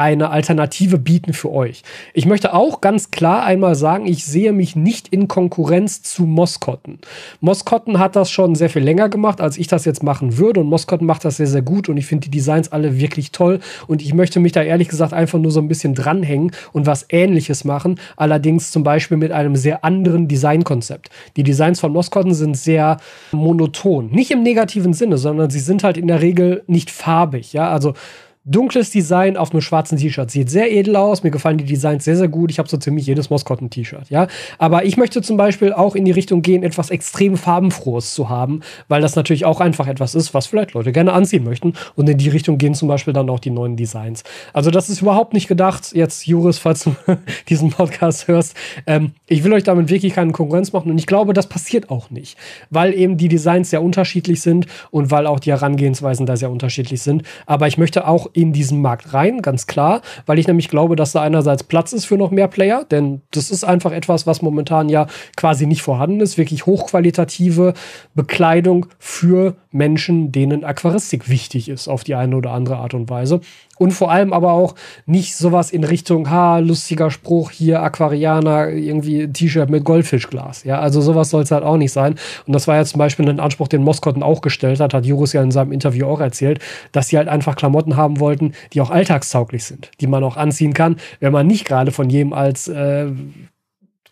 eine 0.01 0.31
Alternative 0.31 0.97
bieten 0.97 1.31
für 1.31 1.51
euch. 1.51 1.83
Ich 2.15 2.25
möchte 2.25 2.55
auch 2.55 2.81
ganz 2.81 3.11
klar 3.11 3.43
einmal 3.43 3.75
sagen, 3.75 4.07
ich 4.07 4.25
sehe 4.25 4.51
mich 4.51 4.75
nicht 4.75 5.07
in 5.09 5.27
Konkurrenz 5.27 6.01
zu 6.01 6.23
Moskotten. 6.23 6.97
Moskotten 7.39 7.99
hat 7.99 8.15
das 8.15 8.31
schon 8.31 8.55
sehr 8.55 8.71
viel 8.71 8.81
länger 8.81 9.09
gemacht, 9.09 9.41
als 9.41 9.59
ich 9.59 9.67
das 9.67 9.85
jetzt 9.85 10.01
machen 10.01 10.39
würde 10.39 10.59
und 10.59 10.67
Moskotten 10.67 11.05
macht 11.05 11.23
das 11.23 11.37
sehr, 11.37 11.45
sehr 11.45 11.61
gut 11.61 11.87
und 11.87 11.97
ich 11.97 12.07
finde 12.07 12.25
die 12.25 12.31
Designs 12.31 12.71
alle 12.71 12.99
wirklich 12.99 13.31
toll 13.31 13.59
und 13.85 14.01
ich 14.01 14.15
möchte 14.15 14.39
mich 14.39 14.51
da 14.51 14.63
ehrlich 14.63 14.89
gesagt 14.89 15.13
einfach 15.13 15.37
nur 15.37 15.51
so 15.51 15.59
ein 15.59 15.67
bisschen 15.67 15.93
dranhängen 15.93 16.51
und 16.73 16.87
was 16.87 17.05
ähnliches 17.09 17.63
machen, 17.63 17.99
allerdings 18.17 18.71
zum 18.71 18.83
Beispiel 18.83 19.17
mit 19.17 19.31
einem 19.31 19.55
sehr 19.55 19.85
anderen 19.85 20.27
Designkonzept. 20.27 21.11
Die 21.37 21.43
Designs 21.43 21.79
von 21.79 21.91
Moskotten 21.91 22.33
sind 22.33 22.57
sehr 22.57 22.97
monoton, 23.31 24.09
nicht 24.09 24.31
im 24.31 24.41
negativen 24.41 24.93
Sinne, 24.93 25.19
sondern 25.19 25.51
sie 25.51 25.59
sind 25.59 25.83
halt 25.83 25.97
in 25.97 26.07
der 26.07 26.23
Regel 26.23 26.63
nicht 26.65 26.89
farbig, 26.89 27.53
ja, 27.53 27.69
also 27.69 27.93
dunkles 28.43 28.89
Design 28.89 29.37
auf 29.37 29.51
einem 29.51 29.61
schwarzen 29.61 29.99
T-Shirt. 29.99 30.31
Sieht 30.31 30.49
sehr 30.49 30.71
edel 30.71 30.95
aus. 30.95 31.21
Mir 31.21 31.29
gefallen 31.29 31.59
die 31.59 31.65
Designs 31.65 32.05
sehr, 32.05 32.17
sehr 32.17 32.27
gut. 32.27 32.49
Ich 32.49 32.57
habe 32.57 32.67
so 32.67 32.77
ziemlich 32.77 33.05
jedes 33.05 33.29
Moskotten-T-Shirt, 33.29 34.09
ja. 34.09 34.27
Aber 34.57 34.83
ich 34.83 34.97
möchte 34.97 35.21
zum 35.21 35.37
Beispiel 35.37 35.73
auch 35.73 35.95
in 35.95 36.05
die 36.05 36.11
Richtung 36.11 36.41
gehen, 36.41 36.63
etwas 36.63 36.89
extrem 36.89 37.37
farbenfrohes 37.37 38.15
zu 38.15 38.29
haben, 38.29 38.61
weil 38.87 39.01
das 39.01 39.15
natürlich 39.15 39.45
auch 39.45 39.61
einfach 39.61 39.87
etwas 39.87 40.15
ist, 40.15 40.33
was 40.33 40.47
vielleicht 40.47 40.73
Leute 40.73 40.91
gerne 40.91 41.13
anziehen 41.13 41.43
möchten. 41.43 41.73
Und 41.95 42.09
in 42.09 42.17
die 42.17 42.29
Richtung 42.29 42.57
gehen 42.57 42.73
zum 42.73 42.87
Beispiel 42.87 43.13
dann 43.13 43.29
auch 43.29 43.39
die 43.39 43.51
neuen 43.51 43.75
Designs. 43.75 44.23
Also 44.53 44.71
das 44.71 44.89
ist 44.89 45.01
überhaupt 45.03 45.33
nicht 45.33 45.47
gedacht, 45.47 45.91
jetzt 45.93 46.25
Juris, 46.25 46.57
falls 46.57 46.83
du 46.83 46.95
diesen 47.49 47.69
Podcast 47.69 48.27
hörst. 48.27 48.55
Ähm, 48.87 49.11
ich 49.27 49.43
will 49.43 49.53
euch 49.53 49.63
damit 49.63 49.89
wirklich 49.89 50.13
keine 50.13 50.31
Konkurrenz 50.31 50.73
machen. 50.73 50.89
Und 50.89 50.97
ich 50.97 51.05
glaube, 51.05 51.33
das 51.33 51.47
passiert 51.47 51.91
auch 51.91 52.09
nicht, 52.09 52.37
weil 52.71 52.95
eben 52.95 53.17
die 53.17 53.27
Designs 53.27 53.69
sehr 53.69 53.83
unterschiedlich 53.83 54.41
sind 54.41 54.65
und 54.89 55.11
weil 55.11 55.27
auch 55.27 55.39
die 55.39 55.51
Herangehensweisen 55.51 56.25
da 56.25 56.37
sehr 56.37 56.49
unterschiedlich 56.49 57.03
sind. 57.03 57.21
Aber 57.45 57.67
ich 57.67 57.77
möchte 57.77 58.07
auch 58.07 58.30
in 58.33 58.53
diesen 58.53 58.81
Markt 58.81 59.13
rein, 59.13 59.41
ganz 59.41 59.67
klar, 59.67 60.01
weil 60.25 60.39
ich 60.39 60.47
nämlich 60.47 60.69
glaube, 60.69 60.95
dass 60.95 61.11
da 61.11 61.21
einerseits 61.21 61.63
Platz 61.63 61.93
ist 61.93 62.05
für 62.05 62.17
noch 62.17 62.31
mehr 62.31 62.47
Player, 62.47 62.85
denn 62.89 63.21
das 63.31 63.51
ist 63.51 63.63
einfach 63.63 63.91
etwas, 63.91 64.27
was 64.27 64.41
momentan 64.41 64.89
ja 64.89 65.07
quasi 65.35 65.65
nicht 65.65 65.81
vorhanden 65.81 66.19
ist, 66.21 66.37
wirklich 66.37 66.65
hochqualitative 66.65 67.73
Bekleidung 68.15 68.87
für 68.99 69.55
Menschen, 69.71 70.31
denen 70.31 70.63
Aquaristik 70.63 71.29
wichtig 71.29 71.69
ist, 71.69 71.87
auf 71.87 72.03
die 72.03 72.15
eine 72.15 72.35
oder 72.35 72.51
andere 72.51 72.77
Art 72.77 72.93
und 72.93 73.09
Weise. 73.09 73.41
Und 73.81 73.93
vor 73.93 74.11
allem 74.11 74.31
aber 74.31 74.51
auch 74.51 74.75
nicht 75.07 75.35
sowas 75.35 75.71
in 75.71 75.83
Richtung, 75.83 76.29
ha, 76.29 76.59
lustiger 76.59 77.09
Spruch 77.09 77.49
hier, 77.49 77.81
Aquarianer, 77.81 78.69
irgendwie 78.69 79.27
T-Shirt 79.27 79.71
mit 79.71 79.83
Goldfischglas. 79.85 80.65
Ja, 80.65 80.79
also 80.79 81.01
sowas 81.01 81.31
soll 81.31 81.41
es 81.41 81.49
halt 81.49 81.63
auch 81.63 81.77
nicht 81.77 81.91
sein. 81.91 82.13
Und 82.45 82.53
das 82.53 82.67
war 82.67 82.75
ja 82.75 82.85
zum 82.85 82.99
Beispiel 82.99 83.27
ein 83.27 83.39
Anspruch, 83.39 83.67
den 83.67 83.81
Moskotten 83.81 84.21
auch 84.21 84.41
gestellt 84.41 84.79
hat, 84.79 84.93
hat 84.93 85.07
Jurus 85.07 85.33
ja 85.33 85.41
in 85.41 85.49
seinem 85.49 85.71
Interview 85.71 86.05
auch 86.05 86.19
erzählt, 86.19 86.59
dass 86.91 87.07
sie 87.07 87.17
halt 87.17 87.27
einfach 87.27 87.55
Klamotten 87.55 87.97
haben 87.97 88.19
wollten, 88.19 88.53
die 88.73 88.81
auch 88.81 88.91
alltagstauglich 88.91 89.63
sind, 89.63 89.89
die 89.99 90.05
man 90.05 90.23
auch 90.23 90.37
anziehen 90.37 90.75
kann, 90.75 90.97
wenn 91.19 91.33
man 91.33 91.47
nicht 91.47 91.65
gerade 91.65 91.91
von 91.91 92.07
jedem 92.07 92.33
als 92.33 92.67
äh, 92.67 93.07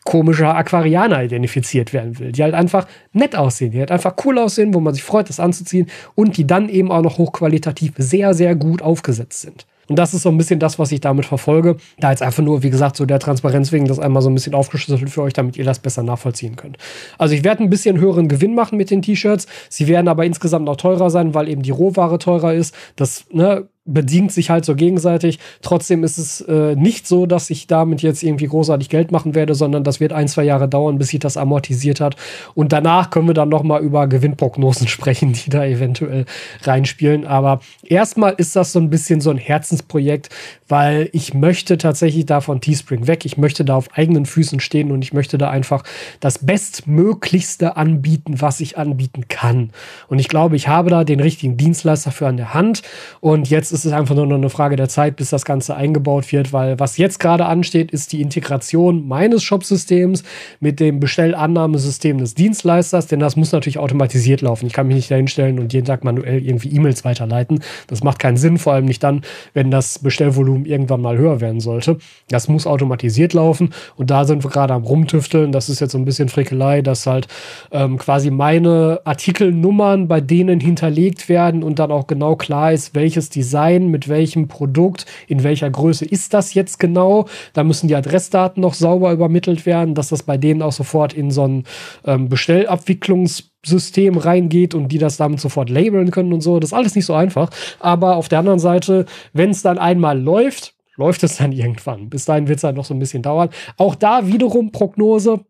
komischer 0.09 0.55
Aquarianer 0.55 1.23
identifiziert 1.23 1.93
werden 1.93 2.17
will. 2.17 2.31
Die 2.31 2.41
halt 2.41 2.55
einfach 2.55 2.87
nett 3.13 3.35
aussehen, 3.35 3.69
die 3.69 3.79
halt 3.79 3.91
einfach 3.91 4.15
cool 4.25 4.39
aussehen, 4.39 4.73
wo 4.73 4.79
man 4.79 4.95
sich 4.95 5.03
freut, 5.03 5.29
das 5.29 5.39
anzuziehen 5.39 5.85
und 6.15 6.35
die 6.35 6.47
dann 6.47 6.67
eben 6.67 6.91
auch 6.91 7.03
noch 7.03 7.19
hochqualitativ 7.19 7.93
sehr, 7.95 8.33
sehr 8.33 8.55
gut 8.55 8.81
aufgesetzt 8.81 9.41
sind. 9.41 9.67
Und 9.87 9.99
das 9.99 10.15
ist 10.15 10.23
so 10.23 10.29
ein 10.29 10.37
bisschen 10.37 10.59
das, 10.59 10.79
was 10.79 10.91
ich 10.91 11.01
damit 11.01 11.27
verfolge. 11.27 11.77
Da 11.99 12.09
jetzt 12.09 12.23
einfach 12.23 12.41
nur, 12.41 12.63
wie 12.63 12.71
gesagt, 12.71 12.95
so 12.95 13.05
der 13.05 13.19
Transparenz 13.19 13.71
wegen 13.71 13.85
das 13.85 13.99
einmal 13.99 14.23
so 14.23 14.31
ein 14.31 14.33
bisschen 14.33 14.55
aufgeschlüsselt 14.55 15.11
für 15.11 15.21
euch, 15.21 15.33
damit 15.33 15.57
ihr 15.57 15.65
das 15.65 15.77
besser 15.77 16.01
nachvollziehen 16.01 16.55
könnt. 16.55 16.77
Also 17.19 17.35
ich 17.35 17.43
werde 17.43 17.63
ein 17.63 17.69
bisschen 17.69 17.99
höheren 17.99 18.27
Gewinn 18.27 18.55
machen 18.55 18.77
mit 18.79 18.89
den 18.89 19.03
T-Shirts. 19.03 19.45
Sie 19.69 19.87
werden 19.87 20.07
aber 20.07 20.25
insgesamt 20.25 20.65
noch 20.65 20.77
teurer 20.77 21.11
sein, 21.11 21.35
weil 21.35 21.47
eben 21.49 21.61
die 21.61 21.71
Rohware 21.71 22.17
teurer 22.17 22.55
ist. 22.55 22.73
Das, 22.95 23.25
ne, 23.31 23.67
bedingt 23.93 24.31
sich 24.31 24.49
halt 24.49 24.65
so 24.65 24.75
gegenseitig. 24.75 25.39
Trotzdem 25.61 26.03
ist 26.03 26.17
es 26.17 26.41
äh, 26.41 26.75
nicht 26.75 27.07
so, 27.07 27.25
dass 27.25 27.49
ich 27.49 27.67
damit 27.67 28.01
jetzt 28.01 28.23
irgendwie 28.23 28.47
großartig 28.47 28.89
Geld 28.89 29.11
machen 29.11 29.35
werde, 29.35 29.55
sondern 29.55 29.83
das 29.83 29.99
wird 29.99 30.13
ein, 30.13 30.27
zwei 30.27 30.43
Jahre 30.43 30.67
dauern, 30.67 30.97
bis 30.97 31.09
sich 31.09 31.19
das 31.19 31.37
amortisiert 31.37 31.99
hat. 31.99 32.15
Und 32.53 32.71
danach 32.71 33.09
können 33.09 33.27
wir 33.27 33.33
dann 33.33 33.49
noch 33.49 33.63
mal 33.63 33.81
über 33.81 34.07
Gewinnprognosen 34.07 34.87
sprechen, 34.89 35.33
die 35.33 35.49
da 35.49 35.65
eventuell 35.65 36.25
reinspielen. 36.63 37.25
Aber 37.25 37.61
erstmal 37.83 38.33
ist 38.37 38.55
das 38.55 38.71
so 38.71 38.79
ein 38.79 38.89
bisschen 38.89 39.21
so 39.21 39.29
ein 39.29 39.37
Herzensprojekt, 39.37 40.29
weil 40.67 41.09
ich 41.13 41.33
möchte 41.33 41.77
tatsächlich 41.77 42.25
da 42.25 42.41
von 42.41 42.61
Teespring 42.61 43.07
weg. 43.07 43.25
Ich 43.25 43.37
möchte 43.37 43.65
da 43.65 43.75
auf 43.75 43.89
eigenen 43.93 44.25
Füßen 44.25 44.59
stehen 44.59 44.91
und 44.91 45.01
ich 45.01 45.13
möchte 45.13 45.37
da 45.37 45.49
einfach 45.49 45.83
das 46.19 46.45
Bestmöglichste 46.45 47.75
anbieten, 47.75 48.41
was 48.41 48.59
ich 48.59 48.77
anbieten 48.77 49.27
kann. 49.27 49.71
Und 50.07 50.19
ich 50.19 50.27
glaube, 50.27 50.55
ich 50.55 50.67
habe 50.67 50.89
da 50.89 51.03
den 51.03 51.19
richtigen 51.19 51.57
Dienstleister 51.57 52.11
für 52.11 52.27
an 52.27 52.37
der 52.37 52.53
Hand. 52.53 52.83
Und 53.19 53.49
jetzt 53.49 53.71
ist 53.71 53.78
ist 53.79 53.85
es 53.85 53.93
einfach 53.93 54.15
nur 54.15 54.25
noch 54.25 54.35
eine 54.35 54.49
Frage 54.49 54.75
der 54.75 54.89
Zeit, 54.89 55.15
bis 55.15 55.29
das 55.29 55.45
Ganze 55.45 55.75
eingebaut 55.75 56.31
wird, 56.31 56.51
weil 56.51 56.79
was 56.79 56.97
jetzt 56.97 57.19
gerade 57.19 57.45
ansteht, 57.45 57.91
ist 57.91 58.11
die 58.11 58.21
Integration 58.21 59.07
meines 59.07 59.41
Shop-Systems 59.43 60.23
mit 60.59 60.79
dem 60.79 60.99
Bestellannahmesystem 60.99 62.17
des 62.17 62.35
Dienstleisters, 62.35 63.07
denn 63.07 63.19
das 63.19 63.37
muss 63.37 63.51
natürlich 63.53 63.79
automatisiert 63.79 64.41
laufen. 64.41 64.67
Ich 64.67 64.73
kann 64.73 64.87
mich 64.87 64.97
nicht 64.97 65.11
dahinstellen 65.11 65.59
und 65.59 65.71
jeden 65.71 65.85
Tag 65.85 66.03
manuell 66.03 66.45
irgendwie 66.45 66.69
E-Mails 66.75 67.05
weiterleiten. 67.05 67.61
Das 67.87 68.03
macht 68.03 68.19
keinen 68.19 68.37
Sinn, 68.37 68.57
vor 68.57 68.73
allem 68.73 68.85
nicht 68.85 69.01
dann, 69.01 69.21
wenn 69.53 69.71
das 69.71 69.99
Bestellvolumen 69.99 70.65
irgendwann 70.65 71.01
mal 71.01 71.17
höher 71.17 71.39
werden 71.39 71.61
sollte. 71.61 71.97
Das 72.29 72.49
muss 72.49 72.67
automatisiert 72.67 73.33
laufen 73.33 73.69
und 73.95 74.09
da 74.09 74.25
sind 74.25 74.43
wir 74.43 74.51
gerade 74.51 74.73
am 74.73 74.83
Rumtüfteln. 74.83 75.51
Das 75.53 75.69
ist 75.69 75.79
jetzt 75.79 75.93
so 75.93 75.97
ein 75.97 76.05
bisschen 76.05 76.27
Frickelei, 76.27 76.81
dass 76.81 77.07
halt 77.07 77.27
ähm, 77.71 77.97
quasi 77.97 78.29
meine 78.29 78.99
Artikelnummern 79.05 80.07
bei 80.07 80.19
denen 80.19 80.59
hinterlegt 80.59 81.29
werden 81.29 81.63
und 81.63 81.79
dann 81.79 81.91
auch 81.91 82.07
genau 82.07 82.35
klar 82.35 82.73
ist, 82.73 82.93
welches 82.93 83.29
Design 83.29 83.68
sein, 83.69 83.89
mit 83.89 84.07
welchem 84.07 84.47
Produkt, 84.47 85.05
in 85.27 85.43
welcher 85.43 85.69
Größe 85.69 86.05
ist 86.05 86.33
das 86.33 86.53
jetzt 86.53 86.79
genau. 86.79 87.25
Da 87.53 87.63
müssen 87.63 87.87
die 87.87 87.95
Adressdaten 87.95 88.61
noch 88.61 88.73
sauber 88.73 89.11
übermittelt 89.11 89.65
werden, 89.65 89.95
dass 89.95 90.09
das 90.09 90.23
bei 90.23 90.37
denen 90.37 90.61
auch 90.61 90.71
sofort 90.71 91.13
in 91.13 91.31
so 91.31 91.47
ein 91.47 91.63
ähm, 92.05 92.29
Bestellabwicklungssystem 92.29 94.17
reingeht 94.17 94.73
und 94.73 94.89
die 94.89 94.97
das 94.97 95.17
damit 95.17 95.39
sofort 95.39 95.69
labeln 95.69 96.11
können 96.11 96.33
und 96.33 96.41
so. 96.41 96.59
Das 96.59 96.71
ist 96.71 96.77
alles 96.77 96.95
nicht 96.95 97.05
so 97.05 97.13
einfach. 97.13 97.49
Aber 97.79 98.15
auf 98.15 98.29
der 98.29 98.39
anderen 98.39 98.59
Seite, 98.59 99.05
wenn 99.33 99.51
es 99.51 99.61
dann 99.61 99.77
einmal 99.77 100.19
läuft, 100.19 100.73
läuft 100.97 101.23
es 101.23 101.37
dann 101.37 101.51
irgendwann. 101.53 102.09
Bis 102.09 102.25
dahin 102.25 102.47
wird 102.47 102.57
es 102.57 102.63
halt 102.63 102.75
noch 102.75 102.85
so 102.85 102.93
ein 102.93 102.99
bisschen 102.99 103.23
dauern. 103.23 103.49
Auch 103.77 103.95
da 103.95 104.27
wiederum 104.27 104.71
Prognose 104.71 105.41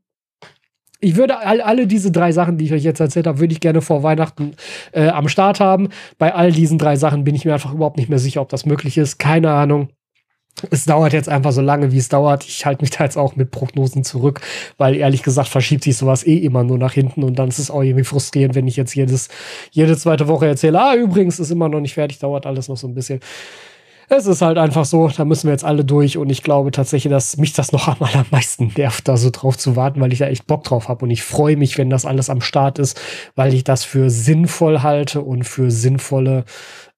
ich 1.02 1.16
würde 1.16 1.40
all, 1.40 1.62
alle 1.62 1.88
diese 1.88 2.12
drei 2.12 2.32
Sachen, 2.32 2.58
die 2.58 2.66
ich 2.66 2.74
euch 2.74 2.84
jetzt 2.84 3.00
erzählt 3.00 3.28
habe, 3.28 3.40
würde 3.40 3.54
ich 3.54 3.62
gerne 3.62 3.82
vor 3.82 4.04
Weihnachten 4.04 4.56
äh, 4.92 5.08
am 5.08 5.30
Start 5.30 5.60
haben. 5.60 5.90
Bei 6.18 6.34
all 6.34 6.52
diesen 6.52 6.78
drei 6.78 6.96
Sachen 6.98 7.24
bin 7.24 7.36
ich 7.36 7.46
mir 7.46 7.54
einfach 7.54 7.74
überhaupt 7.74 7.98
nicht 7.98 8.10
mehr 8.10 8.20
sicher, 8.20 8.42
ob 8.42 8.50
das 8.50 8.66
möglich 8.66 8.98
ist. 8.98 9.18
Keine 9.18 9.52
Ahnung. 9.52 9.90
Es 10.72 10.84
dauert 10.84 11.14
jetzt 11.14 11.30
einfach 11.30 11.54
so 11.54 11.62
lange, 11.62 11.94
wie 11.94 11.98
es 11.98 12.10
dauert. 12.10 12.44
Ich 12.44 12.66
halte 12.66 12.84
mich 12.84 12.90
da 12.90 13.06
jetzt 13.06 13.18
auch 13.18 13.38
mit 13.38 13.50
Prognosen 13.50 14.04
zurück, 14.04 14.42
weil 14.78 14.96
ehrlich 14.96 15.24
gesagt 15.24 15.48
verschiebt 15.48 15.86
sich 15.86 15.96
sowas 15.96 16.28
eh 16.28 16.38
immer 16.38 16.66
nur 16.66 16.78
nach 16.78 16.92
hinten 16.92 17.24
und 17.24 17.40
dann 17.40 17.48
ist 17.48 17.60
es 17.60 17.72
auch 17.72 17.82
irgendwie 17.82 18.04
frustrierend, 18.04 18.56
wenn 18.56 18.68
ich 18.68 18.76
jetzt 18.76 18.94
jedes, 18.94 19.30
jede 19.72 19.96
zweite 19.96 20.28
Woche 20.28 20.48
erzähle, 20.48 20.82
ah, 20.82 20.96
übrigens 20.96 21.40
ist 21.40 21.52
immer 21.52 21.70
noch 21.70 21.80
nicht 21.80 21.94
fertig, 21.94 22.20
dauert 22.20 22.46
alles 22.46 22.68
noch 22.68 22.76
so 22.76 22.88
ein 22.88 22.94
bisschen 22.94 23.22
es 24.10 24.26
ist 24.26 24.42
halt 24.42 24.58
einfach 24.58 24.86
so, 24.86 25.08
da 25.08 25.24
müssen 25.24 25.48
wir 25.48 25.52
jetzt 25.52 25.64
alle 25.64 25.86
durch 25.86 26.18
und 26.18 26.30
ich 26.30 26.44
glaube 26.44 26.72
tatsächlich, 26.72 27.12
dass 27.12 27.38
mich 27.38 27.54
das 27.54 27.72
noch 27.72 27.88
am 27.88 27.98
allermeisten 28.00 28.72
nervt, 28.76 29.08
da 29.08 29.18
so 29.18 29.30
drauf 29.32 29.58
zu 29.58 29.76
warten, 29.76 30.02
weil 30.02 30.12
ich 30.12 30.20
da 30.20 30.28
echt 30.28 30.48
Bock 30.48 30.64
drauf 30.64 30.90
habe 30.90 31.06
und 31.06 31.12
ich 31.12 31.24
freue 31.24 31.56
mich, 31.56 31.78
wenn 31.78 31.90
das 31.90 32.06
alles 32.06 32.30
am 32.30 32.42
Start 32.42 32.80
ist, 32.80 33.00
weil 33.36 33.54
ich 33.54 33.64
das 33.64 33.84
für 33.84 34.10
sinnvoll 34.10 34.82
halte 34.82 35.22
und 35.22 35.44
für 35.44 35.72
sinnvolle 35.72 36.46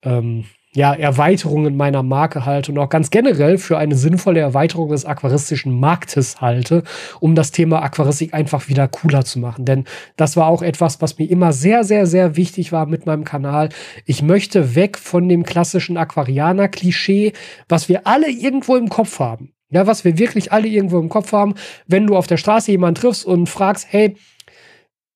ähm, 0.04 0.46
ja, 0.74 0.94
Erweiterungen 0.94 1.76
meiner 1.76 2.02
Marke 2.02 2.46
halte 2.46 2.72
und 2.72 2.78
auch 2.78 2.88
ganz 2.88 3.10
generell 3.10 3.58
für 3.58 3.78
eine 3.78 3.96
sinnvolle 3.96 4.40
Erweiterung 4.40 4.90
des 4.90 5.04
aquaristischen 5.06 5.78
Marktes 5.78 6.40
halte, 6.40 6.84
um 7.20 7.36
das 7.36 7.52
Thema 7.52 7.82
Aquaristik 7.84 8.34
einfach 8.34 8.70
wieder 8.70 8.88
cooler 8.88 9.26
zu 9.26 9.40
machen. 9.40 9.66
Denn 9.66 9.84
das 10.16 10.38
war 10.38 10.48
auch 10.48 10.62
etwas, 10.62 11.02
was 11.02 11.18
mir 11.18 11.30
immer 11.30 11.52
sehr, 11.52 11.84
sehr, 11.84 12.06
sehr 12.06 12.38
wichtig 12.38 12.72
war 12.72 12.86
mit 12.86 13.06
meinem 13.06 13.26
Kanal. 13.26 13.70
Ich 14.06 14.22
möchte 14.22 14.76
weg 14.76 14.98
von 14.98 15.28
dem 15.28 15.44
klassischen 15.44 15.98
Aquarianer-Klischee, 15.98 17.34
was 17.68 17.90
wir 17.90 18.08
alle 18.08 18.30
irgendwo 18.30 18.78
im 18.78 18.88
Kopf 18.88 19.20
haben. 19.20 19.54
Ja, 19.74 19.88
was 19.88 20.04
wir 20.04 20.18
wirklich 20.18 20.52
alle 20.52 20.68
irgendwo 20.68 21.00
im 21.00 21.08
Kopf 21.10 21.32
haben, 21.32 21.56
wenn 21.88 22.08
du 22.08 22.18
auf 22.18 22.28
der 22.28 22.38
Straße 22.38 22.72
jemanden 22.72 23.00
triffst 23.02 23.26
und 23.26 23.48
fragst, 23.48 23.88
hey, 23.90 24.16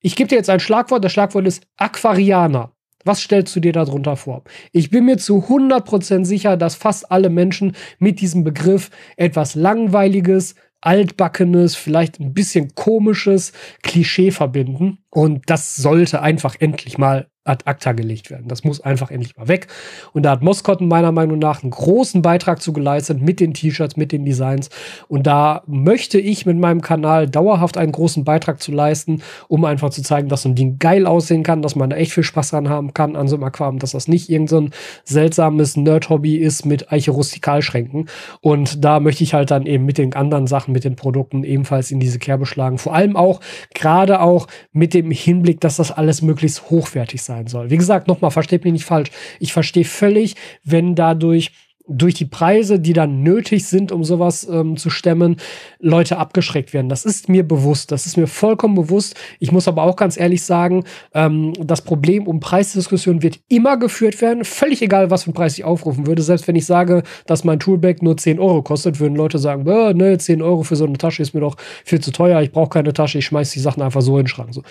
ich 0.02 0.16
gebe 0.16 0.30
dir 0.30 0.36
jetzt 0.36 0.50
ein 0.50 0.60
Schlagwort, 0.60 1.04
das 1.04 1.12
Schlagwort 1.12 1.48
ist 1.48 1.64
Aquarianer. 1.78 2.75
Was 3.06 3.22
stellst 3.22 3.56
du 3.56 3.60
dir 3.60 3.72
darunter 3.72 4.18
vor? 4.18 4.44
Ich 4.72 4.90
bin 4.90 5.06
mir 5.06 5.18
zu 5.18 5.46
100% 5.48 6.26
sicher, 6.26 6.58
dass 6.58 6.74
fast 6.74 7.12
alle 7.12 7.30
Menschen 7.30 7.76
mit 8.00 8.20
diesem 8.20 8.44
Begriff 8.44 8.90
etwas 9.16 9.54
Langweiliges, 9.54 10.56
altbackenes, 10.82 11.76
vielleicht 11.76 12.20
ein 12.20 12.34
bisschen 12.34 12.74
komisches 12.74 13.54
Klischee 13.84 14.32
verbinden. 14.32 15.05
Und 15.16 15.50
das 15.50 15.78
sollte 15.78 16.22
einfach 16.22 16.58
endlich 16.60 16.98
mal 16.98 17.28
ad 17.46 17.64
acta 17.66 17.92
gelegt 17.92 18.32
werden. 18.32 18.48
Das 18.48 18.64
muss 18.64 18.82
einfach 18.82 19.12
endlich 19.12 19.38
mal 19.38 19.48
weg. 19.48 19.68
Und 20.14 20.24
da 20.24 20.32
hat 20.32 20.42
Moskotten 20.42 20.88
meiner 20.88 21.12
Meinung 21.12 21.38
nach 21.38 21.62
einen 21.62 21.70
großen 21.70 22.24
Beitrag 22.24 22.60
zu 22.60 22.74
geleistet 22.74 23.22
mit 23.22 23.40
den 23.40 23.54
T-Shirts, 23.54 23.98
mit 23.98 24.12
den 24.12 24.26
Designs. 24.26 24.70
Und 25.08 25.28
da 25.28 25.62
möchte 25.68 26.20
ich 26.20 26.48
mit 26.48 26.58
meinem 26.58 26.82
Kanal 26.82 27.30
dauerhaft 27.30 27.78
einen 27.78 27.92
großen 27.92 28.24
Beitrag 28.24 28.62
zu 28.62 28.72
leisten, 28.72 29.22
um 29.48 29.64
einfach 29.64 29.92
zu 29.92 30.02
zeigen, 30.02 30.28
dass 30.28 30.42
so 30.42 30.50
ein 30.50 30.56
Ding 30.56 30.80
geil 30.80 31.06
aussehen 31.06 31.44
kann, 31.44 31.62
dass 31.62 31.76
man 31.76 31.92
da 31.92 31.96
echt 31.98 32.14
viel 32.14 32.24
Spaß 32.24 32.50
dran 32.50 32.68
haben 32.68 32.96
kann 32.96 33.16
an 33.16 33.28
so 33.28 33.36
einem 33.36 33.44
Aquarium, 33.44 33.78
dass 33.78 33.92
das 33.92 34.08
nicht 34.08 34.30
irgendein 34.30 34.66
so 34.66 34.70
seltsames 35.04 35.78
Nerd-Hobby 35.78 36.38
ist 36.38 36.66
mit 36.66 36.92
Eiche 36.92 37.12
Rustikalschränken. 37.12 38.10
Und 38.42 38.84
da 38.84 39.00
möchte 39.00 39.24
ich 39.24 39.36
halt 39.36 39.52
dann 39.52 39.68
eben 39.68 39.86
mit 39.86 40.00
den 40.00 40.16
anderen 40.16 40.48
Sachen, 40.48 40.72
mit 40.72 40.84
den 40.84 40.96
Produkten 40.96 41.44
ebenfalls 41.44 41.92
in 41.92 42.00
diese 42.00 42.18
Kerbe 42.18 42.48
schlagen. 42.48 42.80
Vor 42.80 42.96
allem 42.96 43.16
auch, 43.16 43.40
gerade 43.76 44.20
auch 44.20 44.48
mit 44.72 44.96
dem 44.96 45.05
Hinblick, 45.12 45.62
dass 45.62 45.78
das 45.78 45.92
alles 45.92 46.22
möglichst 46.22 46.70
hochwertig 46.70 47.22
sein 47.22 47.48
soll. 47.48 47.70
Wie 47.70 47.78
gesagt, 47.78 48.08
nochmal, 48.08 48.32
versteht 48.32 48.64
mich 48.64 48.74
nicht 48.74 48.86
falsch. 48.86 49.12
Ich 49.40 49.54
verstehe 49.54 49.86
völlig, 49.86 50.36
wenn 50.64 50.96
dadurch 50.96 51.52
durch 51.88 52.16
die 52.16 52.26
Preise, 52.26 52.80
die 52.80 52.94
dann 52.94 53.22
nötig 53.22 53.68
sind, 53.68 53.92
um 53.92 54.04
sowas 54.04 54.48
ähm, 54.50 54.78
zu 54.78 54.90
stemmen, 54.90 55.38
Leute 55.80 56.18
abgeschreckt 56.18 56.74
werden. 56.74 56.90
Das 56.90 57.06
ist 57.06 57.30
mir 57.30 57.48
bewusst. 57.48 57.92
Das 57.92 58.06
ist 58.06 58.18
mir 58.18 58.28
vollkommen 58.28 58.76
bewusst. 58.76 59.16
Ich 59.40 59.52
muss 59.52 59.68
aber 59.68 59.84
auch 59.84 59.96
ganz 59.96 60.18
ehrlich 60.18 60.44
sagen, 60.44 60.84
ähm, 61.14 61.54
das 61.60 61.82
Problem 61.82 62.28
um 62.28 62.40
Preisdiskussionen 62.40 63.22
wird 63.22 63.40
immer 63.50 63.78
geführt 63.78 64.20
werden. 64.22 64.46
Völlig 64.46 64.82
egal, 64.82 65.12
was 65.12 65.24
für 65.24 65.28
einen 65.28 65.36
Preis 65.36 65.58
ich 65.58 65.64
aufrufen 65.64 66.08
würde. 66.08 66.24
Selbst 66.24 66.48
wenn 66.48 66.56
ich 66.56 66.66
sage, 66.66 67.04
dass 67.28 67.44
mein 67.44 67.60
Toolbag 67.60 68.02
nur 68.02 68.18
10 68.18 68.40
Euro 68.40 68.64
kostet, 68.64 69.00
würden 69.00 69.16
Leute 69.16 69.38
sagen, 69.38 69.64
ne, 69.64 70.18
10 70.18 70.42
Euro 70.42 70.64
für 70.64 70.76
so 70.76 70.86
eine 70.86 70.98
Tasche 70.98 71.22
ist 71.22 71.34
mir 71.34 71.42
doch 71.42 71.56
viel 71.84 72.00
zu 72.00 72.12
teuer. 72.12 72.42
Ich 72.42 72.52
brauche 72.52 72.70
keine 72.70 72.94
Tasche. 72.94 73.20
Ich 73.20 73.26
schmeiß 73.26 73.52
die 73.52 73.60
Sachen 73.60 73.84
einfach 73.84 74.02
so 74.02 74.18
in 74.18 74.24
den 74.24 74.28
Schrank. 74.28 74.54
So. 74.54 74.64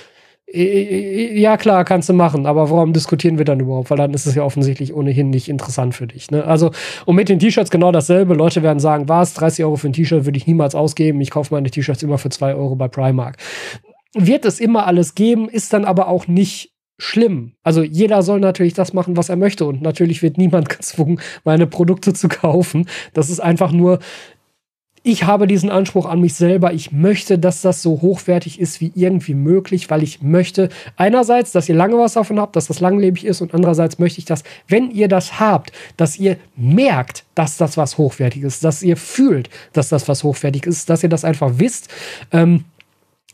Ja, 0.47 1.57
klar, 1.57 1.85
kannst 1.85 2.09
du 2.11 2.13
machen, 2.13 2.47
aber 2.47 2.71
warum 2.71 2.93
diskutieren 2.93 3.39
wir 3.39 3.47
dann 3.47 3.61
überhaupt? 3.61 3.91
Weil 3.91 3.97
dann 3.97 4.13
ist 4.13 4.27
es 4.27 4.35
ja 4.35 4.43
offensichtlich 4.43 4.95
ohnehin 4.95 5.31
nicht 5.31 5.49
interessant 5.49 5.95
für 5.95 6.07
dich. 6.07 6.31
Ne? 6.31 6.45
Also, 6.45 6.71
und 7.07 7.17
mit 7.17 7.29
den 7.29 7.39
T-Shirts 7.39 7.71
genau 7.71 7.93
dasselbe. 7.93 8.35
Leute 8.35 8.63
werden 8.63 8.79
sagen, 8.79 9.09
was, 9.09 9.35
30 9.35 9.65
Euro 9.65 9.77
für 9.77 9.89
ein 9.89 9.95
T-Shirt 9.95 10.27
würde 10.27 10.37
ich 10.37 10.47
niemals 10.47 10.75
ausgeben. 10.75 11.21
Ich 11.23 11.31
kaufe 11.31 11.55
meine 11.55 11.71
T-Shirts 11.71 12.03
immer 12.03 12.19
für 12.19 12.29
2 12.29 12.55
Euro 12.55 12.77
bei 12.77 12.89
Primark. 12.89 13.39
Wird 14.13 14.45
es 14.45 14.61
immer 14.61 14.87
alles 14.87 15.15
geben, 15.15 15.49
ist 15.49 15.73
dann 15.73 15.85
aber 15.85 16.09
auch 16.09 16.29
nicht 16.29 16.75
schlimm. 16.99 17.55
Also 17.63 17.83
jeder 17.83 18.23
soll 18.23 18.41
natürlich 18.41 18.75
das 18.75 18.93
machen, 18.93 19.17
was 19.17 19.29
er 19.29 19.37
möchte 19.37 19.65
und 19.65 19.83
natürlich 19.83 20.23
wird 20.23 20.39
niemand 20.39 20.69
gezwungen, 20.79 21.21
meine 21.45 21.67
Produkte 21.67 22.13
zu 22.13 22.29
kaufen. 22.29 22.89
Das 23.13 23.31
ist 23.31 23.41
einfach 23.41 23.73
nur 23.73 23.99
ich 25.07 25.25
habe 25.25 25.47
diesen 25.47 25.69
Anspruch 25.69 26.07
an 26.07 26.19
mich 26.19 26.33
selber. 26.33 26.73
Ich 26.73 26.91
möchte, 26.91 27.39
dass 27.39 27.61
das 27.61 27.83
so 27.83 28.01
hochwertig 28.01 28.59
ist 28.59 28.81
wie 28.81 28.91
irgendwie 28.95 29.35
möglich, 29.35 29.91
weil 29.91 30.03
ich 30.03 30.23
möchte 30.23 30.71
einerseits, 30.97 31.53
dass 31.53 31.69
ihr 31.69 31.75
lange 31.75 31.99
was 31.99 32.15
davon 32.15 32.41
habt, 32.41 32.57
dass 32.57 32.69
das 32.69 32.81
langlebig 32.81 33.27
ist 33.27 33.43
und 33.43 33.53
andererseits 33.53 33.99
möchte 33.99 34.19
ich, 34.19 34.25
dass, 34.25 34.45
wenn 34.67 34.91
ihr 34.91 35.09
das 35.09 35.39
habt, 35.39 35.73
dass 35.99 36.19
ihr 36.19 36.39
merkt, 36.57 37.25
dass 37.35 37.59
das 37.59 37.77
was 37.77 37.99
hochwertig 37.99 38.43
ist, 38.45 38.65
dass 38.65 38.83
ihr 38.83 38.97
fühlt, 38.97 39.51
dass 39.75 39.91
das 39.91 40.09
was 40.09 40.25
hochwertig 40.25 40.65
ist, 40.65 40.89
dass 40.89 41.03
ihr 41.03 41.11
das 41.11 41.27
einfach 41.27 41.53
wisst. 41.59 41.89
Ähm, 42.33 42.65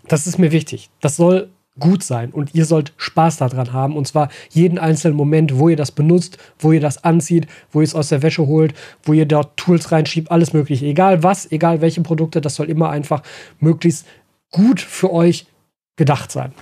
das 0.09 0.27
ist 0.27 0.39
mir 0.39 0.51
wichtig. 0.51 0.91
Das 1.01 1.15
soll 1.15 1.51
gut 1.81 2.05
sein 2.05 2.31
und 2.31 2.55
ihr 2.55 2.65
sollt 2.65 2.93
Spaß 2.97 3.39
daran 3.39 3.73
haben 3.73 3.97
und 3.97 4.07
zwar 4.07 4.29
jeden 4.51 4.79
einzelnen 4.79 5.17
Moment, 5.17 5.59
wo 5.59 5.69
ihr 5.69 5.77
das 5.77 5.91
benutzt, 5.91 6.39
wo 6.59 6.71
ihr 6.73 6.81
das 6.81 7.03
anzieht, 7.03 7.49
wo 7.73 7.81
ihr 7.81 7.85
es 7.85 7.95
aus 7.95 8.11
der 8.11 8.23
Wäsche 8.23 8.47
holt, 8.47 8.75
wo 9.03 9.13
ihr 9.13 9.27
dort 9.27 9.57
Tools 9.57 9.91
reinschiebt, 9.91 10.31
alles 10.31 10.53
mögliche. 10.53 10.87
Egal 10.87 11.23
was, 11.23 11.51
egal 11.51 11.81
welche 11.81 12.03
Produkte, 12.03 12.41
das 12.41 12.55
soll 12.55 12.71
immer 12.71 12.91
einfach 12.91 13.23
möglichst 13.59 14.07
gut 14.53 14.81
für 14.81 15.13
euch 15.13 15.47
gedacht 15.97 16.31
sein. 16.31 16.53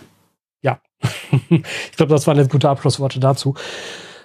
Ja, 0.62 0.80
ich 1.50 1.96
glaube, 1.96 2.12
das 2.12 2.26
waren 2.26 2.38
jetzt 2.38 2.50
gute 2.50 2.68
Abschlussworte 2.68 3.20
dazu. 3.20 3.54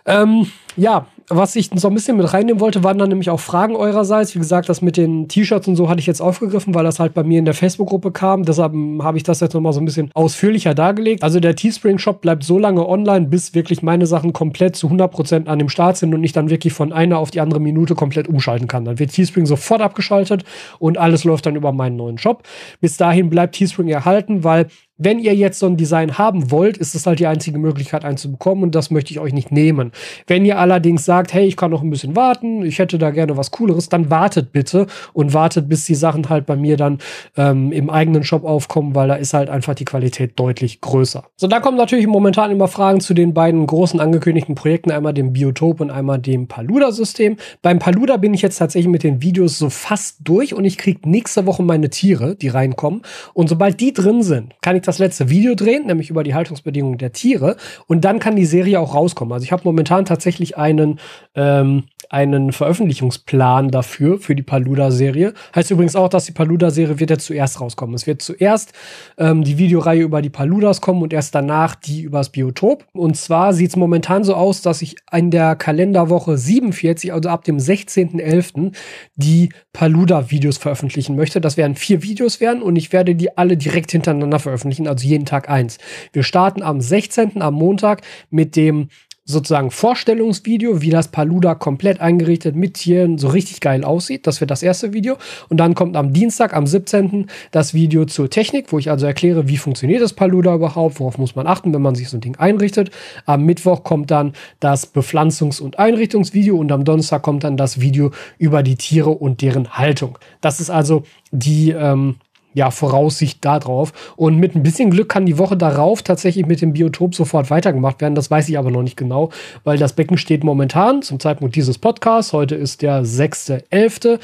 Ähm, 0.06 0.48
ja, 0.76 1.08
was 1.30 1.56
ich 1.56 1.70
so 1.76 1.88
ein 1.88 1.94
bisschen 1.94 2.18
mit 2.18 2.34
reinnehmen 2.34 2.60
wollte, 2.60 2.84
waren 2.84 2.98
dann 2.98 3.10
nämlich 3.10 3.30
auch 3.30 3.40
Fragen 3.40 3.76
eurerseits. 3.76 4.36
Wie 4.36 4.40
gesagt, 4.40 4.70
das 4.70 4.82
mit 4.82 4.98
den 4.98 5.28
T-Shirts 5.28 5.68
und 5.68 5.76
so 5.76 5.90
hatte 5.90 6.00
ich 6.00 6.06
jetzt 6.06 6.22
aufgegriffen, 6.22 6.74
weil 6.74 6.84
das 6.84 7.00
halt 7.00 7.14
bei 7.14 7.24
mir 7.24 7.40
in 7.40 7.46
der 7.46 7.54
Facebook-Gruppe 7.54 8.12
kam. 8.12 8.44
Deshalb 8.44 8.74
habe 9.02 9.18
ich 9.18 9.24
das 9.24 9.40
jetzt 9.40 9.54
nochmal 9.54 9.74
so 9.74 9.80
ein 9.80 9.86
bisschen 9.86 10.12
ausführlicher 10.14 10.74
dargelegt. 10.74 11.24
Also 11.24 11.40
der 11.40 11.56
Teespring-Shop 11.56 12.22
bleibt 12.22 12.44
so 12.44 12.60
lange 12.60 12.88
online, 12.88 13.28
bis 13.28 13.54
wirklich 13.54 13.84
meine 13.84 14.06
Sachen 14.06 14.34
komplett 14.34 14.76
zu 14.76 14.88
100% 14.88 15.48
an 15.48 15.60
dem 15.60 15.70
Start 15.70 15.98
sind 15.98 16.14
und 16.14 16.24
ich 16.24 16.34
dann 16.34 16.50
wirklich 16.50 16.74
von 16.74 16.92
einer 16.94 17.20
auf 17.20 17.32
die 17.32 17.42
andere 17.42 17.60
Minute 17.60 17.96
komplett 17.96 18.28
umschalten 18.28 18.68
kann. 18.68 18.86
Dann 18.86 19.00
wird 19.00 19.12
Teespring 19.12 19.46
sofort 19.46 19.82
abgeschaltet 19.82 20.44
und 20.80 20.98
alles 20.98 21.24
läuft 21.24 21.46
dann 21.46 21.56
über 21.56 21.72
meinen 21.72 21.96
neuen 21.96 22.18
Shop. 22.18 22.44
Bis 22.82 22.98
dahin 22.98 23.30
bleibt 23.30 23.56
Teespring 23.56 23.88
erhalten, 23.88 24.44
weil 24.44 24.68
wenn 24.98 25.20
ihr 25.20 25.36
jetzt 25.36 25.60
so 25.60 25.66
ein 25.66 25.78
Design 25.78 26.18
haben 26.18 26.52
wollt, 26.52 26.78
ist 26.78 26.94
das 26.94 27.08
halt 27.08 27.20
die 27.20 27.28
einzige 27.28 27.58
Möglichkeit, 27.58 28.06
einen 28.06 28.18
zu 28.18 28.32
bekommen 28.32 28.64
und 28.64 28.76
das 28.76 28.92
möchte 28.92 29.12
ich 29.12 29.20
euch 29.20 29.34
nicht 29.34 29.52
nehmen. 29.52 29.92
Wenn 30.28 30.46
ihr 30.46 30.60
allerdings 30.60 31.04
sagt, 31.06 31.34
hey, 31.34 31.46
ich 31.46 31.58
kann 31.58 31.72
noch 31.72 31.82
ein 31.82 31.90
bisschen 31.90 32.16
warten, 32.16 32.64
ich 32.64 32.80
hätte 32.80 32.98
da 32.98 33.10
gerne 33.10 33.36
was 33.36 33.52
Cooleres, 33.52 33.90
dann 33.90 34.10
wartet 34.10 34.52
bitte 34.52 34.88
und 35.14 35.34
wartet, 35.34 35.68
bis 35.68 35.86
die 35.86 35.96
Sachen 35.96 36.30
halt 36.30 36.46
bei 36.46 36.56
mir 36.56 36.78
dann 36.78 37.00
ähm, 37.36 37.72
im 37.72 37.90
eigenen 37.90 38.24
Shop 38.24 38.44
aufkommen, 38.44 38.94
weil 38.94 39.08
da 39.08 39.16
ist 39.16 39.34
halt 39.34 39.50
einfach 39.50 39.74
die 39.74 39.86
Qualität 39.86 40.34
deutlich 40.40 40.80
größer. 40.82 41.24
So, 41.38 41.48
da 41.48 41.60
kommen 41.60 41.78
natürlich 41.78 42.08
momentan 42.08 42.52
immer 42.52 42.68
Fragen 42.68 43.00
zu 43.00 43.14
den 43.14 43.34
beiden 43.34 43.66
großen 43.66 44.00
angekündigten 44.00 44.56
Projekten, 44.56 44.92
einmal 44.92 45.14
dem 45.14 45.34
Biotop 45.34 45.82
und 45.82 45.90
einmal 45.90 46.20
dem 46.20 46.48
Paluda-System. 46.48 47.38
Beim 47.62 47.80
Paluda 47.80 48.18
bin 48.18 48.34
ich 48.34 48.42
jetzt 48.42 48.58
tatsächlich 48.58 48.92
mit 48.92 49.04
den 49.04 49.22
Videos 49.22 49.58
so 49.58 49.70
fast 49.70 50.18
durch 50.24 50.54
und 50.54 50.66
ich 50.66 50.78
kriege 50.78 51.10
nächste 51.10 51.46
Woche 51.46 51.64
meine 51.64 51.90
Tiere, 51.90 52.36
die 52.36 52.50
reinkommen. 52.50 53.02
Und 53.34 53.50
sobald 53.50 53.80
die 53.80 53.94
drin 53.94 54.22
sind, 54.22 54.54
kann 54.62 54.76
ich 54.76 54.84
das 54.84 54.93
letzte 55.00 55.30
Video 55.30 55.56
drehen, 55.56 55.88
nämlich 55.88 56.10
über 56.10 56.24
die 56.24 56.34
Haltungsbedingungen 56.34 56.98
der 56.98 57.14
Tiere. 57.14 57.58
Und 57.88 58.06
dann 58.06 58.20
kann 58.20 58.36
die 58.36 58.46
Serie 58.46 58.80
auch 58.80 58.96
rauskommen. 58.96 59.34
Also 59.34 59.44
ich 59.44 59.52
habe 59.52 59.64
momentan 59.66 60.06
tatsächlich 60.06 60.58
einen, 60.58 61.00
ähm, 61.36 61.84
einen 62.10 62.52
Veröffentlichungsplan 62.52 63.70
dafür, 63.72 64.20
für 64.20 64.36
die 64.36 64.44
Paluda-Serie. 64.44 65.34
Heißt 65.56 65.72
übrigens 65.72 65.96
auch, 65.96 66.10
dass 66.10 66.26
die 66.26 66.32
Paluda-Serie 66.32 67.00
wird 67.00 67.10
jetzt 67.10 67.26
zuerst 67.26 67.60
rauskommen. 67.60 67.96
Es 67.96 68.08
wird 68.08 68.22
zuerst 68.22 68.74
ähm, 69.18 69.44
die 69.44 69.58
Videoreihe 69.58 70.02
über 70.02 70.22
die 70.22 70.30
Paludas 70.30 70.82
kommen 70.82 71.02
und 71.02 71.14
erst 71.14 71.36
danach 71.36 71.76
die 71.76 72.02
übers 72.02 72.30
Biotop. 72.30 72.86
Und 72.94 73.18
zwar 73.18 73.54
sieht 73.54 73.70
es 73.70 73.76
momentan 73.76 74.24
so 74.24 74.36
aus, 74.36 74.62
dass 74.62 74.82
ich 74.82 74.96
in 75.12 75.32
der 75.32 75.56
Kalenderwoche 75.56 76.38
47, 76.38 77.14
also 77.14 77.30
ab 77.30 77.44
dem 77.44 77.58
16.11., 77.58 78.74
die 79.16 79.50
Paluda-Videos 79.74 80.58
veröffentlichen 80.58 81.16
möchte. 81.16 81.42
Das 81.42 81.58
werden 81.58 81.76
vier 81.76 82.04
Videos 82.04 82.40
werden 82.40 82.62
und 82.62 82.76
ich 82.76 82.92
werde 82.94 83.16
die 83.16 83.38
alle 83.38 83.58
direkt 83.58 83.92
hintereinander 83.92 84.40
veröffentlichen, 84.40 84.73
also 84.82 85.08
jeden 85.08 85.26
Tag 85.26 85.50
eins. 85.50 85.78
Wir 86.12 86.24
starten 86.24 86.62
am 86.62 86.82
16. 86.82 87.42
am 87.42 87.54
Montag 87.54 88.02
mit 88.30 88.56
dem 88.56 88.90
sozusagen 89.26 89.72
Vorstellungsvideo, 89.72 90.82
wie 90.82 90.90
das 90.90 91.08
Paluda 91.08 91.56
komplett 91.56 92.02
eingerichtet 92.02 92.56
mit 92.56 92.74
Tieren 92.74 93.18
so 93.18 93.30
richtig 93.30 93.62
geil 93.62 93.86
aussieht. 93.86 94.28
Das 94.28 94.42
wird 94.42 94.52
das 94.52 94.64
erste 94.64 94.92
Video. 94.92 95.16
Und 95.48 95.58
dann 95.58 95.76
kommt 95.76 95.96
am 95.96 96.12
Dienstag, 96.12 96.54
am 96.54 96.68
17. 96.68 97.28
das 97.52 97.74
Video 97.74 98.04
zur 98.06 98.30
Technik, 98.30 98.74
wo 98.74 98.80
ich 98.80 98.90
also 98.90 99.06
erkläre, 99.06 99.48
wie 99.48 99.56
funktioniert 99.56 100.02
das 100.02 100.14
Paluda 100.14 100.56
überhaupt, 100.56 101.00
worauf 101.00 101.18
muss 101.18 101.36
man 101.36 101.48
achten, 101.48 101.74
wenn 101.74 101.82
man 101.82 101.96
sich 101.96 102.10
so 102.10 102.18
ein 102.18 102.22
Ding 102.22 102.36
einrichtet. 102.36 102.92
Am 103.26 103.46
Mittwoch 103.46 103.84
kommt 103.84 104.12
dann 104.12 104.34
das 104.60 104.94
Bepflanzungs- 104.94 105.62
und 105.62 105.80
Einrichtungsvideo 105.80 106.58
und 106.58 106.72
am 106.72 106.84
Donnerstag 106.84 107.22
kommt 107.22 107.46
dann 107.46 107.56
das 107.56 107.80
Video 107.80 108.12
über 108.38 108.62
die 108.62 108.76
Tiere 108.76 109.12
und 109.12 109.42
deren 109.42 109.78
Haltung. 109.78 110.18
Das 110.42 110.60
ist 110.60 110.70
also 110.70 111.04
die 111.32 111.72
ähm, 111.72 112.16
ja, 112.54 112.72
Voraussicht 112.72 113.44
darauf. 113.44 113.94
Und 114.16 114.38
mit 114.38 114.56
ein 114.56 114.64
bisschen 114.64 114.92
Glück 114.92 115.10
kann 115.10 115.26
die 115.26 115.38
Woche 115.38 115.58
darauf 115.58 116.02
tatsächlich 116.02 116.46
mit 116.46 116.62
dem 116.62 116.74
Biotop 116.74 117.16
sofort 117.16 117.50
weitergemacht 117.50 118.02
werden. 118.02 118.16
Das 118.16 118.32
weiß 118.32 118.50
ich 118.50 118.58
aber 118.58 118.72
noch 118.72 118.84
nicht 118.84 118.98
genau, 118.98 119.30
weil 119.64 119.78
das 119.78 119.94
Becken 119.94 120.18
steht 120.18 120.44
momentan 120.44 121.02
zum 121.02 121.20
Zeitpunkt 121.20 121.56
dieses 121.56 121.78
Podcasts, 121.78 122.34
heute 122.34 122.56
ist 122.56 122.82
der 122.82 123.04
6.11., 123.04 124.20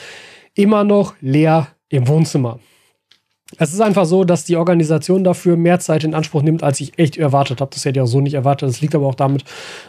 immer 0.56 0.84
noch 0.84 1.14
leer 1.22 1.68
im 1.90 2.08
Wohnzimmer. 2.08 2.60
Es 3.58 3.74
ist 3.74 3.82
einfach 3.82 4.06
so, 4.06 4.24
dass 4.24 4.46
die 4.46 4.58
Organisation 4.58 5.24
dafür 5.24 5.58
mehr 5.58 5.80
Zeit 5.80 6.04
in 6.04 6.14
Anspruch 6.14 6.44
nimmt, 6.44 6.62
als 6.62 6.80
ich 6.82 7.00
echt 7.00 7.18
erwartet 7.18 7.62
habe. 7.62 7.72
Das 7.74 7.84
hätte 7.84 8.00
ich 8.00 8.04
auch 8.04 8.08
so 8.08 8.22
nicht 8.22 8.36
erwartet. 8.36 8.70
Das 8.70 8.80
liegt 8.80 8.94
aber 8.94 9.08
auch 9.08 9.16
damit, 9.16 9.44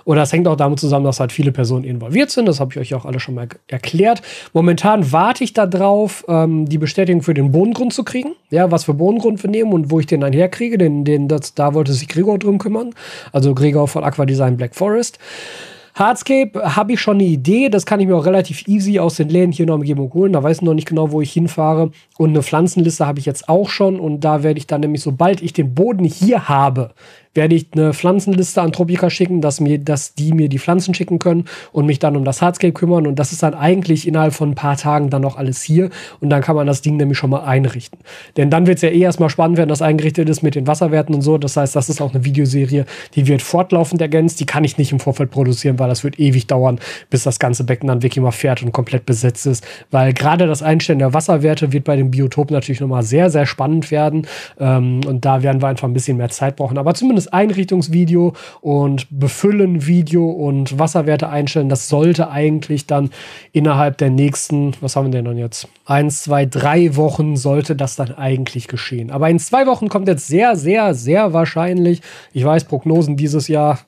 oder 0.06 0.22
es 0.22 0.32
hängt 0.32 0.48
auch 0.48 0.56
damit 0.56 0.80
zusammen, 0.80 1.04
dass 1.04 1.20
halt 1.20 1.30
viele 1.30 1.52
Personen 1.52 1.84
involviert 1.84 2.30
sind. 2.30 2.46
Das 2.46 2.58
habe 2.58 2.72
ich 2.72 2.78
euch 2.78 2.94
auch 2.94 3.04
alle 3.04 3.20
schon 3.20 3.34
mal 3.34 3.48
erklärt. 3.66 4.22
Momentan 4.54 5.12
warte 5.12 5.44
ich 5.44 5.52
darauf, 5.52 6.24
ähm, 6.26 6.66
die 6.70 6.78
Bestätigung 6.78 7.22
für 7.22 7.34
den 7.34 7.52
Bodengrund 7.52 7.92
zu 7.92 8.02
kriegen. 8.02 8.32
Ja, 8.48 8.70
was 8.70 8.84
für 8.84 8.94
Bodengrund 8.94 9.42
wir 9.42 9.50
nehmen 9.50 9.72
und 9.72 9.90
wo 9.90 10.00
ich 10.00 10.06
den 10.06 10.22
dann 10.22 10.32
herkriege. 10.32 10.78
Den, 10.78 11.04
den, 11.04 11.28
das, 11.28 11.54
da 11.54 11.74
wollte 11.74 11.92
sich 11.92 12.08
Gregor 12.08 12.38
drum 12.38 12.56
kümmern. 12.56 12.94
Also 13.30 13.54
Gregor 13.54 13.88
von 13.88 14.04
Aqua 14.04 14.24
Design 14.24 14.56
Black 14.56 14.74
Forest. 14.74 15.18
Hardscape 15.94 16.76
habe 16.76 16.92
ich 16.92 17.00
schon 17.00 17.16
eine 17.16 17.24
Idee. 17.24 17.68
Das 17.68 17.86
kann 17.86 18.00
ich 18.00 18.06
mir 18.06 18.16
auch 18.16 18.26
relativ 18.26 18.66
easy 18.68 18.98
aus 18.98 19.16
den 19.16 19.28
Läden 19.28 19.52
hier 19.52 19.64
in 19.64 19.68
der 19.68 19.76
Umgebung 19.76 20.12
holen. 20.12 20.32
Da 20.32 20.42
weiß 20.42 20.58
ich 20.58 20.62
noch 20.62 20.74
nicht 20.74 20.88
genau, 20.88 21.10
wo 21.12 21.20
ich 21.20 21.32
hinfahre. 21.32 21.90
Und 22.18 22.30
eine 22.30 22.42
Pflanzenliste 22.42 23.06
habe 23.06 23.18
ich 23.18 23.26
jetzt 23.26 23.48
auch 23.48 23.68
schon. 23.68 23.98
Und 23.98 24.20
da 24.20 24.42
werde 24.42 24.58
ich 24.58 24.66
dann 24.66 24.80
nämlich, 24.80 25.02
sobald 25.02 25.42
ich 25.42 25.52
den 25.52 25.74
Boden 25.74 26.04
hier 26.04 26.48
habe, 26.48 26.92
werde 27.34 27.54
ich 27.54 27.68
eine 27.72 27.92
Pflanzenliste 27.92 28.60
an 28.60 28.72
Tropica 28.72 29.08
schicken, 29.08 29.40
dass, 29.40 29.60
mir, 29.60 29.78
dass 29.78 30.14
die 30.14 30.32
mir 30.32 30.48
die 30.48 30.58
Pflanzen 30.58 30.94
schicken 30.94 31.20
können 31.20 31.44
und 31.72 31.86
mich 31.86 32.00
dann 32.00 32.16
um 32.16 32.24
das 32.24 32.42
Hardscape 32.42 32.72
kümmern. 32.72 33.06
Und 33.06 33.18
das 33.18 33.32
ist 33.32 33.42
dann 33.42 33.54
eigentlich 33.54 34.08
innerhalb 34.08 34.34
von 34.34 34.50
ein 34.50 34.54
paar 34.56 34.76
Tagen 34.76 35.10
dann 35.10 35.22
noch 35.22 35.36
alles 35.36 35.62
hier. 35.62 35.90
Und 36.20 36.30
dann 36.30 36.42
kann 36.42 36.56
man 36.56 36.66
das 36.66 36.82
Ding 36.82 36.96
nämlich 36.96 37.18
schon 37.18 37.30
mal 37.30 37.44
einrichten. 37.44 38.00
Denn 38.36 38.50
dann 38.50 38.66
wird 38.66 38.76
es 38.76 38.82
ja 38.82 38.88
eh 38.88 39.00
erstmal 39.00 39.30
spannend, 39.30 39.58
wenn 39.58 39.68
das 39.68 39.80
eingerichtet 39.80 40.28
ist 40.28 40.42
mit 40.42 40.56
den 40.56 40.66
Wasserwerten 40.66 41.14
und 41.14 41.22
so. 41.22 41.38
Das 41.38 41.56
heißt, 41.56 41.76
das 41.76 41.88
ist 41.88 42.00
auch 42.00 42.12
eine 42.12 42.24
Videoserie, 42.24 42.84
die 43.14 43.26
wird 43.28 43.42
fortlaufend 43.42 44.00
ergänzt. 44.00 44.40
Die 44.40 44.46
kann 44.46 44.64
ich 44.64 44.76
nicht 44.76 44.90
im 44.90 44.98
Vorfeld 44.98 45.30
produzieren, 45.30 45.78
weil 45.78 45.88
das 45.88 46.02
wird 46.02 46.18
ewig 46.18 46.48
dauern, 46.48 46.80
bis 47.10 47.22
das 47.22 47.38
ganze 47.38 47.62
Becken 47.62 47.86
dann 47.86 48.02
wirklich 48.02 48.22
mal 48.22 48.32
fährt 48.32 48.62
und 48.62 48.72
komplett 48.72 49.06
besetzt 49.06 49.46
ist. 49.46 49.64
Weil 49.92 50.12
gerade 50.14 50.48
das 50.48 50.62
Einstellen 50.62 50.98
der 50.98 51.14
Wasserwerte 51.14 51.72
wird 51.72 51.84
bei 51.84 51.94
dem 51.94 52.10
Biotop 52.10 52.50
natürlich 52.50 52.80
nochmal 52.80 53.04
sehr, 53.04 53.30
sehr 53.30 53.46
spannend 53.46 53.92
werden. 53.92 54.26
Ähm, 54.58 55.00
und 55.06 55.24
da 55.24 55.44
werden 55.44 55.62
wir 55.62 55.68
einfach 55.68 55.86
ein 55.86 55.92
bisschen 55.92 56.16
mehr 56.16 56.30
Zeit 56.30 56.56
brauchen. 56.56 56.76
Aber 56.76 56.94
zumindest 56.94 57.19
schönes 57.20 57.28
Einrichtungsvideo 57.28 58.32
und 58.60 59.06
befüllen 59.10 59.86
Video 59.86 60.30
und 60.30 60.78
Wasserwerte 60.78 61.28
einstellen. 61.28 61.68
Das 61.68 61.88
sollte 61.88 62.30
eigentlich 62.30 62.86
dann 62.86 63.10
innerhalb 63.52 63.98
der 63.98 64.10
nächsten, 64.10 64.72
was 64.80 64.96
haben 64.96 65.12
wir 65.12 65.22
denn 65.22 65.36
jetzt? 65.36 65.68
Eins, 65.84 66.22
zwei, 66.22 66.46
drei 66.46 66.96
Wochen 66.96 67.36
sollte 67.36 67.76
das 67.76 67.96
dann 67.96 68.14
eigentlich 68.16 68.68
geschehen. 68.68 69.10
Aber 69.10 69.28
in 69.28 69.38
zwei 69.38 69.66
Wochen 69.66 69.88
kommt 69.88 70.08
jetzt 70.08 70.28
sehr, 70.28 70.56
sehr, 70.56 70.94
sehr 70.94 71.32
wahrscheinlich, 71.32 72.00
ich 72.32 72.44
weiß, 72.44 72.64
Prognosen 72.64 73.16
dieses 73.16 73.48
Jahr 73.48 73.80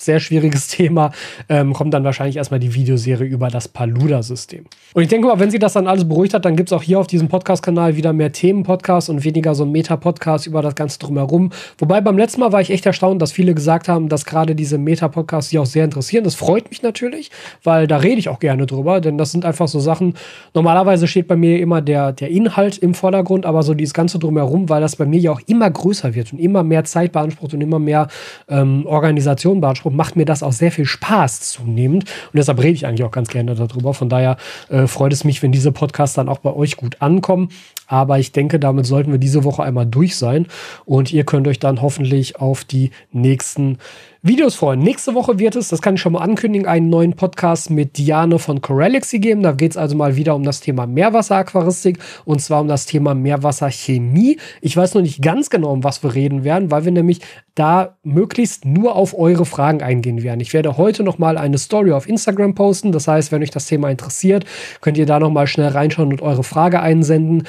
sehr 0.00 0.20
schwieriges 0.20 0.66
Thema, 0.68 1.12
ähm, 1.48 1.72
kommt 1.72 1.94
dann 1.94 2.04
wahrscheinlich 2.04 2.36
erstmal 2.36 2.60
die 2.60 2.74
Videoserie 2.74 3.26
über 3.26 3.48
das 3.48 3.68
Paluda-System. 3.68 4.64
Und 4.94 5.02
ich 5.02 5.08
denke 5.08 5.28
mal, 5.28 5.38
wenn 5.38 5.50
sie 5.50 5.58
das 5.58 5.74
dann 5.74 5.86
alles 5.86 6.08
beruhigt 6.08 6.34
hat, 6.34 6.44
dann 6.44 6.56
gibt 6.56 6.70
es 6.70 6.72
auch 6.72 6.82
hier 6.82 6.98
auf 6.98 7.06
diesem 7.06 7.28
Podcast-Kanal 7.28 7.96
wieder 7.96 8.12
mehr 8.12 8.32
Themen-Podcasts 8.32 9.10
und 9.10 9.24
weniger 9.24 9.54
so 9.54 9.66
Meta-Podcasts 9.66 10.46
über 10.46 10.62
das 10.62 10.74
Ganze 10.74 10.98
drumherum. 10.98 11.50
Wobei 11.78 12.00
beim 12.00 12.16
letzten 12.16 12.40
Mal 12.40 12.52
war 12.52 12.60
ich 12.60 12.70
echt 12.70 12.86
erstaunt, 12.86 13.20
dass 13.20 13.32
viele 13.32 13.54
gesagt 13.54 13.88
haben, 13.88 14.08
dass 14.08 14.24
gerade 14.24 14.54
diese 14.54 14.78
Meta-Podcasts 14.78 15.50
sie 15.50 15.58
auch 15.58 15.66
sehr 15.66 15.84
interessieren. 15.84 16.24
Das 16.24 16.34
freut 16.34 16.70
mich 16.70 16.82
natürlich, 16.82 17.30
weil 17.62 17.86
da 17.86 17.98
rede 17.98 18.18
ich 18.18 18.28
auch 18.28 18.40
gerne 18.40 18.66
drüber, 18.66 19.00
denn 19.00 19.18
das 19.18 19.32
sind 19.32 19.44
einfach 19.44 19.68
so 19.68 19.80
Sachen. 19.80 20.14
Normalerweise 20.54 21.06
steht 21.06 21.28
bei 21.28 21.36
mir 21.36 21.60
immer 21.60 21.82
der, 21.82 22.12
der 22.12 22.30
Inhalt 22.30 22.78
im 22.78 22.94
Vordergrund, 22.94 23.44
aber 23.44 23.62
so 23.62 23.74
dieses 23.74 23.94
Ganze 23.94 24.18
drumherum, 24.18 24.68
weil 24.68 24.80
das 24.80 24.96
bei 24.96 25.04
mir 25.04 25.20
ja 25.20 25.32
auch 25.32 25.40
immer 25.46 25.70
größer 25.70 26.14
wird 26.14 26.32
und 26.32 26.38
immer 26.38 26.62
mehr 26.62 26.84
Zeit 26.84 27.12
beansprucht 27.12 27.54
und 27.54 27.60
immer 27.60 27.78
mehr 27.78 28.08
ähm, 28.48 28.86
Organisation 28.86 29.60
beansprucht 29.60 29.89
und 29.90 29.96
macht 29.96 30.14
mir 30.14 30.24
das 30.24 30.42
auch 30.42 30.52
sehr 30.52 30.70
viel 30.70 30.84
Spaß 30.84 31.40
zunehmend. 31.40 32.04
Und 32.04 32.36
deshalb 32.36 32.60
rede 32.60 32.74
ich 32.74 32.86
eigentlich 32.86 33.04
auch 33.04 33.10
ganz 33.10 33.28
gerne 33.28 33.54
darüber. 33.56 33.92
Von 33.92 34.08
daher 34.08 34.36
äh, 34.68 34.86
freut 34.86 35.12
es 35.12 35.24
mich, 35.24 35.42
wenn 35.42 35.50
diese 35.50 35.72
Podcasts 35.72 36.14
dann 36.14 36.28
auch 36.28 36.38
bei 36.38 36.54
euch 36.54 36.76
gut 36.76 37.02
ankommen. 37.02 37.50
Aber 37.90 38.20
ich 38.20 38.30
denke, 38.30 38.60
damit 38.60 38.86
sollten 38.86 39.10
wir 39.10 39.18
diese 39.18 39.42
Woche 39.42 39.64
einmal 39.64 39.84
durch 39.84 40.14
sein. 40.14 40.46
Und 40.84 41.12
ihr 41.12 41.24
könnt 41.24 41.48
euch 41.48 41.58
dann 41.58 41.82
hoffentlich 41.82 42.36
auf 42.36 42.62
die 42.62 42.92
nächsten 43.10 43.78
Videos 44.22 44.54
freuen. 44.54 44.80
Nächste 44.80 45.14
Woche 45.14 45.38
wird 45.38 45.56
es, 45.56 45.68
das 45.68 45.80
kann 45.80 45.94
ich 45.94 46.02
schon 46.02 46.12
mal 46.12 46.20
ankündigen, 46.20 46.68
einen 46.68 46.90
neuen 46.90 47.14
Podcast 47.14 47.70
mit 47.70 47.96
Diane 47.96 48.38
von 48.38 48.60
Corelixy 48.60 49.18
geben. 49.18 49.42
Da 49.42 49.52
geht 49.52 49.70
es 49.70 49.76
also 49.78 49.96
mal 49.96 50.14
wieder 50.14 50.34
um 50.34 50.42
das 50.42 50.60
Thema 50.60 50.86
Meerwasseraquaristik 50.86 51.98
und 52.26 52.42
zwar 52.42 52.60
um 52.60 52.68
das 52.68 52.84
Thema 52.84 53.14
Meerwasserchemie. 53.14 54.36
Ich 54.60 54.76
weiß 54.76 54.92
noch 54.92 55.00
nicht 55.00 55.22
ganz 55.22 55.48
genau, 55.48 55.72
um 55.72 55.84
was 55.84 56.02
wir 56.02 56.14
reden 56.14 56.44
werden, 56.44 56.70
weil 56.70 56.84
wir 56.84 56.92
nämlich 56.92 57.22
da 57.54 57.96
möglichst 58.02 58.66
nur 58.66 58.94
auf 58.94 59.18
eure 59.18 59.46
Fragen 59.46 59.82
eingehen 59.82 60.22
werden. 60.22 60.40
Ich 60.40 60.52
werde 60.52 60.76
heute 60.76 61.02
noch 61.02 61.16
mal 61.16 61.38
eine 61.38 61.56
Story 61.56 61.92
auf 61.92 62.06
Instagram 62.06 62.54
posten. 62.54 62.92
Das 62.92 63.08
heißt, 63.08 63.32
wenn 63.32 63.42
euch 63.42 63.50
das 63.50 63.66
Thema 63.66 63.88
interessiert, 63.90 64.44
könnt 64.82 64.98
ihr 64.98 65.06
da 65.06 65.18
noch 65.18 65.30
mal 65.30 65.46
schnell 65.46 65.68
reinschauen 65.68 66.10
und 66.10 66.20
eure 66.20 66.44
Frage 66.44 66.80
einsenden. 66.80 67.44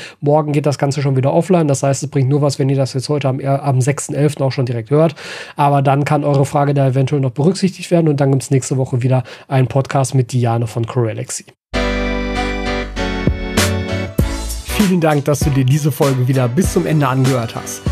Geht 0.53 0.65
das 0.65 0.77
Ganze 0.77 1.01
schon 1.01 1.15
wieder 1.15 1.33
offline. 1.33 1.67
Das 1.67 1.83
heißt, 1.83 2.03
es 2.03 2.09
bringt 2.09 2.29
nur 2.29 2.41
was, 2.41 2.59
wenn 2.59 2.69
ihr 2.69 2.75
das 2.75 2.93
jetzt 2.93 3.09
heute 3.09 3.27
am, 3.29 3.39
am 3.39 3.79
6.11. 3.79 4.41
auch 4.41 4.51
schon 4.51 4.65
direkt 4.65 4.89
hört. 4.89 5.15
Aber 5.55 5.81
dann 5.81 6.05
kann 6.05 6.23
eure 6.23 6.45
Frage 6.45 6.73
da 6.73 6.87
eventuell 6.87 7.21
noch 7.21 7.31
berücksichtigt 7.31 7.91
werden. 7.91 8.07
Und 8.07 8.19
dann 8.19 8.31
gibt 8.31 8.43
es 8.43 8.51
nächste 8.51 8.77
Woche 8.77 9.01
wieder 9.01 9.23
einen 9.47 9.67
Podcast 9.67 10.15
mit 10.15 10.31
Diane 10.31 10.67
von 10.67 10.85
Corelexy. 10.85 11.45
Vielen 14.65 15.01
Dank, 15.01 15.25
dass 15.25 15.39
du 15.39 15.49
dir 15.51 15.65
diese 15.65 15.91
Folge 15.91 16.27
wieder 16.27 16.47
bis 16.47 16.73
zum 16.73 16.85
Ende 16.85 17.07
angehört 17.07 17.55
hast. 17.55 17.81